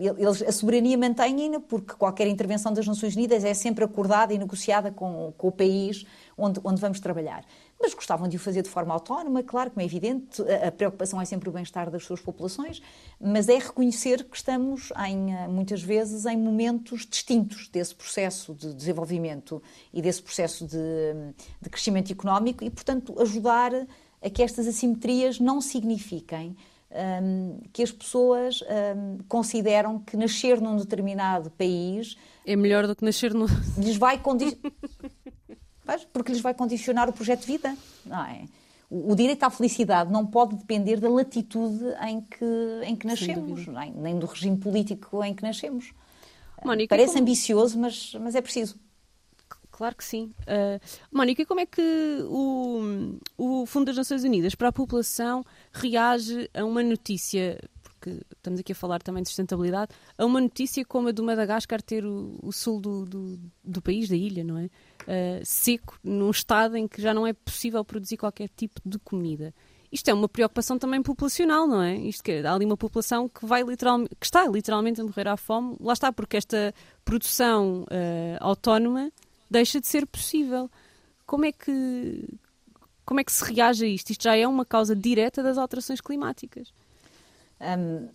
Eles, 0.00 0.42
a 0.42 0.50
soberania 0.50 0.98
mantém-na 0.98 1.60
porque 1.60 1.94
qualquer 1.94 2.26
intervenção 2.26 2.72
das 2.72 2.84
Nações 2.84 3.14
Unidas 3.14 3.44
é 3.44 3.54
sempre 3.54 3.84
acordada 3.84 4.34
e 4.34 4.38
negociada 4.38 4.90
com, 4.90 5.32
com 5.38 5.46
o 5.46 5.52
país 5.52 6.04
onde, 6.38 6.60
onde 6.64 6.80
vamos 6.80 7.00
trabalhar 7.00 7.44
mas 7.80 7.94
gostavam 7.94 8.28
de 8.28 8.36
o 8.36 8.40
fazer 8.40 8.62
de 8.62 8.68
forma 8.68 8.92
autónoma, 8.92 9.42
claro, 9.42 9.70
como 9.70 9.80
é 9.80 9.84
evidente, 9.84 10.42
a 10.42 10.70
preocupação 10.72 11.20
é 11.20 11.24
sempre 11.24 11.48
o 11.48 11.52
bem-estar 11.52 11.90
das 11.90 12.04
suas 12.04 12.20
populações, 12.20 12.82
mas 13.20 13.48
é 13.48 13.56
reconhecer 13.56 14.24
que 14.24 14.36
estamos, 14.36 14.92
em, 15.06 15.34
eh, 15.34 15.48
muitas 15.48 15.82
vezes, 15.82 16.26
em 16.26 16.36
momentos 16.36 17.06
distintos 17.06 17.68
desse 17.68 17.94
processo 17.94 18.52
de 18.52 18.74
desenvolvimento 18.74 19.62
e 19.92 20.02
desse 20.02 20.22
processo 20.22 20.66
de, 20.66 20.78
de 21.60 21.70
crescimento 21.70 22.12
económico 22.12 22.64
e, 22.64 22.70
portanto, 22.70 23.14
ajudar 23.20 23.72
a 24.20 24.30
que 24.30 24.42
estas 24.42 24.66
assimetrias 24.66 25.38
não 25.38 25.60
signifiquem 25.60 26.56
um, 26.90 27.60
que 27.72 27.82
as 27.82 27.92
pessoas 27.92 28.60
um, 28.62 29.18
consideram 29.28 30.00
que 30.00 30.16
nascer 30.16 30.60
num 30.60 30.76
determinado 30.76 31.50
país 31.50 32.16
é 32.48 32.56
melhor 32.56 32.86
do 32.86 32.96
que 32.96 33.04
nascer 33.04 33.34
no. 33.34 33.44
lhes 33.76 33.98
vai 33.98 34.18
condicionar. 34.18 34.72
porque 36.12 36.32
lhes 36.32 36.40
vai 36.40 36.54
condicionar 36.54 37.08
o 37.08 37.12
projeto 37.12 37.40
de 37.40 37.46
vida. 37.46 37.76
Não 38.04 38.24
é? 38.24 38.44
O 38.90 39.14
direito 39.14 39.42
à 39.42 39.50
felicidade 39.50 40.10
não 40.10 40.26
pode 40.26 40.56
depender 40.56 40.98
da 40.98 41.08
latitude 41.10 41.84
em 42.06 42.22
que, 42.22 42.44
em 42.84 42.96
que 42.96 43.06
nascemos, 43.06 43.66
nem, 43.66 43.92
nem, 43.92 44.18
do 44.18 44.26
regime 44.26 44.56
político 44.56 45.22
em 45.22 45.34
que 45.34 45.42
nascemos. 45.42 45.92
Mónica, 46.64 46.88
Parece 46.88 47.12
como... 47.12 47.22
ambicioso, 47.22 47.78
mas, 47.78 48.14
mas 48.14 48.34
é 48.34 48.40
preciso. 48.40 48.76
Claro 49.70 49.94
que 49.94 50.04
sim. 50.04 50.32
Uh, 50.40 50.80
Mónica, 51.12 51.46
como 51.46 51.60
é 51.60 51.66
que 51.66 51.80
o, 52.28 53.14
o 53.36 53.66
Fundo 53.66 53.86
das 53.86 53.96
Nações 53.96 54.24
Unidas 54.24 54.54
para 54.56 54.68
a 54.68 54.72
População 54.72 55.44
reage 55.72 56.50
a 56.52 56.64
uma 56.64 56.82
notícia 56.82 57.60
porque 57.98 58.20
estamos 58.36 58.60
aqui 58.60 58.72
a 58.72 58.74
falar 58.74 59.02
também 59.02 59.22
de 59.22 59.28
sustentabilidade, 59.28 59.92
a 60.16 60.24
uma 60.24 60.40
notícia 60.40 60.84
como 60.84 61.08
a 61.08 61.12
do 61.12 61.22
Madagascar 61.22 61.82
ter 61.82 62.04
o, 62.04 62.38
o 62.42 62.52
sul 62.52 62.80
do, 62.80 63.04
do, 63.04 63.38
do, 63.62 63.82
país, 63.82 64.08
da 64.08 64.16
ilha, 64.16 64.44
não 64.44 64.56
é? 64.56 64.64
Uh, 64.64 65.44
seco, 65.44 65.98
num 66.02 66.30
estado 66.30 66.76
em 66.76 66.86
que 66.86 67.02
já 67.02 67.12
não 67.12 67.26
é 67.26 67.32
possível 67.32 67.84
produzir 67.84 68.16
qualquer 68.16 68.48
tipo 68.56 68.80
de 68.84 68.98
comida. 68.98 69.52
Isto 69.90 70.10
é 70.10 70.14
uma 70.14 70.28
preocupação 70.28 70.78
também 70.78 71.02
populacional, 71.02 71.66
não 71.66 71.82
é? 71.82 71.96
Isto 71.96 72.22
que 72.22 72.32
há 72.32 72.52
ali 72.52 72.64
uma 72.64 72.76
população 72.76 73.28
que 73.28 73.44
vai 73.44 73.62
literalmente, 73.62 74.14
que 74.20 74.26
está 74.26 74.46
literalmente 74.46 75.00
a 75.00 75.04
morrer 75.04 75.28
à 75.28 75.36
fome. 75.36 75.76
Lá 75.80 75.94
está, 75.94 76.12
porque 76.12 76.36
esta 76.36 76.74
produção 77.04 77.84
uh, 77.84 78.36
autónoma 78.38 79.10
deixa 79.50 79.80
de 79.80 79.86
ser 79.86 80.06
possível. 80.06 80.70
Como 81.26 81.46
é 81.46 81.52
que 81.52 82.24
como 83.04 83.20
é 83.20 83.24
que 83.24 83.32
se 83.32 83.42
reage 83.42 83.86
a 83.86 83.88
isto? 83.88 84.10
Isto 84.10 84.24
já 84.24 84.36
é 84.36 84.46
uma 84.46 84.66
causa 84.66 84.94
direta 84.94 85.42
das 85.42 85.56
alterações 85.56 85.98
climáticas. 85.98 86.70
Um, 87.60 88.08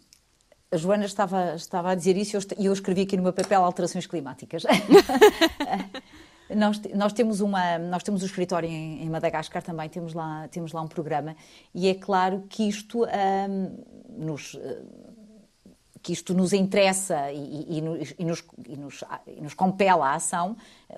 a 0.72 0.78
Joana 0.78 1.06
estava, 1.06 1.54
estava 1.56 1.92
a 1.92 1.96
dizer 1.96 2.18
isso 2.18 2.36
e 2.36 2.38
eu, 2.38 2.66
eu 2.66 2.74
escrevi 2.74 3.02
aqui 3.02 3.16
no 3.16 3.24
meu 3.24 3.34
papel 3.34 3.64
alterações 3.64 4.08
climáticas. 4.08 4.64
nós, 6.56 6.82
nós, 6.96 7.14
temos 7.14 7.42
uma, 7.42 7.78
nós 7.78 8.02
temos 8.02 8.24
um 8.24 8.26
escritório 8.26 8.68
em, 8.68 9.04
em, 9.04 9.10
Madagascar 9.10 9.62
também, 9.62 9.88
temos 9.90 10.14
lá, 10.14 10.48
temos 10.48 10.72
lá 10.74 10.82
um 10.82 10.88
programa 10.88 11.36
e 11.74 11.88
é 11.88 11.94
claro 11.94 12.46
que 12.50 12.68
isto 12.68 13.06
um, 13.06 13.78
nos 14.18 14.60
que 16.04 16.12
isto 16.12 16.34
nos 16.34 16.52
interessa 16.52 17.32
e, 17.32 17.78
e, 17.78 17.82
nos, 17.82 18.14
e, 18.20 18.26
nos, 18.76 19.04
e 19.26 19.42
nos 19.42 19.54
compela 19.54 20.10
à 20.10 20.16
ação, 20.16 20.58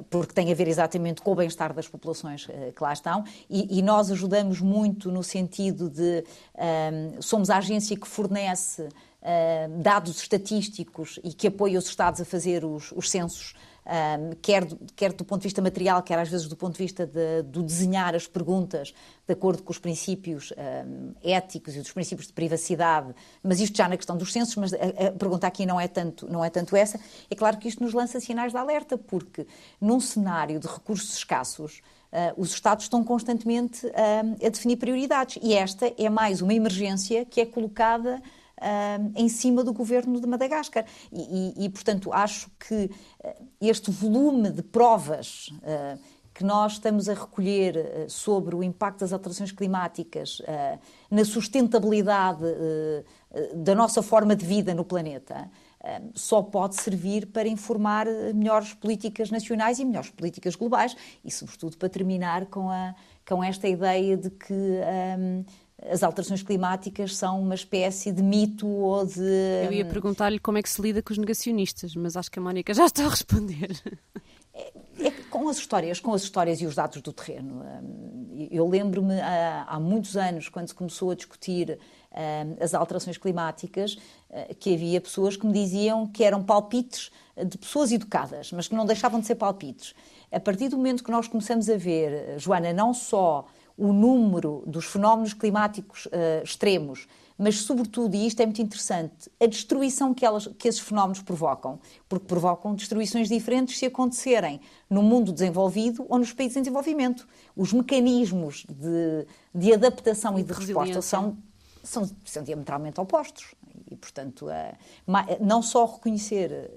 porque 0.09 0.33
tem 0.33 0.51
a 0.51 0.55
ver 0.55 0.67
exatamente 0.67 1.21
com 1.21 1.31
o 1.31 1.35
bem-estar 1.35 1.71
das 1.73 1.87
populações 1.87 2.47
eh, 2.49 2.73
que 2.75 2.83
lá 2.83 2.91
estão, 2.91 3.23
e, 3.47 3.81
nós 3.83 4.09
ajudamos 4.11 4.59
muito 4.59 5.11
no 5.11 5.23
sentido 5.23 5.89
de 5.91 6.23
um, 6.57 7.21
somos 7.21 7.51
a 7.51 7.57
agência 7.57 7.95
que 7.95 8.07
fornece 8.07 8.81
um, 8.81 9.81
dados 9.81 10.19
estatísticos 10.19 11.19
e 11.23 11.31
que 11.31 11.47
apoia 11.47 11.77
os 11.77 11.87
Estados 11.87 12.19
a 12.19 12.25
fazer 12.25 12.65
os, 12.65 12.91
os 12.91 13.09
censos 13.09 13.53
um, 13.85 14.35
quer, 14.41 14.67
quer 14.95 15.13
do 15.13 15.23
ponto 15.23 15.41
de 15.41 15.47
vista 15.47 15.61
material, 15.61 16.01
quer 16.01 16.17
às 16.17 16.29
vezes 16.29 16.47
do 16.47 16.55
ponto 16.55 16.73
de 16.73 16.83
vista 16.83 17.05
de, 17.05 17.43
do 17.43 17.61
desenhar 17.61 18.15
as 18.15 18.27
perguntas 18.27 18.93
de 19.27 19.33
acordo 19.33 19.63
com 19.63 19.71
os 19.71 19.77
princípios 19.77 20.51
um, 20.57 21.13
éticos 21.23 21.75
e 21.75 21.79
dos 21.79 21.91
princípios 21.91 22.27
de 22.27 22.33
privacidade, 22.33 23.13
mas 23.43 23.59
isto 23.59 23.77
já 23.77 23.87
na 23.87 23.97
questão 23.97 24.17
dos 24.17 24.31
censos, 24.31 24.55
mas 24.55 24.73
a, 24.73 24.77
a, 24.77 25.11
pergunta 25.11 25.47
aqui 25.47 25.65
não 25.65 25.79
é, 25.79 25.87
tanto, 25.87 26.27
não 26.31 26.43
é 26.43 26.49
tanto 26.49 26.75
essa. 26.75 26.99
É 27.29 27.35
claro 27.35 27.57
que 27.57 27.67
isto 27.67 27.83
nos 27.83 27.93
lança 27.93 28.19
sinais 28.19 28.51
de 28.51 28.57
alerta, 28.57 28.97
porque 28.97 29.45
num 29.79 29.99
cenário 29.99 30.59
de 30.59 30.67
recursos 30.67 31.15
escassos, 31.17 31.81
Uh, 32.15 32.31
os 32.37 32.53
Estados 32.53 32.85
estão 32.85 33.03
constantemente 33.03 33.85
uh, 33.87 33.91
a 34.45 34.47
definir 34.47 34.77
prioridades 34.77 35.37
e 35.43 35.53
esta 35.53 35.91
é 35.97 36.07
mais 36.07 36.41
uma 36.41 36.53
emergência 36.53 37.25
que 37.25 37.41
é 37.41 37.45
colocada 37.45 38.21
uh, 38.59 39.11
em 39.15 39.29
cima 39.29 39.63
do 39.63 39.73
governo 39.73 40.19
de 40.19 40.27
Madagascar. 40.27 40.85
E, 41.11 41.53
e, 41.61 41.65
e 41.65 41.69
portanto, 41.69 42.11
acho 42.13 42.49
que 42.59 42.85
uh, 42.85 43.47
este 43.61 43.91
volume 43.91 44.49
de 44.49 44.61
provas 44.61 45.47
uh, 45.47 45.99
que 46.33 46.43
nós 46.43 46.73
estamos 46.73 47.07
a 47.07 47.13
recolher 47.13 47.77
uh, 47.77 48.09
sobre 48.09 48.55
o 48.55 48.63
impacto 48.63 48.99
das 48.99 49.13
alterações 49.13 49.51
climáticas 49.51 50.41
na 51.09 51.23
sustentabilidade 51.23 52.43
da 53.53 53.75
nossa 53.75 54.01
forma 54.01 54.35
de 54.35 54.45
vida 54.45 54.73
no 54.73 54.83
planeta 54.83 55.49
só 56.15 56.41
pode 56.41 56.75
servir 56.75 57.27
para 57.27 57.47
informar 57.47 58.07
melhores 58.33 58.73
políticas 58.73 59.29
nacionais 59.29 59.77
e 59.77 59.85
melhores 59.85 60.09
políticas 60.09 60.55
globais 60.55 60.95
e, 61.23 61.29
sobretudo, 61.29 61.77
para 61.77 61.87
terminar 61.87 62.47
com, 62.47 62.71
a, 62.71 62.95
com 63.27 63.43
esta 63.43 63.67
ideia 63.67 64.17
de 64.17 64.31
que 64.31 64.53
um, 64.53 65.45
as 65.81 66.03
alterações 66.03 66.41
climáticas 66.41 67.15
são 67.15 67.41
uma 67.41 67.55
espécie 67.55 68.11
de 68.11 68.23
mito 68.23 68.67
ou 68.67 69.05
de. 69.05 69.65
Eu 69.65 69.73
ia 69.73 69.85
perguntar-lhe 69.85 70.39
como 70.39 70.57
é 70.57 70.61
que 70.61 70.69
se 70.69 70.81
lida 70.81 71.01
com 71.01 71.11
os 71.11 71.17
negacionistas, 71.17 71.95
mas 71.95 72.15
acho 72.15 72.31
que 72.31 72.39
a 72.39 72.41
Mónica 72.41 72.73
já 72.73 72.85
está 72.85 73.05
a 73.05 73.09
responder. 73.09 73.81
É, 74.53 74.71
é 75.07 75.11
com 75.29 75.49
as 75.49 75.57
histórias, 75.57 75.99
com 75.99 76.13
as 76.13 76.23
histórias 76.23 76.61
e 76.61 76.65
os 76.65 76.75
dados 76.75 77.01
do 77.01 77.11
terreno. 77.11 77.61
Hum, 77.61 78.47
eu 78.49 78.67
lembro-me 78.67 79.19
há, 79.19 79.77
muitos 79.81 80.15
anos, 80.15 80.47
quando 80.47 80.69
se 80.69 80.73
começou 80.73 81.11
a 81.11 81.15
discutir 81.15 81.77
hum, 82.11 82.55
as 82.61 82.73
alterações 82.73 83.17
climáticas, 83.17 83.97
hum, 84.29 84.53
que 84.57 84.73
havia 84.73 85.01
pessoas 85.01 85.35
que 85.35 85.45
me 85.45 85.51
diziam 85.51 86.07
que 86.07 86.23
eram 86.23 86.41
palpites 86.41 87.11
de 87.45 87.57
pessoas 87.57 87.91
educadas, 87.91 88.53
mas 88.53 88.69
que 88.69 88.75
não 88.75 88.85
deixavam 88.85 89.19
de 89.19 89.27
ser 89.27 89.35
palpites. 89.35 89.93
A 90.31 90.39
partir 90.39 90.69
do 90.69 90.77
momento 90.77 91.03
que 91.03 91.11
nós 91.11 91.27
começamos 91.27 91.69
a 91.69 91.75
ver, 91.75 92.39
Joana, 92.39 92.71
não 92.71 92.93
só 92.93 93.45
o 93.77 93.91
número 93.91 94.63
dos 94.65 94.85
fenómenos 94.85 95.33
climáticos 95.33 96.05
uh, 96.07 96.43
extremos, 96.43 97.07
mas, 97.37 97.57
sobretudo, 97.57 98.15
e 98.15 98.25
isto 98.25 98.39
é 98.39 98.45
muito 98.45 98.61
interessante, 98.61 99.29
a 99.41 99.45
destruição 99.45 100.13
que, 100.13 100.25
elas, 100.25 100.47
que 100.57 100.69
esses 100.69 100.79
fenómenos 100.79 101.21
provocam, 101.21 101.79
porque 102.07 102.25
provocam 102.25 102.73
destruições 102.73 103.27
diferentes 103.27 103.77
se 103.77 103.85
acontecerem 103.85 104.61
no 104.89 105.03
mundo 105.03 105.33
desenvolvido 105.33 106.05
ou 106.07 106.17
nos 106.17 106.31
países 106.31 106.55
em 106.55 106.61
desenvolvimento. 106.61 107.27
Os 107.55 107.73
mecanismos 107.73 108.65
de, 108.69 109.27
de 109.53 109.73
adaptação 109.73 110.39
e 110.39 110.43
de, 110.43 110.53
de 110.53 110.59
resposta 110.59 111.01
são, 111.01 111.37
são, 111.83 112.09
são 112.23 112.41
diametralmente 112.41 113.01
opostos. 113.01 113.53
E, 113.91 113.97
portanto, 113.97 114.45
uh, 114.45 114.77
não 115.41 115.61
só 115.61 115.85
reconhecer 115.85 116.71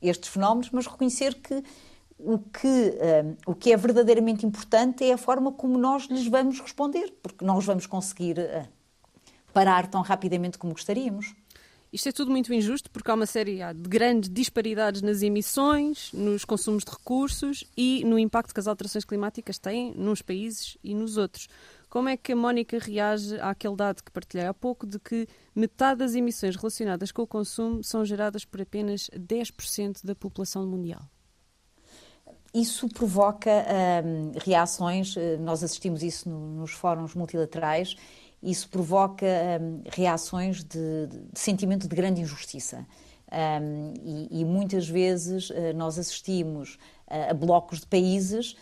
estes 0.00 0.28
fenómenos, 0.28 0.70
mas 0.70 0.86
reconhecer 0.86 1.34
que 1.34 1.60
o 2.18 2.38
que, 2.38 2.68
um, 2.68 3.36
o 3.52 3.54
que 3.54 3.72
é 3.72 3.76
verdadeiramente 3.76 4.46
importante 4.46 5.04
é 5.04 5.12
a 5.12 5.18
forma 5.18 5.52
como 5.52 5.78
nós 5.78 6.04
lhes 6.04 6.26
vamos 6.26 6.60
responder, 6.60 7.12
porque 7.22 7.44
não 7.44 7.58
os 7.58 7.64
vamos 7.64 7.86
conseguir 7.86 8.38
uh, 8.38 8.68
parar 9.52 9.86
tão 9.88 10.02
rapidamente 10.02 10.58
como 10.58 10.72
gostaríamos. 10.72 11.34
Isto 11.94 12.08
é 12.08 12.12
tudo 12.12 12.32
muito 12.32 12.52
injusto 12.52 12.90
porque 12.90 13.08
há 13.08 13.14
uma 13.14 13.24
série 13.24 13.60
de 13.72 13.88
grandes 13.88 14.28
disparidades 14.28 15.00
nas 15.00 15.22
emissões, 15.22 16.10
nos 16.12 16.44
consumos 16.44 16.82
de 16.82 16.90
recursos 16.90 17.62
e 17.76 18.02
no 18.04 18.18
impacto 18.18 18.52
que 18.52 18.58
as 18.58 18.66
alterações 18.66 19.04
climáticas 19.04 19.58
têm 19.58 19.94
nos 19.94 20.20
países 20.20 20.76
e 20.82 20.92
nos 20.92 21.16
outros. 21.16 21.46
Como 21.88 22.08
é 22.08 22.16
que 22.16 22.32
a 22.32 22.36
Mónica 22.36 22.80
reage 22.80 23.38
àquele 23.40 23.76
dado 23.76 24.02
que 24.02 24.10
partilhei 24.10 24.44
há 24.44 24.52
pouco 24.52 24.84
de 24.84 24.98
que 24.98 25.28
metade 25.54 26.00
das 26.00 26.16
emissões 26.16 26.56
relacionadas 26.56 27.12
com 27.12 27.22
o 27.22 27.26
consumo 27.28 27.84
são 27.84 28.04
geradas 28.04 28.44
por 28.44 28.60
apenas 28.60 29.08
10% 29.16 30.04
da 30.04 30.16
população 30.16 30.66
mundial? 30.66 31.08
Isso 32.54 32.88
provoca 32.88 33.50
hum, 34.04 34.30
reações, 34.36 35.16
eh, 35.16 35.36
nós 35.38 35.64
assistimos 35.64 36.04
isso 36.04 36.28
no, 36.28 36.60
nos 36.60 36.70
fóruns 36.70 37.12
multilaterais, 37.12 37.96
isso 38.40 38.68
provoca 38.68 39.26
hum, 39.60 39.82
reações 39.90 40.62
de, 40.62 41.08
de, 41.08 41.20
sentimento 41.34 41.88
de 41.88 41.96
grande 41.96 42.20
injustiça. 42.20 42.86
Um, 43.32 43.94
e, 44.04 44.42
e, 44.42 44.44
muitas 44.44 44.86
vezes 44.88 45.50
uh, 45.50 45.54
nós 45.74 45.98
assistimos 45.98 46.74
uh, 47.08 47.30
a 47.30 47.34
blocos 47.34 47.80
de 47.80 47.86
países 47.86 48.54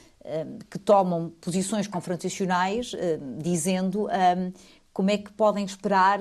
que 0.70 0.78
tomam 0.78 1.30
posições 1.40 1.88
confrontacionais, 1.88 2.92
dizendo 3.38 4.06
como 4.92 5.10
é 5.10 5.18
que 5.18 5.32
podem 5.32 5.64
esperar 5.64 6.20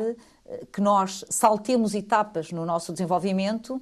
que 0.74 0.82
nós 0.82 1.24
saltemos 1.30 1.94
etapas 1.94 2.52
no 2.52 2.66
nosso 2.66 2.92
desenvolvimento 2.92 3.80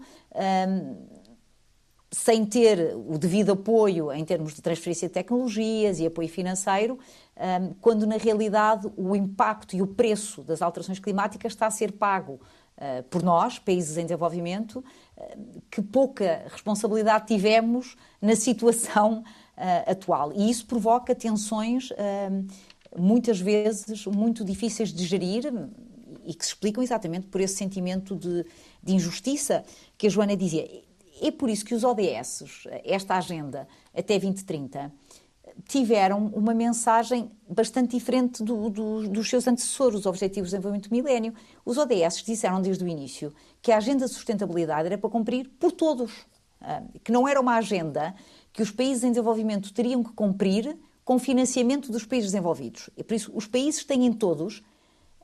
sem 2.12 2.46
ter 2.46 2.96
o 2.96 3.18
devido 3.18 3.52
apoio 3.52 4.12
em 4.12 4.26
termos 4.26 4.54
de 4.54 4.62
transferência 4.62 5.08
de 5.08 5.14
tecnologias 5.14 6.00
e 6.00 6.08
apoio 6.08 6.28
financeiro, 6.28 6.98
quando 7.82 8.08
na 8.08 8.18
realidade 8.18 8.92
o 8.98 9.16
impacto 9.16 9.76
e 9.76 9.82
o 9.82 9.88
preço 9.88 10.42
das 10.42 10.62
alterações 10.62 11.00
climáticas 11.00 11.54
está 11.54 11.68
a 11.68 11.72
ser 11.72 11.92
pago 11.92 12.40
ah, 12.78 13.04
por 13.10 13.22
nós, 13.22 13.60
países 13.60 13.98
em 13.98 14.04
desenvolvimento, 14.04 14.84
que 15.70 15.82
pouca 15.82 16.46
responsabilidade 16.50 17.28
tivemos 17.28 17.96
na 18.22 18.36
situação 18.36 19.24
atual. 19.86 20.32
E 20.34 20.50
isso 20.50 20.66
provoca 20.66 21.14
tensões, 21.14 21.90
muitas 22.98 23.40
vezes, 23.40 24.06
muito 24.06 24.44
difíceis 24.44 24.92
de 24.94 25.06
gerir 25.06 25.54
e 26.26 26.34
que 26.34 26.46
se 26.46 26.52
explicam 26.52 26.84
exatamente 26.84 27.28
por 27.28 27.42
esse 27.42 27.56
sentimento 27.56 28.16
de, 28.16 28.46
de 28.82 28.94
injustiça 28.94 29.64
que 29.98 30.08
a 30.08 30.10
Joana 30.10 30.36
dizia. 30.36 30.89
É 31.22 31.32
por 31.32 31.50
isso 31.50 31.66
que 31.66 31.76
os 31.76 31.84
ODS, 31.84 32.44
esta 32.84 33.16
agenda 33.16 33.68
até 33.94 34.18
2030, 34.18 34.92
tiveram 35.68 36.28
uma 36.28 36.54
mensagem 36.54 37.30
bastante 37.48 37.98
diferente 37.98 38.44
do, 38.44 38.70
do, 38.70 39.08
dos 39.08 39.30
seus 39.30 39.48
antecessores, 39.48 40.00
os 40.00 40.06
Objetivos 40.06 40.50
de 40.50 40.56
Desenvolvimento 40.56 40.92
Milénio. 40.92 41.34
Os 41.66 41.78
ODS 41.78 42.24
disseram 42.26 42.62
desde 42.62 42.84
o 42.84 42.88
início 42.88 43.34
que 43.62 43.72
a 43.72 43.78
agenda 43.78 44.06
de 44.06 44.14
sustentabilidade 44.14 44.88
era 44.88 44.98
para 44.98 45.10
cumprir 45.10 45.50
por 45.60 45.72
todos, 45.72 46.26
ah, 46.62 46.82
que 47.04 47.12
não 47.12 47.28
era 47.28 47.40
uma 47.40 47.56
agenda 47.56 48.16
que 48.54 48.62
os 48.62 48.72
países 48.72 49.04
em 49.04 49.10
desenvolvimento 49.10 49.74
teriam 49.74 50.04
que 50.04 50.12
cumprir 50.14 50.78
com 51.04 51.18
financiamento 51.18 51.92
dos 51.92 52.06
países 52.06 52.32
desenvolvidos. 52.32 52.90
E 52.96 53.04
por 53.04 53.16
isso 53.16 53.32
os 53.34 53.48
países 53.48 53.84
têm 53.84 54.12
todos 54.14 54.64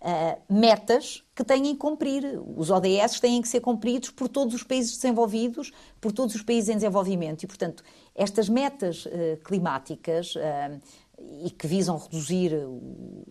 uh, 0.05 0.53
metas 0.53 1.23
que 1.35 1.43
têm 1.43 1.63
que 1.63 1.75
cumprir. 1.75 2.39
Os 2.55 2.69
ODS 2.69 3.19
têm 3.19 3.41
que 3.41 3.47
ser 3.47 3.59
cumpridos 3.59 4.11
por 4.11 4.29
todos 4.29 4.53
os 4.53 4.63
países 4.63 4.95
desenvolvidos, 4.95 5.71
por 5.99 6.11
todos 6.11 6.35
os 6.35 6.43
países 6.43 6.69
em 6.69 6.75
desenvolvimento. 6.75 7.43
E, 7.43 7.47
portanto, 7.47 7.83
estas 8.13 8.47
metas 8.47 9.05
uh, 9.07 9.09
climáticas 9.43 10.35
uh, 10.35 10.79
e 11.43 11.49
que 11.49 11.65
visam 11.65 11.97
reduzir 11.97 12.51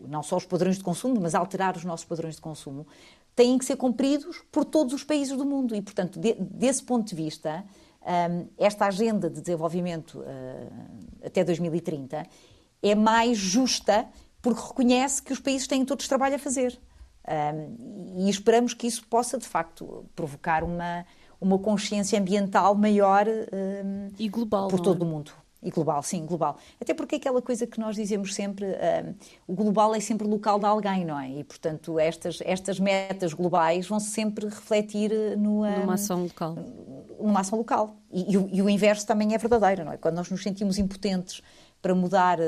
não 0.08 0.22
só 0.22 0.36
os 0.36 0.46
padrões 0.46 0.78
de 0.78 0.82
consumo, 0.82 1.20
mas 1.20 1.34
alterar 1.34 1.76
os 1.76 1.84
nossos 1.84 2.06
padrões 2.06 2.36
de 2.36 2.40
consumo, 2.40 2.86
têm 3.36 3.58
que 3.58 3.64
ser 3.64 3.76
cumpridos 3.76 4.42
por 4.50 4.64
todos 4.64 4.94
os 4.94 5.04
países 5.04 5.36
do 5.36 5.44
mundo. 5.44 5.76
E, 5.76 5.82
portanto, 5.82 6.18
de, 6.18 6.34
desse 6.34 6.82
ponto 6.82 7.06
de 7.08 7.14
vista, 7.14 7.64
esta 8.58 8.86
agenda 8.86 9.30
de 9.30 9.40
desenvolvimento 9.40 10.20
uh, 10.20 11.24
até 11.24 11.42
2030 11.42 12.26
é 12.82 12.94
mais 12.94 13.38
justa 13.38 14.06
porque 14.44 14.60
reconhece 14.60 15.22
que 15.22 15.32
os 15.32 15.40
países 15.40 15.66
têm 15.66 15.86
todos 15.86 16.06
trabalho 16.06 16.34
a 16.34 16.38
fazer. 16.38 16.78
Um, 17.26 18.18
e 18.18 18.28
esperamos 18.28 18.74
que 18.74 18.86
isso 18.86 19.02
possa, 19.08 19.38
de 19.38 19.46
facto, 19.46 20.04
provocar 20.14 20.62
uma, 20.62 21.06
uma 21.40 21.58
consciência 21.58 22.20
ambiental 22.20 22.74
maior 22.74 23.26
um, 23.26 24.08
e 24.18 24.28
global 24.28 24.68
por 24.68 24.80
todo 24.80 25.02
é? 25.02 25.08
o 25.08 25.10
mundo. 25.10 25.32
E 25.62 25.70
global, 25.70 26.02
sim, 26.02 26.26
global. 26.26 26.58
Até 26.78 26.92
porque 26.92 27.14
é 27.14 27.18
aquela 27.18 27.40
coisa 27.40 27.66
que 27.66 27.80
nós 27.80 27.96
dizemos 27.96 28.34
sempre, 28.34 28.66
um, 28.66 29.14
o 29.46 29.54
global 29.54 29.94
é 29.94 30.00
sempre 30.00 30.28
local 30.28 30.58
de 30.58 30.66
alguém, 30.66 31.06
não 31.06 31.18
é? 31.18 31.30
E, 31.30 31.42
portanto, 31.42 31.98
estas, 31.98 32.40
estas 32.44 32.78
metas 32.78 33.32
globais 33.32 33.86
vão 33.86 33.98
sempre 33.98 34.44
refletir 34.44 35.10
no, 35.38 35.64
um, 35.64 35.80
numa 35.80 35.94
ação 35.94 36.24
local. 36.24 36.54
Numa 37.18 37.40
ação 37.40 37.56
local. 37.56 37.96
E, 38.12 38.36
e, 38.36 38.56
e, 38.58 38.60
o, 38.60 38.68
inverso 38.68 39.06
também 39.06 39.34
é 39.34 39.38
verdadeiro, 39.38 39.86
não 39.86 39.92
é? 39.92 39.96
Quando 39.96 40.16
nós 40.16 40.30
nos 40.30 40.42
sentimos 40.42 40.76
impotentes 40.76 41.40
para 41.84 41.94
mudar 41.94 42.38
uh, 42.40 42.42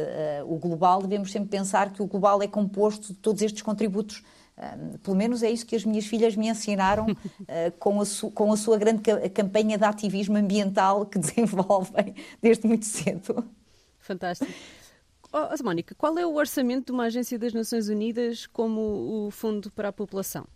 o 0.50 0.56
global, 0.56 1.02
devemos 1.02 1.30
sempre 1.30 1.50
pensar 1.50 1.92
que 1.92 2.00
o 2.00 2.06
global 2.06 2.42
é 2.42 2.48
composto 2.48 3.12
de 3.12 3.18
todos 3.18 3.42
estes 3.42 3.60
contributos 3.60 4.22
Uh, 4.56 4.96
pelo 5.00 5.14
menos 5.14 5.42
é 5.42 5.50
isso 5.50 5.66
que 5.66 5.76
as 5.76 5.84
minhas 5.84 6.06
filhas 6.06 6.34
me 6.34 6.48
ensinaram 6.48 7.08
uh, 7.08 7.16
com, 7.78 8.00
a 8.00 8.04
com, 8.32 8.50
a 8.50 8.56
sua 8.56 8.78
grande 8.78 9.02
ca 9.02 9.28
campanha 9.28 9.76
de 9.76 9.84
ativismo 9.84 10.34
ambiental 10.34 11.04
que 11.04 11.18
desenvolvem 11.20 12.14
desde 12.40 12.66
muito 12.66 12.86
cedo. 12.86 13.44
Fantástico. 13.98 14.50
Oh, 15.30 15.62
Mónica, 15.62 15.94
qual 15.94 16.16
é 16.16 16.24
o 16.24 16.36
orçamento 16.36 16.86
de 16.86 16.92
uma 16.92 17.04
agência 17.04 17.38
das 17.38 17.52
Nações 17.52 17.90
Unidas 17.90 18.46
como 18.46 19.26
o 19.26 19.30
Fundo 19.30 19.70
para 19.70 19.90
a 19.90 19.92
População? 19.92 20.46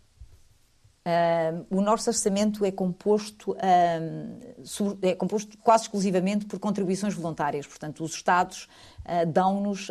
Uh, 1.01 1.65
o 1.71 1.81
nosso 1.81 2.11
orçamento 2.11 2.65
é 2.65 2.71
composto, 2.71 3.57
é 5.03 5.15
composto 5.15 5.57
quase 5.59 5.85
exclusivamente 5.85 6.45
por 6.45 6.59
contribuições 6.59 7.15
voluntárias. 7.15 7.67
Portanto, 7.67 8.05
os 8.05 8.13
Estados 8.13 8.69
dão-nos 9.33 9.91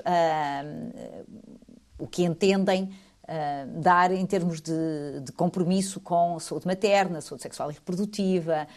o 1.98 2.08
que 2.08 2.24
entendem 2.24 2.84
uh, 2.84 3.82
dar 3.82 4.12
em 4.12 4.26
termos 4.26 4.62
de, 4.62 5.20
de, 5.24 5.32
compromisso 5.34 6.00
com 6.00 6.40
saúde 6.40 6.66
materna, 6.66 7.22
saúde 7.22 7.44
sexual 7.44 7.70
e 7.72 7.74
reprodutiva, 7.74 8.68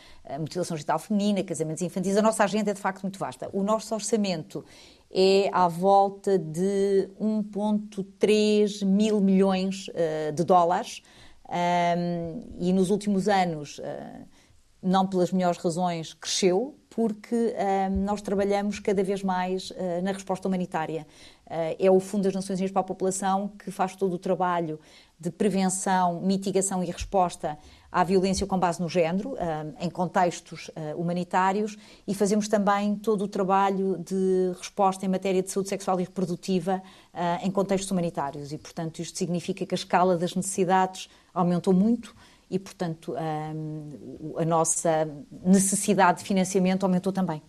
mutilação 0.41 0.76
genital 0.76 0.99
feminina, 0.99 1.45
casamentos 1.45 1.83
infantis. 1.83 2.16
A 2.16 2.22
nossa 2.22 2.45
agenda 2.45 2.70
é 2.70 2.74
de 2.74 2.80
facto 2.80 3.03
muito 3.03 3.18
vasta. 3.18 3.49
O 3.53 3.62
nosso 3.62 3.95
orçamento 3.95 4.64
é 5.11 5.51
à 5.53 5.68
volta 5.68 6.39
de 6.39 7.09
1,3 7.20 8.85
mil 8.85 9.20
milhões 9.20 9.89
uh, 9.89 10.33
de 10.33 10.43
dólares. 10.43 11.03
Um, 11.53 12.57
e 12.59 12.72
nos 12.72 12.88
últimos 12.88 13.28
anos, 13.28 13.78
uh, 13.78 13.82
não 14.82 15.07
pelas 15.07 15.30
melhores 15.30 15.59
razões, 15.59 16.14
cresceu, 16.14 16.78
porque 16.88 17.55
um, 17.90 18.05
nós 18.05 18.22
trabalhamos 18.22 18.78
cada 18.78 19.05
vez 19.05 19.22
mais 19.22 19.70
uh, 19.70 20.03
na 20.03 20.12
resposta 20.12 20.48
humanitária. 20.48 21.07
Uh, 21.46 21.76
é 21.78 21.90
o 21.90 22.00
Fundo 22.00 22.24
das 22.24 22.34
Nações 22.34 22.59
Unidas 22.59 22.72
para 22.72 22.80
a 22.80 22.84
População 22.84 23.48
que 23.48 23.70
faz 23.70 23.94
todo 23.94 24.14
o 24.14 24.18
trabalho 24.18 24.80
de 25.20 25.30
prevenção, 25.30 26.20
mitigação 26.22 26.82
e 26.82 26.86
resposta 26.86 27.59
à 27.93 28.03
violência 28.03 28.47
com 28.47 28.59
base 28.59 28.80
no 28.80 28.88
género, 28.88 29.36
em 29.78 29.90
contextos 29.90 30.70
humanitários, 30.97 31.76
e 32.09 32.14
fazemos 32.14 32.49
também 32.49 32.97
todo 32.97 33.24
o 33.24 33.28
trabalho 33.28 33.99
de 33.99 34.53
resposta 34.59 35.05
em 35.05 35.09
matéria 35.11 35.43
de 35.43 35.51
saúde 35.51 35.68
sexual 35.68 36.01
e 36.01 36.05
reprodutiva 36.05 36.82
em 37.43 37.51
contextos 37.51 37.90
humanitários. 37.90 38.51
E, 38.51 38.57
portanto, 38.57 39.01
isto 39.01 39.18
significa 39.18 39.66
que 39.66 39.74
a 39.74 39.76
escala 39.76 40.16
das 40.16 40.34
necessidades 40.34 41.11
aumentou 41.34 41.74
muito 41.74 42.14
e, 42.53 42.59
portanto, 42.59 43.14
a, 43.16 44.43
a 44.43 44.45
nossa 44.45 45.09
necessidade 45.45 46.20
de 46.20 46.24
financiamento 46.24 46.84
aumentou 46.84 47.12
também. 47.12 47.43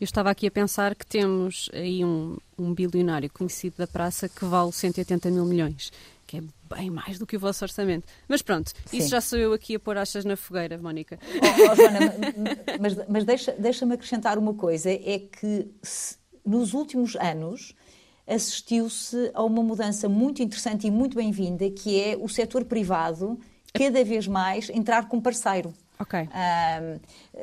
Eu 0.00 0.04
estava 0.04 0.30
aqui 0.30 0.46
a 0.46 0.50
pensar 0.50 0.94
que 0.94 1.04
temos 1.04 1.68
aí 1.74 2.02
um, 2.02 2.38
um 2.56 2.72
bilionário 2.72 3.28
conhecido 3.28 3.76
da 3.76 3.86
praça 3.86 4.30
que 4.30 4.46
vale 4.46 4.72
180 4.72 5.30
mil 5.30 5.44
milhões, 5.44 5.92
que 6.30 6.36
é 6.36 6.42
bem 6.76 6.90
mais 6.90 7.18
do 7.18 7.26
que 7.26 7.36
o 7.36 7.40
vosso 7.40 7.64
orçamento. 7.64 8.06
Mas 8.28 8.40
pronto, 8.40 8.70
Sim. 8.86 8.98
isso 8.98 9.08
já 9.08 9.20
sou 9.20 9.36
eu 9.36 9.52
aqui 9.52 9.74
a 9.74 9.80
pôr 9.80 9.98
achas 9.98 10.24
na 10.24 10.36
fogueira, 10.36 10.78
Mónica. 10.78 11.18
Oh, 11.24 11.72
oh, 11.72 11.74
Joana, 11.74 12.14
mas, 12.80 12.94
mas 13.08 13.24
deixa-me 13.24 13.58
deixa 13.58 13.84
acrescentar 13.92 14.38
uma 14.38 14.54
coisa, 14.54 14.90
é 14.90 15.18
que 15.18 15.68
se, 15.82 16.16
nos 16.46 16.72
últimos 16.72 17.16
anos 17.16 17.74
assistiu-se 18.28 19.32
a 19.34 19.42
uma 19.42 19.60
mudança 19.60 20.08
muito 20.08 20.40
interessante 20.40 20.86
e 20.86 20.90
muito 20.90 21.16
bem-vinda, 21.16 21.68
que 21.68 22.00
é 22.00 22.16
o 22.16 22.28
setor 22.28 22.64
privado 22.64 23.36
cada 23.74 24.04
vez 24.04 24.28
mais 24.28 24.70
entrar 24.70 25.08
com 25.08 25.20
parceiro. 25.20 25.74
Okay. 25.98 26.30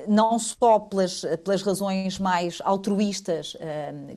não 0.07 0.39
só 0.39 0.79
pelas, 0.79 1.21
pelas 1.43 1.61
razões 1.61 2.17
mais 2.17 2.59
altruístas 2.63 3.55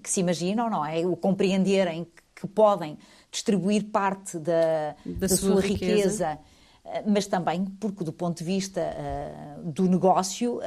que 0.02 0.08
se 0.08 0.20
imaginam, 0.20 0.70
não 0.70 0.82
é? 0.82 1.04
O 1.04 1.14
compreenderem 1.14 2.06
que 2.34 2.46
podem 2.46 2.96
distribuir 3.30 3.84
parte 3.84 4.38
da, 4.38 4.94
da, 5.04 5.26
da 5.26 5.28
sua, 5.28 5.52
sua, 5.52 5.60
riqueza, 5.60 6.30
riqueza 6.30 6.38
mas 7.06 7.26
também 7.26 7.64
porque, 7.78 8.02
do 8.02 8.12
ponto 8.12 8.38
de 8.38 8.44
vista 8.44 8.80
do 9.62 9.88
negócio, 9.88 10.60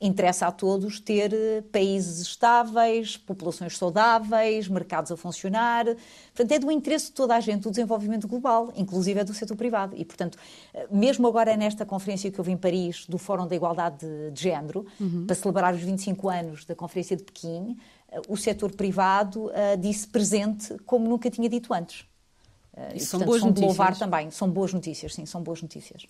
interessa 0.00 0.46
a 0.46 0.52
todos 0.52 1.00
ter 1.00 1.62
países 1.72 2.20
estáveis, 2.20 3.16
populações 3.16 3.76
saudáveis, 3.76 4.68
mercados 4.68 5.10
a 5.12 5.16
funcionar. 5.16 5.84
Portanto, 6.34 6.52
é 6.52 6.58
do 6.58 6.70
interesse 6.70 7.06
de 7.06 7.12
toda 7.12 7.34
a 7.34 7.40
gente 7.40 7.66
o 7.66 7.70
desenvolvimento 7.70 8.26
global, 8.26 8.72
inclusive 8.76 9.20
é 9.20 9.24
do 9.24 9.34
setor 9.34 9.56
privado. 9.56 9.94
E, 9.96 10.04
portanto, 10.04 10.38
mesmo 10.90 11.26
agora 11.26 11.56
nesta 11.56 11.84
conferência 11.84 12.30
que 12.30 12.40
houve 12.40 12.52
em 12.52 12.56
Paris 12.56 13.04
do 13.06 13.18
Fórum 13.18 13.46
da 13.46 13.54
Igualdade 13.54 13.98
de, 13.98 14.30
de 14.30 14.42
Género, 14.42 14.86
uhum. 15.00 15.26
para 15.26 15.34
celebrar 15.34 15.74
os 15.74 15.80
25 15.80 16.28
anos 16.28 16.64
da 16.64 16.74
Conferência 16.74 17.16
de 17.16 17.24
Pequim, 17.24 17.76
o 18.28 18.36
setor 18.36 18.72
privado 18.72 19.46
uh, 19.46 19.76
disse 19.78 20.06
presente 20.06 20.76
como 20.86 21.08
nunca 21.08 21.30
tinha 21.30 21.48
dito 21.48 21.72
antes. 21.72 22.02
Uh, 22.72 22.96
e, 22.96 23.00
são 23.00 23.20
portanto, 23.20 23.26
boas 23.26 23.40
são 23.40 23.48
notícias. 23.48 23.68
louvar 23.68 23.98
também. 23.98 24.30
São 24.30 24.50
boas 24.50 24.72
notícias, 24.72 25.14
sim, 25.14 25.26
são 25.26 25.42
boas 25.42 25.62
notícias. 25.62 26.06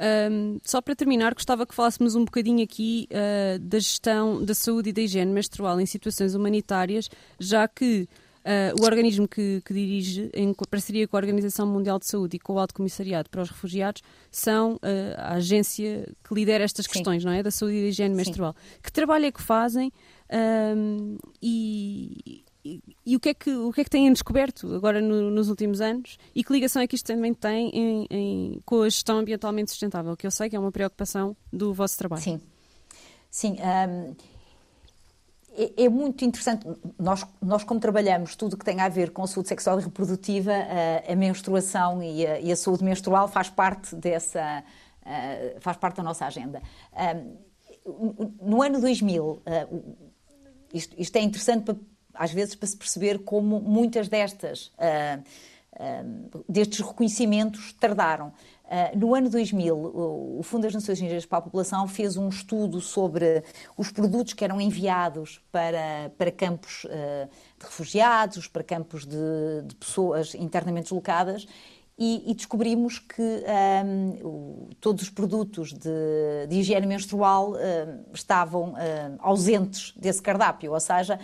Um, 0.00 0.60
só 0.62 0.80
para 0.80 0.94
terminar, 0.94 1.34
gostava 1.34 1.66
que 1.66 1.74
falássemos 1.74 2.14
um 2.14 2.24
bocadinho 2.24 2.62
aqui 2.62 3.08
uh, 3.10 3.58
da 3.58 3.78
gestão 3.78 4.44
da 4.44 4.54
saúde 4.54 4.90
e 4.90 4.92
da 4.92 5.02
higiene 5.02 5.32
menstrual 5.32 5.80
em 5.80 5.86
situações 5.86 6.34
humanitárias, 6.34 7.08
já 7.38 7.66
que 7.66 8.08
uh, 8.44 8.80
o 8.80 8.84
organismo 8.84 9.26
que, 9.26 9.60
que, 9.64 9.74
dirige, 9.74 10.30
em 10.32 10.54
parceria 10.70 11.08
com 11.08 11.16
a 11.16 11.18
Organização 11.20 11.66
Mundial 11.66 11.98
de 11.98 12.06
Saúde 12.06 12.36
e 12.36 12.38
com 12.38 12.54
o 12.54 12.58
Alto 12.60 12.74
Comissariado 12.74 13.28
para 13.28 13.42
os 13.42 13.50
Refugiados, 13.50 14.02
são 14.30 14.74
uh, 14.74 14.80
a 15.16 15.34
agência 15.34 16.08
que 16.22 16.32
lidera 16.32 16.62
estas 16.62 16.86
questões, 16.86 17.22
Sim. 17.22 17.28
não 17.28 17.34
é? 17.34 17.42
Da 17.42 17.50
saúde 17.50 17.76
e 17.76 17.82
da 17.82 17.88
higiene 17.88 18.14
menstrual. 18.14 18.54
Sim. 18.56 18.78
Que 18.82 18.92
trabalho 18.92 19.26
é 19.26 19.32
que 19.32 19.42
fazem? 19.42 19.92
Um, 20.30 21.16
e, 21.40 22.44
e, 22.64 22.82
e, 23.06 23.16
o, 23.16 23.20
que 23.20 23.30
é 23.30 23.34
que, 23.34 23.50
o 23.50 23.72
que 23.72 23.80
é 23.80 23.84
que 23.84 23.90
têm 23.90 24.12
descoberto 24.12 24.74
agora 24.74 25.00
no, 25.00 25.30
nos 25.30 25.48
últimos 25.48 25.80
anos 25.80 26.18
e 26.34 26.44
que 26.44 26.52
ligação 26.52 26.82
é 26.82 26.86
que 26.86 26.96
isto 26.96 27.06
também 27.06 27.32
tem 27.32 27.70
em, 27.70 28.06
em, 28.10 28.60
com 28.64 28.82
a 28.82 28.88
gestão 28.88 29.18
ambientalmente 29.18 29.70
sustentável, 29.70 30.16
que 30.16 30.26
eu 30.26 30.30
sei 30.30 30.50
que 30.50 30.56
é 30.56 30.58
uma 30.58 30.72
preocupação 30.72 31.34
do 31.52 31.72
vosso 31.72 31.96
trabalho. 31.96 32.22
Sim, 32.22 32.40
sim. 33.30 33.56
Um, 33.88 34.14
é, 35.58 35.84
é, 35.84 35.88
muito 35.88 36.24
interessante, 36.24 36.64
nós, 36.98 37.26
nós 37.42 37.64
como 37.64 37.80
trabalhamos 37.80 38.36
tudo 38.36 38.56
que 38.56 38.64
tem 38.64 38.80
a 38.80 38.88
ver 38.88 39.10
com 39.10 39.24
a 39.24 39.26
saúde 39.26 39.48
sexual 39.48 39.80
e 39.80 39.82
reprodutiva, 39.82 40.52
a, 40.52 41.12
a 41.12 41.16
menstruação 41.16 42.00
e 42.00 42.24
a, 42.24 42.38
e 42.38 42.52
a, 42.52 42.56
saúde 42.56 42.84
menstrual 42.84 43.26
faz 43.26 43.48
parte 43.48 43.96
dessa, 43.96 44.62
uh, 45.02 45.60
faz 45.60 45.76
parte 45.76 45.96
da 45.96 46.02
nossa 46.04 46.26
agenda. 46.26 46.62
Um, 46.94 48.28
no 48.42 48.62
ano 48.62 48.80
2000, 48.80 49.24
uh, 49.24 49.42
isto, 50.72 50.94
isto 50.98 51.16
é 51.16 51.20
interessante 51.20 51.64
para, 51.64 51.76
às 52.14 52.32
vezes 52.32 52.54
para 52.54 52.68
se 52.68 52.76
perceber 52.76 53.20
como 53.20 53.60
muitas 53.60 54.08
destas, 54.08 54.72
uh, 54.78 55.22
uh, 55.72 56.44
destes 56.48 56.80
reconhecimentos 56.80 57.72
tardaram. 57.74 58.32
Uh, 58.64 58.98
no 58.98 59.14
ano 59.14 59.30
2000, 59.30 59.74
o 59.74 60.40
Fundo 60.42 60.64
das 60.64 60.74
Nações 60.74 61.00
Unidas 61.00 61.24
para 61.24 61.38
a 61.38 61.42
População 61.42 61.88
fez 61.88 62.16
um 62.16 62.28
estudo 62.28 62.80
sobre 62.80 63.42
os 63.76 63.90
produtos 63.90 64.34
que 64.34 64.44
eram 64.44 64.60
enviados 64.60 65.40
para, 65.50 66.12
para 66.18 66.30
campos 66.30 66.84
de 67.58 67.64
refugiados, 67.64 68.46
para 68.46 68.62
campos 68.62 69.06
de, 69.06 69.62
de 69.64 69.74
pessoas 69.74 70.34
internamente 70.34 70.84
deslocadas 70.84 71.46
e, 71.98 72.30
e 72.30 72.34
descobrimos 72.34 73.00
que 73.00 73.44
um, 73.84 74.68
todos 74.80 75.02
os 75.02 75.10
produtos 75.10 75.72
de, 75.72 76.46
de 76.48 76.56
higiene 76.60 76.86
menstrual 76.86 77.54
um, 77.54 78.04
estavam 78.14 78.74
um, 78.74 78.74
ausentes 79.18 79.92
desse 79.96 80.22
cardápio, 80.22 80.72
ou 80.72 80.80
seja, 80.80 81.18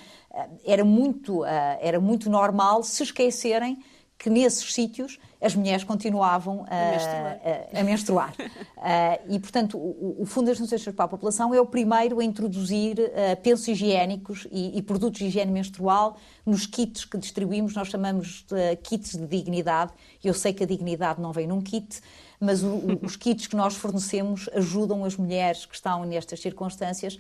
era 0.65 0.85
muito, 0.85 1.43
uh, 1.43 1.79
era 1.81 2.01
muito 2.01 2.29
normal 2.29 2.83
se 2.83 3.05
esquecerem 3.05 3.79
que 4.19 4.29
nesses 4.29 4.73
sítios 4.75 5.19
as 5.45 5.55
mulheres 5.55 5.85
continuavam 5.85 6.65
a, 6.69 6.89
a 6.89 6.91
menstruar. 6.91 7.41
A, 7.73 7.83
menstruar. 7.83 8.35
uh, 8.39 9.21
e, 9.29 9.39
portanto, 9.39 9.77
o, 9.77 10.23
o, 10.23 10.27
Fundo 10.27 10.47
das 10.47 10.59
Nações 10.59 10.83
para 10.85 11.05
a 11.05 11.09
População 11.09 11.53
é 11.53 11.61
o 11.61 11.67
primeiro 11.67 12.19
a 12.19 12.25
introduzir 12.25 12.99
uh, 12.99 13.41
pensos 13.43 13.69
higiênicos 13.69 14.47
e, 14.51 14.79
e, 14.79 14.83
produtos 14.83 15.19
de 15.19 15.27
higiene 15.27 15.53
menstrual 15.53 16.17
nos 16.47 16.67
kits 16.67 17.05
que 17.05 17.19
distribuímos. 17.19 17.75
Nós 17.75 17.89
chamamos 17.89 18.47
de 18.49 18.77
kits 18.77 19.17
de 19.17 19.27
dignidade. 19.27 19.93
Eu 20.23 20.33
sei 20.33 20.55
que 20.55 20.65
a 20.65 20.67
dignidade 20.67 21.21
não 21.21 21.33
vem 21.33 21.47
num 21.47 21.61
kit, 21.61 22.01
mas 22.41 22.63
o, 22.63 22.99
os 23.03 23.15
kits 23.15 23.47
que 23.47 23.57
nós 23.57 23.75
fornecemos 23.77 24.49
ajudam 24.55 25.05
as 25.05 25.17
mulheres 25.17 25.67
que 25.67 25.75
estão 25.75 26.05
nestas 26.05 26.41
circunstâncias 26.41 27.19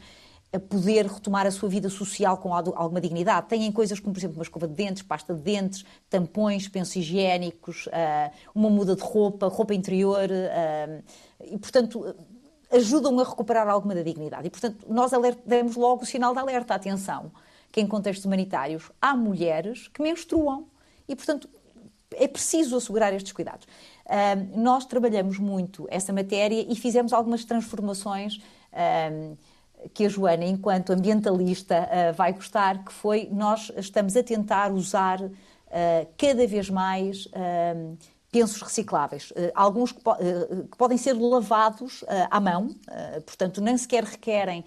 a 0.55 0.61
poder 0.61 1.07
retomar 1.07 1.46
a 1.46 1.50
sua 1.50 1.68
vida 1.68 1.88
social 1.88 2.36
com 2.38 2.55
alguma 2.55 3.00
dignidade. 3.00 3.48
Têm 3.48 3.72
coisas 3.72 3.98
como, 3.98 4.12
por 4.12 4.20
exemplo, 4.20 4.36
uma 4.36 4.44
escova 4.44 4.68
de 4.68 4.74
dentes, 4.74 5.02
pasta 5.02 5.34
de 5.34 5.40
dentes, 5.40 5.84
tampões, 6.09 6.68
pensos 6.68 6.94
higiênicos, 6.94 7.88
ah, 7.92 8.30
uma 8.55 8.70
muda 8.70 8.94
de 8.94 9.02
roupa, 9.02 9.48
roupa 9.48 9.74
interior, 9.74 10.30
ah, 10.30 11.02
e, 11.44 11.59
portanto, 11.59 12.14
ajudam 12.70 13.18
a 13.18 13.24
recuperar 13.24 13.68
alguma 13.68 13.96
da 13.96 14.02
dignidade. 14.02 14.46
E, 14.46 14.50
portanto, 14.50 14.86
nós 14.88 15.11
demos 15.44 15.74
logo 15.74 16.05
o 16.05 16.07
sinal 16.07 16.32
de 16.32 16.38
alerta, 16.38 16.72
atenção, 16.74 17.32
que 17.72 17.80
em 17.80 17.86
contextos 17.86 18.24
humanitários 18.24 18.92
há 19.02 19.16
mulheres 19.16 19.88
que 19.88 20.00
menstruam 20.00 20.68
e, 21.09 21.16
portanto, 21.16 21.48
é 22.12 22.28
preciso 22.28 22.76
assegurar 22.76 23.12
estes 23.12 23.32
cuidados. 23.32 23.66
Uh, 24.07 24.61
nós 24.61 24.84
trabalhamos 24.84 25.36
muito 25.36 25.88
essa 25.90 26.12
matéria 26.12 26.64
e 26.68 26.76
fizemos 26.76 27.12
algumas 27.12 27.44
transformações 27.44 28.40
que 29.93 30.07
a 30.07 30.09
Joana, 30.09 30.45
enquanto 30.45 30.93
ambientalista, 30.93 31.89
uh, 31.89 32.14
vai 32.14 32.32
gostar, 32.32 32.85
que 32.85 32.93
foi 32.93 33.28
nós 33.30 33.70
estamos 33.76 34.16
a 34.16 34.22
tentar 34.22 34.72
usar 34.72 35.20
uh, 35.20 35.30
cada 36.16 36.47
vez 36.47 36.70
mais 36.70 37.26
uh, 37.26 37.97
pensos 38.30 38.61
recicláveis. 38.62 39.32
alguns 39.55 39.93
que, 39.93 40.01
que, 40.01 40.76
podem 40.76 40.99
ser 40.99 41.12
lavados 41.12 42.05
à 42.28 42.41
mão, 42.41 42.74
portanto, 43.24 43.61
nem 43.61 43.78
sequer 43.78 44.03
requerem 44.03 44.64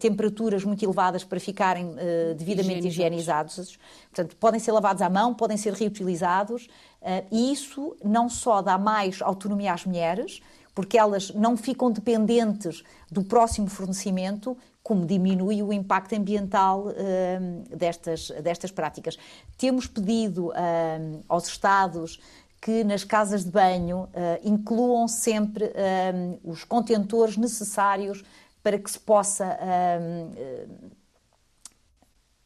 temperaturas 0.00 0.64
muito 0.64 0.84
elevadas 0.84 1.22
para 1.22 1.38
ficarem 1.38 1.94
devidamente 2.36 2.88
higienizados. 2.88 3.52
higienizados. 3.52 3.78
Portanto, 4.10 4.36
podem 4.36 4.58
ser 4.58 4.72
lavados 4.72 5.00
à 5.00 5.08
mão, 5.08 5.32
podem 5.32 5.56
ser 5.56 5.74
reutilizados, 5.74 6.66
e 7.30 7.52
isso 7.52 7.96
não 8.04 8.28
só 8.28 8.60
dá 8.60 8.76
mais 8.76 9.22
autonomia 9.22 9.74
às 9.74 9.84
mulheres, 9.84 10.42
porque 10.74 10.98
elas 10.98 11.30
não 11.32 11.56
ficam 11.56 11.90
dependentes 11.90 12.82
do 13.10 13.22
próximo 13.22 13.68
fornecimento, 13.68 14.56
como 14.82 15.06
diminui 15.06 15.62
o 15.62 15.72
impacto 15.72 16.14
ambiental 16.14 16.88
uh, 16.88 17.76
destas, 17.76 18.30
destas 18.42 18.70
práticas. 18.70 19.16
Temos 19.56 19.86
pedido 19.86 20.48
uh, 20.48 21.24
aos 21.28 21.46
Estados 21.46 22.20
que 22.60 22.82
nas 22.82 23.04
casas 23.04 23.44
de 23.44 23.50
banho 23.50 24.04
uh, 24.04 24.08
incluam 24.42 25.06
sempre 25.06 25.70
os 26.42 26.64
contentores 26.64 27.36
necessários 27.36 28.24
para 28.62 28.78
que 28.78 28.90
se 28.90 28.98
possa 28.98 29.58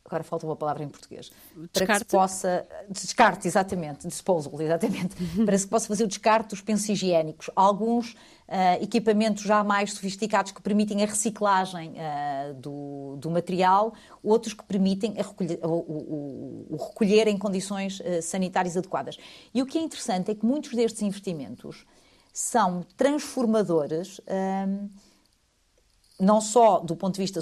agora 0.08 0.24
falta 0.24 0.46
uma 0.46 0.56
palavra 0.56 0.82
em 0.82 0.88
português, 0.88 1.30
descarte. 1.54 1.72
para 1.72 1.86
que 1.86 1.98
se 1.98 2.04
possa, 2.04 2.66
descarte, 2.88 3.46
exatamente, 3.46 4.08
disposal, 4.08 4.60
exatamente, 4.60 5.14
para 5.44 5.52
que 5.52 5.58
se 5.58 5.68
possa 5.68 5.86
fazer 5.86 6.04
o 6.04 6.06
descarte 6.08 6.50
dos 6.50 6.60
pensos 6.62 6.88
higiênicos. 6.88 7.50
Alguns 7.54 8.12
uh, 8.12 8.82
equipamentos 8.82 9.44
já 9.44 9.62
mais 9.62 9.92
sofisticados 9.92 10.50
que 10.50 10.62
permitem 10.62 11.02
a 11.02 11.06
reciclagem 11.06 11.92
uh, 11.92 12.54
do, 12.54 13.16
do, 13.18 13.30
material, 13.30 13.92
outros 14.22 14.54
que 14.54 14.64
permitem 14.64 15.12
recolher, 15.12 15.60
o, 15.62 15.68
o, 15.68 16.66
o, 16.70 16.76
recolher 16.76 17.28
em 17.28 17.36
condições 17.36 18.00
uh, 18.00 18.22
sanitárias 18.22 18.76
adequadas. 18.76 19.18
E 19.54 19.62
o 19.62 19.66
que 19.66 19.78
é 19.78 19.82
interessante 19.82 20.30
é 20.30 20.34
que 20.34 20.44
muitos 20.44 20.74
destes 20.74 21.02
investimentos 21.02 21.84
são 22.32 22.84
transformadores 22.96 24.20
não 26.18 26.40
só 26.40 26.80
do 26.80 26.96
ponto 26.96 27.14
de 27.14 27.20
vista 27.20 27.40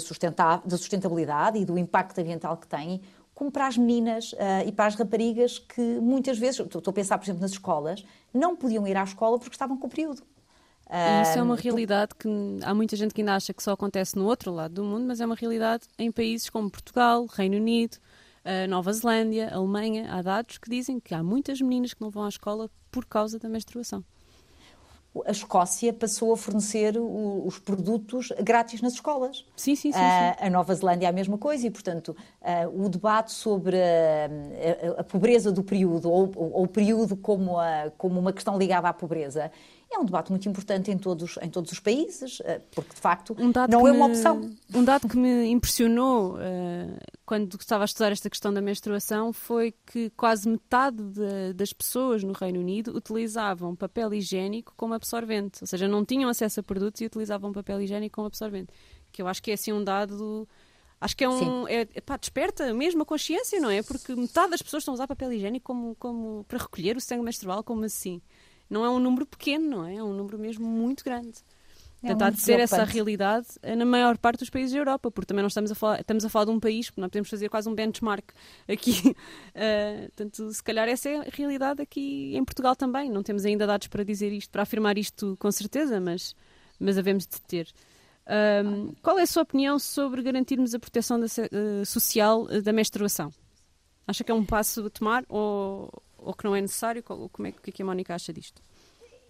da 0.65 0.77
sustentabilidade 0.77 1.57
e 1.57 1.65
do 1.65 1.77
impacto 1.77 2.19
ambiental 2.19 2.57
que 2.57 2.67
têm, 2.67 3.01
como 3.33 3.51
para 3.51 3.67
as 3.67 3.77
meninas 3.77 4.33
uh, 4.33 4.67
e 4.67 4.71
para 4.71 4.85
as 4.85 4.95
raparigas 4.95 5.59
que 5.59 5.81
muitas 5.81 6.37
vezes, 6.37 6.59
estou 6.59 6.81
a 6.85 6.93
pensar, 6.93 7.17
por 7.17 7.25
exemplo, 7.25 7.41
nas 7.41 7.51
escolas, 7.51 8.03
não 8.33 8.55
podiam 8.55 8.87
ir 8.87 8.97
à 8.97 9.03
escola 9.03 9.37
porque 9.37 9.53
estavam 9.53 9.77
com 9.77 9.87
o 9.87 9.89
período. 9.89 10.21
E 10.89 11.21
isso 11.23 11.37
é 11.37 11.43
uma 11.43 11.55
realidade 11.55 12.15
que 12.17 12.29
há 12.63 12.73
muita 12.73 12.95
gente 12.95 13.13
que 13.13 13.21
ainda 13.21 13.35
acha 13.35 13.53
que 13.53 13.61
só 13.61 13.73
acontece 13.73 14.15
no 14.15 14.25
outro 14.25 14.53
lado 14.53 14.75
do 14.75 14.83
mundo, 14.83 15.05
mas 15.05 15.19
é 15.19 15.25
uma 15.25 15.35
realidade 15.35 15.83
em 15.99 16.11
países 16.11 16.49
como 16.49 16.69
Portugal, 16.69 17.25
Reino 17.25 17.57
Unido, 17.57 17.95
uh, 18.45 18.67
Nova 18.69 18.93
Zelândia, 18.93 19.53
Alemanha. 19.53 20.07
Há 20.11 20.21
dados 20.21 20.57
que 20.57 20.69
dizem 20.69 20.99
que 20.99 21.13
há 21.13 21.21
muitas 21.21 21.59
meninas 21.59 21.93
que 21.93 22.01
não 22.01 22.09
vão 22.09 22.23
à 22.23 22.29
escola 22.29 22.69
por 22.89 23.05
causa 23.05 23.37
da 23.37 23.49
menstruação 23.49 24.03
a 25.25 25.31
Escócia 25.31 25.93
passou 25.93 26.33
a 26.33 26.37
fornecer 26.37 26.97
o, 26.97 27.45
os 27.45 27.59
produtos 27.59 28.29
grátis 28.41 28.81
nas 28.81 28.93
escolas. 28.93 29.45
Sim, 29.55 29.75
sim, 29.75 29.91
sim. 29.91 29.99
Uh, 29.99 30.45
a 30.45 30.49
Nova 30.49 30.73
Zelândia 30.73 31.07
é 31.07 31.09
a 31.09 31.13
mesma 31.13 31.37
coisa 31.37 31.65
e, 31.67 31.71
portanto, 31.71 32.15
uh, 32.41 32.85
o 32.85 32.89
debate 32.89 33.31
sobre 33.31 33.77
a, 33.77 34.97
a, 34.97 35.01
a 35.01 35.03
pobreza 35.03 35.51
do 35.51 35.63
período 35.63 36.09
ou, 36.09 36.31
ou, 36.35 36.63
o 36.63 36.67
período 36.67 37.15
como, 37.15 37.59
a, 37.59 37.91
como 37.97 38.19
uma 38.19 38.33
questão 38.33 38.57
ligada 38.57 38.87
à 38.87 38.93
pobreza 38.93 39.51
é 39.91 39.97
um 39.97 40.05
debate 40.05 40.31
muito 40.31 40.47
importante 40.49 40.91
em 40.91 40.97
todos, 40.97 41.37
em 41.41 41.49
todos 41.49 41.71
os 41.71 41.79
países, 41.79 42.41
ah, 42.45 42.59
porque 42.71 42.93
de 42.93 43.01
facto 43.01 43.35
um 43.39 43.51
não 43.69 43.87
é 43.87 43.91
uma 43.91 44.07
opção. 44.07 44.49
Um 44.73 44.83
dado 44.83 45.07
que 45.07 45.17
me 45.17 45.45
impressionou 45.47 46.37
quando 47.25 47.57
estava 47.59 47.83
a 47.83 47.85
estudar 47.85 48.11
esta 48.11 48.29
questão 48.29 48.53
da 48.53 48.61
menstruação 48.61 49.33
foi 49.33 49.73
que 49.85 50.09
quase 50.11 50.47
metade 50.47 51.01
de, 51.03 51.53
das 51.53 51.73
pessoas 51.73 52.23
no 52.23 52.33
Reino 52.33 52.59
Unido 52.59 52.95
utilizavam 52.95 53.75
papel 53.75 54.13
higiênico 54.13 54.73
como 54.77 54.93
absorvente, 54.93 55.59
ou 55.61 55.67
seja, 55.67 55.87
não 55.87 56.05
tinham 56.05 56.29
acesso 56.29 56.59
a 56.59 56.63
produtos 56.63 57.01
e 57.01 57.05
utilizavam 57.05 57.51
papel 57.51 57.81
higiênico 57.81 58.15
como 58.15 58.27
absorvente. 58.27 58.73
Que 59.11 59.21
eu 59.21 59.27
acho 59.27 59.41
que 59.41 59.51
é 59.51 59.53
assim 59.55 59.73
um 59.73 59.83
dado. 59.83 60.47
Acho 60.99 61.15
que 61.15 61.23
é 61.23 61.29
um. 61.29 61.67
É, 61.67 61.85
pá, 62.01 62.17
desperta 62.17 62.73
mesmo 62.73 63.03
a 63.03 63.05
consciência, 63.05 63.59
não 63.59 63.69
é? 63.69 63.83
Porque 63.83 64.15
metade 64.15 64.51
das 64.51 64.61
pessoas 64.61 64.81
estão 64.81 64.93
a 64.93 64.95
usar 64.95 65.07
papel 65.07 65.31
higiênico 65.33 65.65
como, 65.65 65.95
como 65.95 66.43
para 66.47 66.57
recolher 66.57 66.97
o 66.97 67.01
sangue 67.01 67.23
menstrual, 67.23 67.63
como 67.63 67.83
assim? 67.83 68.21
Não 68.69 68.85
é 68.85 68.89
um 68.89 68.99
número 68.99 69.25
pequeno, 69.25 69.69
não 69.69 69.85
é? 69.85 69.95
É 69.95 70.03
um 70.03 70.13
número 70.13 70.37
mesmo 70.37 70.65
muito 70.65 71.03
grande. 71.03 71.39
É 72.03 72.07
Portanto, 72.07 72.21
há 72.21 72.29
de 72.29 72.41
ser 72.41 72.59
essa 72.59 72.83
realidade 72.83 73.47
eh, 73.63 73.75
na 73.75 73.83
maior 73.83 74.17
parte 74.17 74.39
dos 74.39 74.49
países 74.51 74.71
da 74.71 74.77
Europa, 74.77 75.09
porque 75.09 75.25
também 75.25 75.41
não 75.41 75.47
estamos 75.47 75.71
a 75.71 75.75
falar, 75.75 75.99
estamos 75.99 76.23
a 76.23 76.29
falar 76.29 76.45
de 76.45 76.51
um 76.51 76.59
país, 76.59 76.91
nós 76.95 77.09
podemos 77.09 77.29
fazer 77.29 77.49
quase 77.49 77.67
um 77.67 77.73
benchmark 77.73 78.29
aqui. 78.67 79.15
Uh, 79.55 80.05
portanto, 80.15 80.53
se 80.53 80.63
calhar 80.63 80.87
essa 80.87 81.09
é 81.09 81.17
a 81.17 81.25
realidade 81.31 81.81
aqui 81.81 82.35
em 82.35 82.45
Portugal 82.45 82.75
também. 82.75 83.09
Não 83.09 83.23
temos 83.23 83.45
ainda 83.45 83.65
dados 83.65 83.87
para 83.87 84.03
dizer 84.03 84.31
isto, 84.31 84.51
para 84.51 84.61
afirmar 84.61 84.97
isto 84.97 85.35
com 85.39 85.51
certeza, 85.51 85.99
mas, 85.99 86.35
mas 86.79 86.99
havemos 86.99 87.25
de 87.25 87.41
ter. 87.41 87.67
Um, 88.63 88.93
qual 89.01 89.17
é 89.17 89.23
a 89.23 89.27
sua 89.27 89.41
opinião 89.41 89.79
sobre 89.79 90.21
garantirmos 90.21 90.75
a 90.75 90.79
proteção 90.79 91.19
da, 91.19 91.25
uh, 91.25 91.85
social 91.85 92.45
da 92.61 92.71
menstruação? 92.71 93.33
Acha 94.05 94.23
que 94.23 94.31
é 94.31 94.35
um 94.35 94.45
passo 94.45 94.85
a 94.85 94.89
tomar 94.89 95.25
ou, 95.27 95.91
ou 96.17 96.33
que 96.33 96.45
não 96.45 96.55
é 96.55 96.61
necessário? 96.61 97.03
Como 97.03 97.47
é, 97.47 97.49
o 97.49 97.53
que 97.53 97.69
é 97.69 97.73
que 97.73 97.81
a 97.81 97.85
Mónica 97.85 98.13
acha 98.15 98.33
disto? 98.33 98.61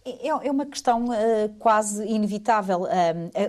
É, 0.05 0.47
é 0.47 0.51
uma 0.51 0.65
questão 0.65 1.05
uh, 1.05 1.49
quase 1.59 2.05
inevitável. 2.05 2.83
uh, 2.83 2.87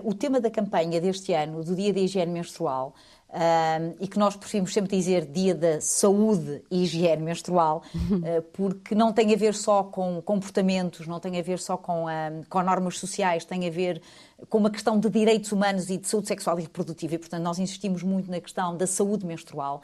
o 0.03 0.13
tema 0.13 0.41
da 0.41 0.51
campanha 0.51 1.01
deste 1.01 1.33
ano, 1.33 1.63
do 1.63 1.77
Dia 1.77 1.93
da 1.93 2.01
Higiene 2.01 2.33
Menstrual, 2.33 2.95
uh, 3.29 3.97
e 4.01 4.09
que 4.09 4.19
nós 4.19 4.35
preferimos 4.35 4.73
sempre 4.73 4.97
dizer 4.97 5.27
Dia 5.27 5.55
da 5.55 5.81
Saúde 5.81 6.63
e 6.69 6.83
Higiene 6.83 7.23
Menstrual, 7.23 7.83
porque 8.55 8.95
não 8.95 9.13
tem 9.13 9.33
a 9.33 9.37
ver 9.37 9.55
só 9.55 9.85
com 9.85 10.21
comportamentos, 10.21 11.07
não 11.07 11.21
tem 11.21 11.39
a 11.39 11.43
ver 11.43 11.61
só 11.61 11.77
com, 11.77 12.07
com 12.49 12.63
normas 12.63 12.99
sociais, 12.99 13.45
tem 13.45 13.69
a 13.69 13.71
ver 13.71 14.03
com 14.49 14.59
uma 14.59 14.71
questão 14.71 14.99
de 14.99 15.09
direitos 15.09 15.53
humanos 15.53 15.91
e 15.91 15.97
de 15.97 16.09
saúde 16.09 16.27
sexual 16.27 16.59
e 16.59 16.63
reprodutiva, 16.63 17.15
e 17.15 17.19
portanto 17.19 17.43
nós 17.43 17.59
insistimos 17.59 18.03
muito 18.03 18.31
na 18.31 18.41
questão 18.41 18.77
da 18.77 18.87
saúde 18.87 19.25
menstrual 19.25 19.81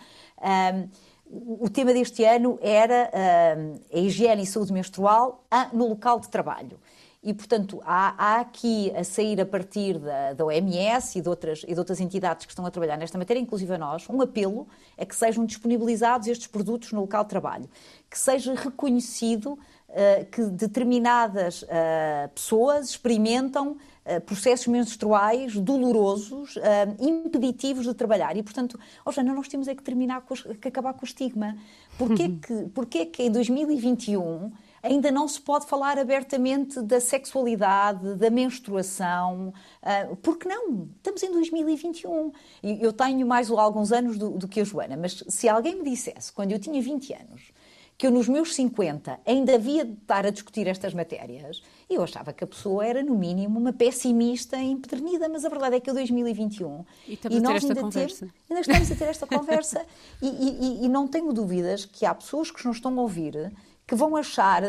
o 1.34 1.68
tema 1.68 1.92
deste 1.92 2.24
ano 2.24 2.58
era 2.62 3.10
uh, 3.12 3.80
a 3.92 3.98
higiene 3.98 4.42
e 4.42 4.46
saúde 4.46 4.72
menstrual 4.72 5.44
no 5.72 5.88
local 5.88 6.20
de 6.20 6.28
trabalho. 6.28 6.78
E, 7.24 7.32
portanto, 7.32 7.80
há, 7.86 8.14
há, 8.18 8.40
aqui 8.40 8.92
a 8.94 9.02
sair 9.02 9.40
a 9.40 9.46
partir 9.46 9.98
da, 9.98 10.34
da 10.34 10.44
OMS 10.44 11.18
e 11.18 11.22
de, 11.22 11.28
outras, 11.28 11.64
e 11.66 11.72
de 11.72 11.78
outras 11.78 11.98
entidades 11.98 12.44
que 12.44 12.52
estão 12.52 12.66
a 12.66 12.70
trabalhar 12.70 12.98
nesta 12.98 13.16
matéria, 13.16 13.40
inclusive 13.40 13.72
a 13.72 13.78
nós, 13.78 14.06
um 14.10 14.20
apelo 14.20 14.68
a 14.98 15.06
que 15.06 15.16
sejam 15.16 15.46
disponibilizados 15.46 16.28
estes 16.28 16.46
produtos 16.46 16.92
no 16.92 17.00
local 17.00 17.24
de 17.24 17.30
trabalho, 17.30 17.68
que 18.10 18.18
seja 18.18 18.54
reconhecido 18.54 19.58
uh, 19.94 20.24
que 20.26 20.42
determinadas 20.46 21.62
uh, 21.62 22.28
pessoas 22.34 22.90
experimentam 22.90 23.76
eh, 24.06 24.20
processos 24.20 24.66
menstruais 24.66 25.56
dolorosos, 25.56 26.58
impeditivos 27.00 27.86
de 27.86 27.94
trabalhar. 27.94 28.36
E, 28.36 28.42
portanto, 28.42 28.78
oh, 29.02 29.10
Jana, 29.10 29.32
nós 29.32 29.48
temos 29.48 29.66
é 29.66 29.74
que 29.74 29.82
terminar, 29.82 30.20
com, 30.20 30.34
que 30.34 30.68
acabar 30.68 30.92
com 30.92 31.00
o 31.00 31.04
estigma. 31.06 31.56
Porquê, 31.96 32.24
uhum. 32.24 32.38
que, 32.38 32.54
porquê 32.74 33.06
que 33.06 33.22
em 33.22 33.30
2021 33.30 34.52
ainda 34.82 35.10
não 35.10 35.26
se 35.26 35.40
pode 35.40 35.64
falar 35.64 35.98
abertamente 35.98 36.82
da 36.82 37.00
sexualidade, 37.00 38.16
da 38.16 38.28
menstruação? 38.28 39.54
Uh, 39.82 40.16
porque 40.16 40.46
não? 40.46 40.86
Estamos 40.98 41.22
em 41.22 41.32
2021. 41.32 42.30
E 42.62 42.82
eu 42.82 42.92
tenho 42.92 43.26
mais 43.26 43.50
alguns 43.50 43.90
anos 43.90 44.18
do, 44.18 44.32
do 44.32 44.46
que 44.46 44.60
a 44.60 44.64
Joana, 44.64 44.98
mas 44.98 45.24
se 45.28 45.48
alguém 45.48 45.76
me 45.76 45.90
dissesse, 45.90 46.30
quando 46.30 46.52
eu 46.52 46.58
tinha 46.58 46.80
20 46.82 47.14
anos, 47.14 47.52
que 47.96 48.06
eu 48.06 48.10
nos 48.10 48.28
meus 48.28 48.54
50 48.54 49.20
ainda 49.24 49.54
havia 49.54 49.84
de 49.84 49.92
estar 49.92 50.26
a 50.26 50.30
discutir 50.30 50.66
estas 50.66 50.92
matérias, 50.92 51.62
eu 51.88 52.02
achava 52.02 52.32
que 52.32 52.42
a 52.42 52.46
pessoa 52.46 52.84
era, 52.84 53.02
no 53.02 53.14
mínimo, 53.14 53.58
uma 53.58 53.72
pessimista 53.72 54.56
empedernida, 54.56 55.28
mas 55.28 55.44
a 55.44 55.48
verdade 55.48 55.76
é 55.76 55.80
que 55.80 55.88
é 55.88 55.92
2021 55.92 56.84
e, 57.06 57.18
e 57.30 57.40
nós 57.40 57.62
ainda, 57.62 57.80
conversa. 57.80 58.28
ainda 58.50 58.60
estamos 58.60 58.90
a 58.90 58.96
ter 58.96 59.04
esta 59.04 59.26
conversa 59.26 59.86
e, 60.20 60.26
e, 60.26 60.84
e, 60.84 60.88
não 60.88 61.06
tenho 61.06 61.32
dúvidas 61.32 61.84
que 61.84 62.04
há 62.04 62.14
pessoas 62.14 62.50
que 62.50 62.66
nos 62.66 62.76
estão 62.76 62.98
a 62.98 63.02
ouvir 63.02 63.52
que 63.86 63.94
vão 63.94 64.16
achar 64.16 64.62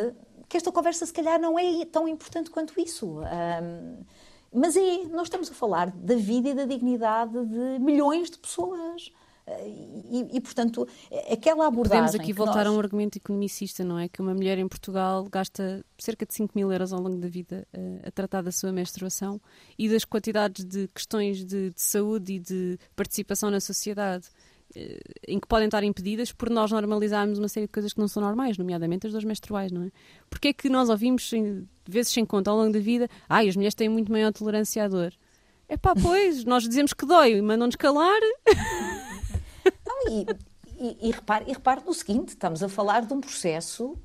que 0.48 0.58
esta 0.58 0.72
conversa 0.72 1.06
se 1.06 1.14
calhar 1.14 1.40
não 1.40 1.58
é 1.58 1.86
tão 1.86 2.08
importante 2.08 2.50
quanto 2.50 2.80
isso. 2.80 3.20
Um, 3.20 4.04
mas 4.54 4.76
é, 4.78 5.04
nós 5.12 5.24
estamos 5.24 5.52
a 5.52 5.54
falar 5.54 5.90
da 5.92 6.16
vida 6.16 6.50
e 6.50 6.54
da 6.54 6.66
dignidade 6.66 7.34
de 7.46 7.80
milhões 7.80 8.30
de 8.30 8.38
pessoas. 8.38 9.12
E, 9.48 10.38
e, 10.38 10.42
portanto, 10.42 10.88
aquela 11.32 11.68
abordagem. 11.68 12.04
Podemos 12.04 12.16
aqui 12.16 12.34
voltar 12.34 12.66
nós... 12.66 12.68
a 12.68 12.72
um 12.72 12.80
argumento 12.80 13.18
economicista, 13.18 13.84
não 13.84 14.00
é? 14.00 14.10
Que 14.10 14.20
uma 14.22 14.34
mulher 14.34 14.58
em 14.58 14.68
Portugal 14.68 15.24
gasta 15.32 15.86
cerca 16.00 16.26
de 16.26 16.34
5 16.34 16.54
mil 16.56 16.72
euros 16.72 16.92
ao 16.92 17.00
longo 17.00 17.18
da 17.18 17.28
vida 17.28 17.68
a, 17.72 17.78
eh, 17.78 18.08
a 18.08 18.12
tratar 18.12 18.42
da 18.42 18.52
sua 18.52 18.72
menstruação 18.72 19.40
e 19.78 19.88
das 19.88 20.04
quantidades 20.04 20.66
de 20.66 20.88
questões 20.88 21.46
de, 21.46 21.70
de 21.70 21.82
saúde 21.82 22.34
e 22.34 22.40
de 22.40 22.80
participação 22.96 23.52
na 23.52 23.60
sociedade 23.60 24.28
eh, 24.76 25.00
em 25.28 25.40
que 25.40 25.48
podem 25.48 25.68
estar 25.68 25.84
impedidas 25.84 26.32
por 26.32 26.50
nós 26.50 26.72
normalizarmos 26.72 27.38
uma 27.38 27.48
série 27.48 27.68
de 27.68 27.72
coisas 27.72 27.94
que 27.94 28.00
não 28.00 28.08
são 28.08 28.24
normais, 28.24 28.58
nomeadamente 28.58 29.06
as 29.06 29.14
dores 29.14 29.28
menstruais, 29.28 29.72
não 29.72 29.84
é? 29.84 29.92
Porque 30.30 30.48
é 30.48 30.54
que 30.54 30.70
nós 30.70 30.90
ouvimos, 30.90 31.30
vezes 31.88 32.12
sem 32.12 32.26
conta, 32.26 32.50
ao 32.50 32.58
longo 32.58 32.74
da 32.74 32.80
vida, 32.80 33.08
ai, 33.30 33.46
ah, 33.46 33.50
as 33.50 33.56
mulheres 33.56 33.76
têm 33.76 33.90
muito 33.90 34.12
maior 34.12 34.34
tolerância 34.34 34.84
à 34.84 34.88
dor. 34.88 35.14
É 35.68 35.78
pá, 35.78 35.94
pois, 35.96 36.44
nós 36.46 36.68
dizemos 36.68 36.94
que 36.94 37.06
dói 37.06 37.34
e 37.34 37.42
mandam-nos 37.42 37.76
calar. 37.76 38.22
e, 40.10 40.26
e, 40.80 41.10
e, 41.10 41.12
repare, 41.12 41.46
e 41.48 41.54
repare 41.54 41.82
no 41.86 41.94
seguinte: 41.94 42.30
estamos 42.30 42.64
a 42.64 42.70
falar 42.70 43.06
de 43.06 43.14
um 43.14 43.22
processo 43.22 43.98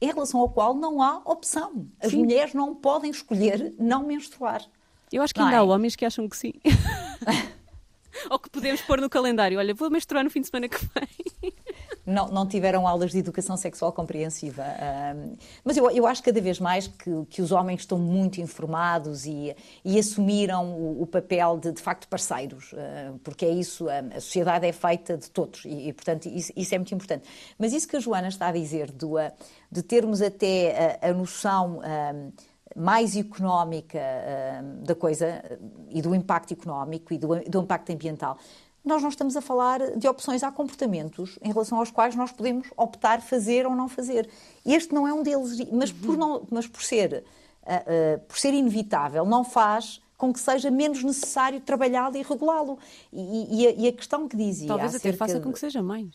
em 0.00 0.06
relação 0.06 0.40
ao 0.40 0.48
qual 0.50 0.74
não 0.74 1.02
há 1.02 1.18
opção. 1.24 1.88
As 2.00 2.10
sim. 2.10 2.18
mulheres 2.18 2.54
não 2.54 2.74
podem 2.74 3.10
escolher 3.10 3.74
não 3.78 4.06
menstruar. 4.06 4.62
Eu 5.12 5.22
acho 5.22 5.32
que 5.32 5.40
ainda 5.40 5.54
é? 5.54 5.58
há 5.58 5.62
homens 5.62 5.96
que 5.96 6.04
acham 6.04 6.28
que 6.28 6.36
sim. 6.36 6.52
Ou 8.30 8.38
que 8.38 8.50
podemos 8.50 8.80
pôr 8.82 9.00
no 9.00 9.08
calendário: 9.08 9.58
olha, 9.58 9.74
vou 9.74 9.90
menstruar 9.90 10.24
no 10.24 10.30
fim 10.30 10.40
de 10.40 10.48
semana 10.48 10.68
que 10.68 10.78
vem 10.78 11.52
não, 12.06 12.28
não 12.28 12.46
tiveram 12.46 12.86
aulas 12.86 13.10
de 13.10 13.18
educação 13.18 13.56
sexual 13.56 13.92
compreensiva. 13.92 14.64
mas 15.64 15.76
eu, 15.76 15.90
eu 15.90 16.06
acho 16.06 16.22
cada 16.22 16.40
vez 16.40 16.60
mais 16.60 16.86
que, 16.86 17.10
que 17.28 17.42
os 17.42 17.50
homens 17.50 17.80
estão 17.80 17.98
muito 17.98 18.40
informados 18.40 19.26
e, 19.26 19.54
e 19.84 19.98
assumiram 19.98 20.72
o, 20.72 21.02
o 21.02 21.06
papel 21.06 21.58
de, 21.58 21.72
de 21.72 21.82
facto, 21.82 22.06
parceiros, 22.08 22.72
uh, 22.72 23.18
porque 23.24 23.44
é 23.44 23.50
isso, 23.50 23.86
a 23.88 24.20
sociedade 24.20 24.66
é 24.66 24.72
feita 24.72 25.16
de 25.16 25.30
todos 25.30 25.64
e, 25.64 25.88
e 25.88 25.92
portanto, 25.92 26.26
isso, 26.26 26.52
isso, 26.56 26.74
é 26.74 26.78
muito 26.78 26.94
importante. 26.94 27.28
Mas 27.58 27.72
isso 27.72 27.88
que 27.88 27.96
a 27.96 28.00
Joana 28.00 28.28
está 28.28 28.48
a 28.48 28.52
dizer, 28.52 28.92
do, 28.92 29.16
de 29.70 29.82
termos 29.82 30.22
até 30.22 30.98
a, 31.02 31.10
a 31.10 31.12
noção. 31.12 31.80
mais 32.74 33.16
económica 33.16 33.98
uh, 33.98 34.84
da 34.84 34.94
coisa 34.94 35.42
e 35.88 36.02
do 36.02 36.14
impacto 36.14 36.52
económico 36.52 37.14
e 37.14 37.16
do, 37.16 37.28
do 37.48 37.62
impacto 37.62 37.90
ambiental 37.90 38.36
nós 38.86 39.02
não 39.02 39.08
estamos 39.08 39.36
a 39.36 39.40
falar 39.40 39.96
de 39.96 40.06
opções, 40.08 40.42
há 40.42 40.50
comportamentos 40.52 41.38
em 41.42 41.48
relação 41.48 41.78
aos 41.78 41.90
quais 41.90 42.14
nós 42.14 42.30
podemos 42.30 42.68
optar 42.76 43.20
fazer 43.20 43.66
ou 43.66 43.74
não 43.74 43.88
fazer. 43.88 44.28
Este 44.64 44.94
não 44.94 45.06
é 45.06 45.12
um 45.12 45.22
deles, 45.22 45.58
mas 45.72 45.90
por, 45.90 46.16
não, 46.16 46.46
mas 46.50 46.66
por 46.66 46.82
ser, 46.82 47.24
uh, 47.62 48.16
uh, 48.16 48.20
por 48.20 48.38
ser 48.38 48.54
inevitável, 48.54 49.24
não 49.24 49.44
faz 49.44 50.00
com 50.16 50.32
que 50.32 50.40
seja 50.40 50.70
menos 50.70 51.02
necessário 51.02 51.60
trabalhá-lo 51.60 52.16
e 52.16 52.22
regulá-lo. 52.22 52.78
E, 53.12 53.64
e, 53.66 53.84
e, 53.84 53.88
a 53.88 53.92
questão 53.92 54.26
que 54.28 54.36
dizia. 54.36 54.68
Talvez 54.68 54.94
até 54.94 55.12
faça 55.12 55.40
com 55.40 55.52
que 55.52 55.58
seja 55.58 55.82
mais. 55.82 56.08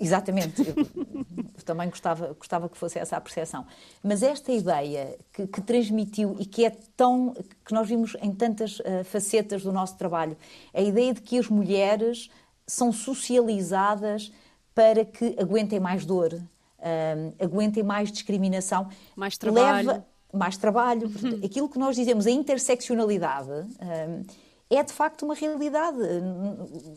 Exatamente. 0.00 0.62
Eu, 0.66 1.64
também 1.64 1.88
gostava, 1.90 2.34
gostava 2.34 2.68
que 2.68 2.76
fosse 2.76 2.98
essa 2.98 3.16
a 3.16 3.20
percepção. 3.20 3.66
Mas 4.02 4.22
esta 4.22 4.52
ideia 4.52 5.16
que, 5.32 5.46
que, 5.46 5.60
transmitiu 5.60 6.36
e 6.38 6.46
que 6.46 6.64
é 6.64 6.70
tão. 6.96 7.34
que 7.64 7.72
nós 7.72 7.88
vimos 7.88 8.16
em 8.20 8.32
tantas 8.32 8.78
uh, 8.80 9.04
facetas 9.04 9.62
do 9.62 9.72
nosso 9.72 9.96
trabalho, 9.96 10.36
a 10.72 10.80
ideia 10.80 11.12
de 11.12 11.20
que 11.20 11.38
as 11.38 11.48
mulheres 11.48 12.30
são 12.66 12.92
socializadas 12.92 14.32
para 14.74 15.04
que 15.04 15.36
aguentem 15.38 15.80
mais 15.80 16.04
dor, 16.04 16.32
uh, 16.34 17.44
aguentem 17.44 17.82
mais 17.82 18.10
discriminação. 18.10 18.88
Mais 19.16 19.36
trabalho. 19.36 19.88
Leva 19.88 20.06
mais 20.32 20.56
trabalho. 20.56 21.08
Uhum. 21.22 21.40
Aquilo 21.44 21.68
que 21.68 21.78
nós 21.78 21.96
dizemos, 21.96 22.26
a 22.26 22.30
interseccionalidade. 22.30 23.50
Uh, 23.50 24.47
é 24.70 24.82
de 24.82 24.92
facto 24.92 25.24
uma 25.24 25.34
realidade. 25.34 25.98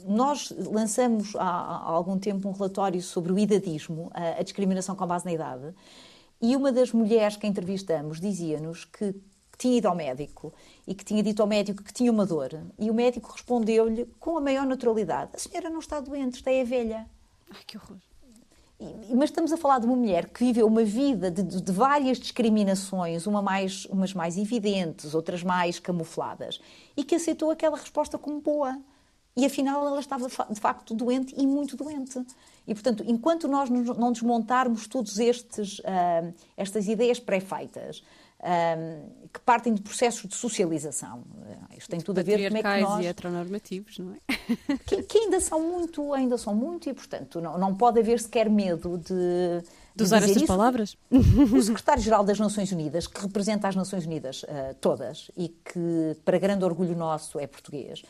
Nós 0.05 0.51
lançamos 0.51 1.35
há, 1.35 1.81
algum 1.83 2.19
tempo 2.19 2.49
um 2.49 2.51
relatório 2.51 3.01
sobre 3.01 3.31
o 3.31 3.39
idadismo, 3.39 4.11
a, 4.13 4.43
discriminação 4.43 4.95
com 4.95 5.07
base 5.07 5.25
na 5.25 5.31
idade, 5.31 5.73
e 6.41 6.55
uma 6.55 6.71
das 6.71 6.91
mulheres 6.91 7.37
que 7.37 7.47
entrevistamos 7.47 8.19
dizia-nos 8.19 8.85
que 8.85 9.15
tinha 9.57 9.77
ido 9.77 9.87
ao 9.87 9.95
médico 9.95 10.51
e 10.87 10.95
que 10.95 11.05
tinha 11.05 11.21
dito 11.21 11.41
ao 11.41 11.47
médico 11.47 11.83
que 11.83 11.93
tinha 11.93 12.11
uma 12.11 12.25
dor, 12.25 12.49
e 12.79 12.89
o 12.89 12.93
médico 12.93 13.31
respondeu-lhe 13.31 14.05
com 14.19 14.37
a 14.37 14.41
maior 14.41 14.65
naturalidade: 14.65 15.31
A 15.33 15.39
senhora 15.39 15.69
não 15.69 15.79
está 15.79 15.99
doente, 15.99 16.35
está 16.35 16.51
é 16.51 16.63
velha. 16.63 17.07
Ai, 17.49 17.61
que 17.65 17.77
horror 17.77 17.97
mas 19.13 19.25
estamos 19.25 19.53
a 19.53 19.57
falar 19.57 19.79
de 19.79 19.85
uma 19.85 19.95
mulher 19.95 20.29
que 20.29 20.43
viveu 20.43 20.65
uma 20.65 20.83
vida 20.83 21.29
de, 21.29 21.43
de, 21.43 21.71
várias 21.71 22.17
discriminações, 22.17 23.27
uma 23.27 23.41
mais, 23.41 23.85
umas 23.85 24.13
mais 24.13 24.37
evidentes, 24.37 25.13
outras 25.13 25.43
mais 25.43 25.79
camufladas, 25.79 26.59
e 26.97 27.03
que 27.03 27.15
aceitou 27.15 27.51
aquela 27.51 27.77
resposta 27.77 28.17
como 28.17 28.41
boa. 28.41 28.77
E 29.35 29.45
afinal 29.45 29.85
ela 29.87 29.99
estava 29.99 30.27
de 30.27 30.59
facto 30.59 30.93
doente 30.93 31.33
e 31.37 31.47
muito 31.47 31.77
doente. 31.77 32.23
E, 32.67 32.73
portanto, 32.73 33.03
enquanto 33.07 33.47
nós 33.47 33.69
não 33.69 34.11
desmontarmos 34.11 34.87
todas 34.87 35.17
uh, 35.17 36.33
estas 36.55 36.87
ideias 36.87 37.19
pré-feitas, 37.19 38.03
uh, 38.39 39.27
que 39.31 39.39
partem 39.39 39.73
de 39.73 39.81
processos 39.81 40.29
de 40.29 40.35
socialização, 40.35 41.19
uh, 41.19 41.77
isto 41.77 41.89
tem 41.89 41.99
tudo 41.99 42.19
a 42.19 42.23
ver 42.23 42.37
com 42.37 42.47
como 42.47 42.57
é 42.57 42.75
que 42.75 42.81
nós... 42.81 43.03
e 43.03 43.07
heteronormativos, 43.07 43.99
não 43.99 44.13
é? 44.13 44.17
Que, 44.85 45.03
que, 45.03 45.17
ainda 45.17 45.39
são 45.39 45.61
muito, 45.61 46.13
ainda 46.13 46.37
são 46.37 46.53
muito, 46.53 46.89
e, 46.89 46.93
portanto, 46.93 47.39
não, 47.39 47.57
não 47.57 47.73
pode 47.73 47.99
haver 47.99 48.19
sequer 48.19 48.49
medo 48.49 48.97
de... 48.97 49.63
De 49.93 50.03
usar 50.03 50.17
estas 50.17 50.37
isso. 50.37 50.47
palavras? 50.47 50.97
O 51.11 51.61
secretário-geral 51.61 52.23
das 52.23 52.39
Nações 52.39 52.71
Unidas, 52.71 53.07
que 53.07 53.21
representa 53.21 53.67
as 53.67 53.75
Nações 53.75 54.05
Unidas 54.05 54.43
uh, 54.43 54.75
todas 54.79 55.29
e 55.35 55.49
que, 55.49 56.15
para 56.23 56.37
grande 56.37 56.63
orgulho 56.63 56.95
nosso, 56.95 57.37
é 57.39 57.45
português, 57.45 58.01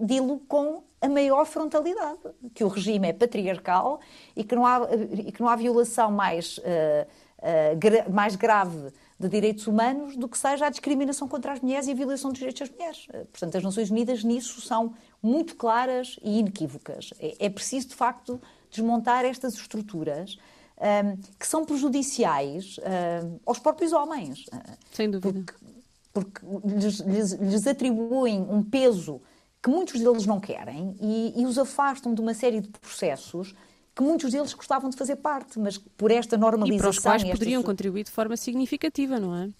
dilo 0.00 0.40
com 0.48 0.82
a 1.00 1.08
maior 1.08 1.44
frontalidade, 1.44 2.20
que 2.54 2.64
o 2.64 2.68
regime 2.68 3.08
é 3.08 3.12
patriarcal 3.12 4.00
e 4.34 4.42
que 4.42 4.54
não 4.54 4.66
há, 4.66 4.88
e 5.26 5.30
que 5.30 5.40
não 5.40 5.48
há 5.48 5.56
violação 5.56 6.10
mais, 6.10 6.58
uh, 6.58 6.62
uh, 6.62 7.76
gra 7.76 8.08
mais 8.08 8.34
grave 8.36 8.92
de 9.18 9.28
direitos 9.28 9.66
humanos 9.66 10.16
do 10.16 10.28
que 10.28 10.36
seja 10.36 10.66
a 10.66 10.70
discriminação 10.70 11.26
contra 11.28 11.52
as 11.52 11.60
mulheres 11.60 11.86
e 11.86 11.92
a 11.92 11.94
violação 11.94 12.30
dos 12.30 12.38
direitos 12.38 12.60
das 12.60 12.70
mulheres. 12.70 13.06
Uh, 13.08 13.26
portanto, 13.26 13.56
as 13.56 13.62
Nações 13.62 13.90
Unidas 13.90 14.24
nisso 14.24 14.60
são 14.60 14.94
muito 15.22 15.56
claras 15.56 16.18
e 16.22 16.38
inequívocas. 16.38 17.12
É, 17.20 17.46
é 17.46 17.50
preciso, 17.50 17.88
de 17.88 17.94
facto, 17.94 18.40
desmontar 18.70 19.24
estas 19.24 19.54
estruturas 19.54 20.38
um, 20.78 21.16
que 21.38 21.46
são 21.46 21.64
prejudiciais 21.64 22.78
um, 22.78 23.38
aos 23.46 23.58
próprios 23.58 23.92
homens. 23.92 24.44
Sem 24.92 25.10
dúvida. 25.10 25.32
Porque, 25.32 25.54
porque 26.12 26.40
lhes, 26.66 27.00
lhes, 27.00 27.32
lhes 27.32 27.66
atribuem 27.66 28.40
um 28.40 28.62
peso 28.62 29.20
que 29.66 29.70
muitos 29.70 30.00
deles 30.00 30.24
não 30.26 30.38
querem 30.38 30.96
e, 31.00 31.32
e, 31.36 31.44
os 31.44 31.58
afastam 31.58 32.14
de 32.14 32.20
uma 32.20 32.32
série 32.32 32.60
de 32.60 32.68
processos 32.68 33.52
que 33.96 34.00
muitos 34.00 34.30
deles 34.30 34.54
gostavam 34.54 34.88
de 34.88 34.96
fazer 34.96 35.16
parte, 35.16 35.58
mas 35.58 35.76
por 35.76 36.12
esta 36.12 36.36
normalização... 36.36 36.76
E 36.76 36.80
para 36.80 36.90
os 36.90 36.98
quais 37.00 37.24
poderiam 37.24 37.64
contribuir 37.64 38.04
de 38.04 38.12
forma 38.12 38.36
significativa, 38.36 39.18
não 39.18 39.34
é? 39.34 39.50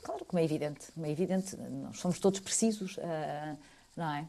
Claro, 0.00 0.24
como 0.26 0.38
é 0.38 0.44
evidente, 0.44 0.92
como 0.92 1.06
é 1.06 1.10
evidente, 1.10 1.56
nós 1.56 1.98
somos 1.98 2.20
todos 2.20 2.38
precisos, 2.38 2.96
uh, 2.98 3.58
não 3.96 4.14
é? 4.14 4.26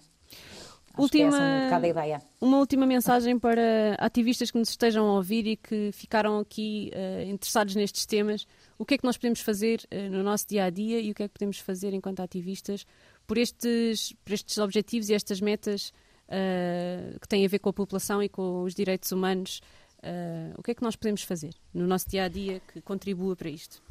última, 0.98 1.38
é 1.38 2.18
um 2.42 2.48
uma 2.48 2.58
última 2.58 2.86
mensagem 2.88 3.38
para 3.38 3.96
ativistas 4.00 4.50
que 4.50 4.58
nos 4.58 4.70
estejam 4.70 5.06
a 5.08 5.14
ouvir 5.14 5.46
e 5.46 5.58
que 5.58 5.92
ficaram 5.92 6.40
aqui 6.40 6.92
uh, 6.94 7.30
interessados 7.30 7.76
nestes 7.76 8.06
temas. 8.08 8.48
O 8.80 8.86
que 8.86 8.96
é 8.96 8.98
que 8.98 9.04
nós 9.04 9.18
podemos 9.18 9.42
fazer 9.42 9.82
uh, 9.92 10.10
no 10.10 10.24
nosso 10.24 10.48
dia 10.48 10.66
a 10.66 10.70
dia 10.72 11.00
e 11.00 11.12
o 11.12 11.14
que 11.14 11.22
é 11.22 11.28
que 11.28 11.34
podemos 11.34 11.60
fazer 11.60 11.94
enquanto 11.94 12.20
ativistas 12.20 12.86
por 13.28 13.38
estes, 13.38 14.14
por 14.24 14.34
estes 14.34 14.58
objetivos 14.58 15.10
e 15.10 15.14
estas 15.14 15.42
metas 15.42 15.94
uh, 16.28 17.20
que 17.20 17.28
têm 17.28 17.46
a 17.46 17.48
ver 17.50 17.60
com 17.60 17.70
a 17.70 17.74
população 17.74 18.22
e 18.22 18.30
com 18.30 18.64
os 18.64 18.74
direitos 18.74 19.12
humanos. 19.12 19.62
Uh, 20.00 20.54
o 20.58 20.64
que 20.64 20.72
é 20.72 20.76
que 20.76 20.84
nós 20.84 20.96
podemos 20.96 21.24
fazer 21.24 21.56
no 21.74 21.88
nosso 21.88 22.10
dia 22.10 22.26
a 22.26 22.28
dia 22.28 22.62
que 22.74 22.82
contribua 22.82 23.36
para 23.36 23.50
isto? 23.50 23.82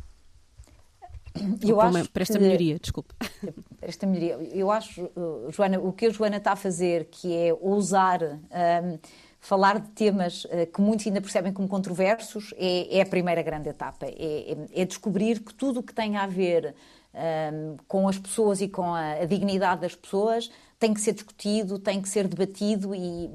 Eu 1.66 1.76
para, 1.76 2.00
acho 2.00 2.10
para 2.10 2.22
esta 2.22 2.38
que, 2.38 2.44
melhoria, 2.44 2.78
desculpe. 2.78 3.14
Para 3.80 3.88
esta 3.88 4.06
melhoria. 4.06 4.34
Eu 4.54 4.70
acho, 4.70 5.02
uh, 5.16 5.50
Joana, 5.50 5.80
o 5.80 5.92
que 5.92 6.06
a 6.06 6.10
Joana 6.10 6.36
está 6.36 6.52
a 6.52 6.56
fazer, 6.56 7.06
que 7.06 7.34
é 7.34 7.54
ousar 7.54 8.22
um, 8.22 8.98
falar 9.40 9.80
de 9.80 9.88
temas 9.90 10.44
uh, 10.44 10.70
que 10.72 10.80
muitos 10.80 11.06
ainda 11.06 11.20
percebem 11.20 11.52
como 11.52 11.66
controversos, 11.66 12.52
é, 12.56 12.98
é 12.98 13.02
a 13.02 13.06
primeira 13.06 13.42
grande 13.42 13.68
etapa. 13.68 14.06
É, 14.06 14.52
é, 14.52 14.82
é 14.82 14.84
descobrir 14.84 15.40
que 15.40 15.54
tudo 15.54 15.80
o 15.80 15.82
que 15.82 15.94
tem 15.94 16.16
a 16.16 16.26
ver 16.26 16.74
um, 17.14 17.76
com 17.86 18.08
as 18.08 18.18
pessoas 18.18 18.60
e 18.60 18.68
com 18.68 18.94
a, 18.94 19.12
a, 19.12 19.24
dignidade 19.24 19.80
das 19.82 19.94
pessoas 19.94 20.50
tem 20.82 20.92
que 20.92 21.00
ser 21.00 21.12
discutido, 21.12 21.78
tem 21.78 22.02
que 22.02 22.08
ser 22.08 22.26
debatido 22.26 22.92
e, 22.92 23.30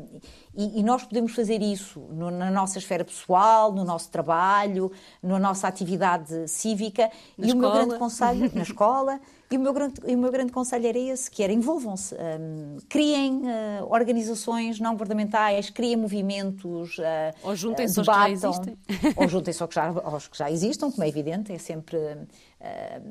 e, 0.53 0.81
e 0.81 0.83
nós 0.83 1.05
podemos 1.05 1.33
fazer 1.33 1.61
isso 1.61 2.01
no, 2.11 2.29
na 2.29 2.51
nossa 2.51 2.77
esfera 2.77 3.05
pessoal, 3.05 3.71
no 3.71 3.85
nosso 3.85 4.09
trabalho, 4.11 4.91
na 5.23 5.39
nossa 5.39 5.65
atividade 5.65 6.45
cívica 6.49 7.09
na 7.37 7.45
e 7.45 7.49
escola. 7.49 7.55
o 7.55 7.59
meu 7.59 7.71
grande 7.71 7.99
conselho 7.99 8.51
na 8.53 8.63
escola 8.63 9.21
e 9.49 9.55
o 9.55 9.61
meu 9.61 9.71
grande, 9.71 10.01
o 10.03 10.17
meu 10.17 10.29
grande 10.29 10.51
conselho 10.51 10.87
era 10.87 10.99
esse, 10.99 11.31
que 11.31 11.41
era 11.41 11.53
envolvam-se, 11.53 12.13
um, 12.15 12.77
criem 12.89 13.43
uh, 13.43 13.85
organizações 13.89 14.77
não 14.77 14.91
governamentais, 14.91 15.69
criem 15.69 15.95
movimentos, 15.95 16.97
uh, 16.97 17.01
ou 17.41 17.55
juntem-se 17.55 17.97
uh, 17.97 18.01
aos 18.01 18.07
que 18.09 18.13
já 18.13 18.29
existem. 18.29 18.77
Ou 19.15 19.27
juntem-se 19.29 19.63
aos, 19.63 19.77
aos 19.77 20.27
que 20.27 20.37
já 20.37 20.51
existam, 20.51 20.91
como 20.91 21.01
é 21.01 21.07
evidente, 21.07 21.53
é 21.53 21.57
sempre 21.57 21.97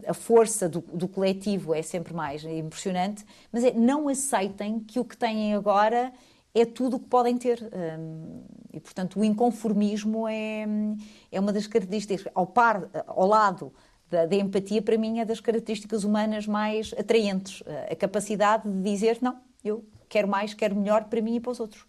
a 0.07 0.13
força 0.13 0.69
do, 0.69 0.81
do, 0.93 1.07
coletivo 1.07 1.73
é 1.73 1.81
sempre 1.81 2.13
mais 2.13 2.45
impressionante, 2.45 3.25
mas 3.53 3.63
é, 3.63 3.73
não 3.73 4.11
aceitem 4.27 4.81
que 4.81 4.99
o 4.99 5.05
que 5.05 5.17
têm 5.17 5.55
agora 5.55 6.13
é 6.55 6.65
tudo 6.65 6.97
o 6.97 7.01
que 7.01 7.07
podem 7.07 7.37
ter. 7.37 7.63
Um, 7.63 8.43
e, 8.73 8.81
portanto, 8.81 9.21
o 9.21 9.25
inconformismo 9.25 10.27
é, 10.29 10.67
é 11.31 11.41
uma 11.41 11.53
das 11.53 11.67
características, 11.67 12.31
ao 12.35 12.47
par, 12.47 12.89
ao 13.07 13.27
lado 13.27 13.73
da, 14.11 14.27
da, 14.27 14.37
empatia, 14.37 14.83
para 14.83 14.99
mim, 14.99 15.19
é 15.19 15.25
das 15.25 15.41
características 15.41 16.05
humanas 16.05 16.47
mais 16.47 16.95
atraentes. 16.99 17.63
A 17.91 17.97
capacidade 17.97 18.71
de 18.71 18.83
dizer, 18.83 19.19
não, 19.21 19.39
eu 19.65 19.85
quero 20.09 20.29
mais, 20.29 20.55
quero 20.55 20.77
melhor 20.77 21.05
para 21.05 21.21
mim 21.21 21.37
e 21.37 21.41
para 21.41 21.53
os 21.53 21.61
outros. 21.61 21.85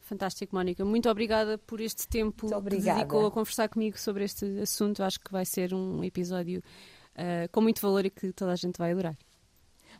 Fantástico, 0.00 0.54
Mónica. 0.54 0.84
Muito 0.84 1.08
obrigada 1.08 1.58
por 1.58 1.80
este 1.80 2.06
tempo 2.06 2.48
que 2.64 2.76
dedicou 2.76 3.26
a 3.26 3.30
conversar 3.30 3.68
comigo 3.68 3.98
sobre 3.98 4.24
este 4.24 4.44
assunto. 4.60 5.02
Acho 5.02 5.18
que 5.20 5.32
vai 5.32 5.44
ser 5.44 5.72
um 5.72 6.04
episódio 6.04 6.62
uh, 7.16 7.50
com 7.50 7.60
muito 7.60 7.80
valor 7.80 8.04
e 8.04 8.10
que 8.10 8.32
toda 8.32 8.52
a 8.52 8.56
gente 8.56 8.78
vai 8.78 8.92
adorar. 8.92 9.16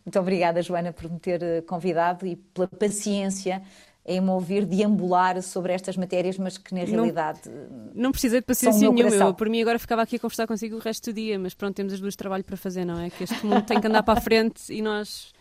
Muito 0.04 0.18
obrigada, 0.18 0.60
Joana, 0.62 0.92
por 0.92 1.10
me 1.10 1.18
ter 1.18 1.42
eh, 1.42 1.60
convidado 1.62 2.26
e 2.26 2.36
pela 2.36 2.66
paciência 2.66 3.62
em 4.04 4.20
me 4.20 4.30
ouvir 4.30 4.66
deambular 4.66 5.40
sobre 5.42 5.72
estas 5.72 5.96
matérias, 5.96 6.36
mas 6.36 6.58
que 6.58 6.74
na 6.74 6.82
realidade. 6.84 7.40
Não, 7.46 8.04
não 8.04 8.12
precisei 8.12 8.40
de 8.40 8.46
paciência 8.46 8.90
nenhuma. 8.90 9.14
Eu, 9.14 9.34
por 9.34 9.48
mim, 9.48 9.62
agora 9.62 9.78
ficava 9.78 10.02
aqui 10.02 10.16
a 10.16 10.18
conversar 10.18 10.46
consigo 10.46 10.76
o 10.76 10.78
resto 10.80 11.10
do 11.10 11.14
dia, 11.14 11.38
mas 11.38 11.54
pronto, 11.54 11.76
temos 11.76 11.92
as 11.92 12.00
duas 12.00 12.16
trabalho 12.16 12.42
para 12.42 12.56
fazer, 12.56 12.84
não 12.84 12.98
é? 12.98 13.10
Que 13.10 13.24
este 13.24 13.46
mundo 13.46 13.62
tem 13.62 13.80
que 13.80 13.86
andar 13.86 14.02
para 14.02 14.18
a 14.18 14.20
frente 14.20 14.72
e 14.72 14.82
nós 14.82 15.32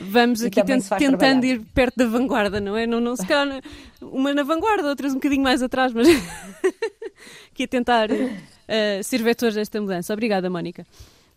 vamos 0.00 0.42
aqui 0.42 0.62
tent, 0.64 0.82
tentando 0.88 1.18
trabalhar. 1.18 1.44
ir 1.44 1.60
perto 1.72 1.96
da 1.96 2.06
vanguarda, 2.06 2.60
não 2.60 2.76
é? 2.76 2.88
Não, 2.88 3.00
não 3.00 3.14
se 3.14 3.24
calhar 3.24 3.62
uma 4.00 4.34
na 4.34 4.42
vanguarda, 4.42 4.88
outras 4.88 5.12
um 5.12 5.16
bocadinho 5.16 5.42
mais 5.42 5.62
atrás, 5.62 5.92
mas 5.92 6.08
aqui 7.52 7.64
a 7.64 7.68
tentar 7.68 8.10
uh, 8.10 9.04
ser 9.04 9.22
vetores 9.22 9.54
desta 9.54 9.80
mudança. 9.80 10.12
Obrigada, 10.12 10.50
Mónica. 10.50 10.84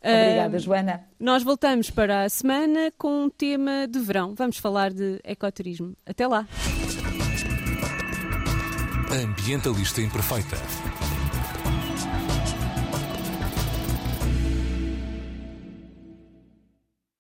Obrigada, 0.06 0.58
uh, 0.58 0.60
Joana. 0.60 1.04
Nós 1.20 1.42
voltamos 1.42 1.90
para 1.90 2.24
a 2.24 2.30
semana 2.30 2.92
com 2.98 3.24
um 3.24 3.30
tema 3.30 3.88
de 3.90 4.00
verão. 4.00 4.36
Vamos 4.36 4.58
falar 4.58 4.94
de 4.94 5.20
ecoturismo. 5.24 5.96
Até 6.06 6.28
lá. 6.28 6.48
Ambientalista 9.12 10.02
Imperfeita. 10.02 10.58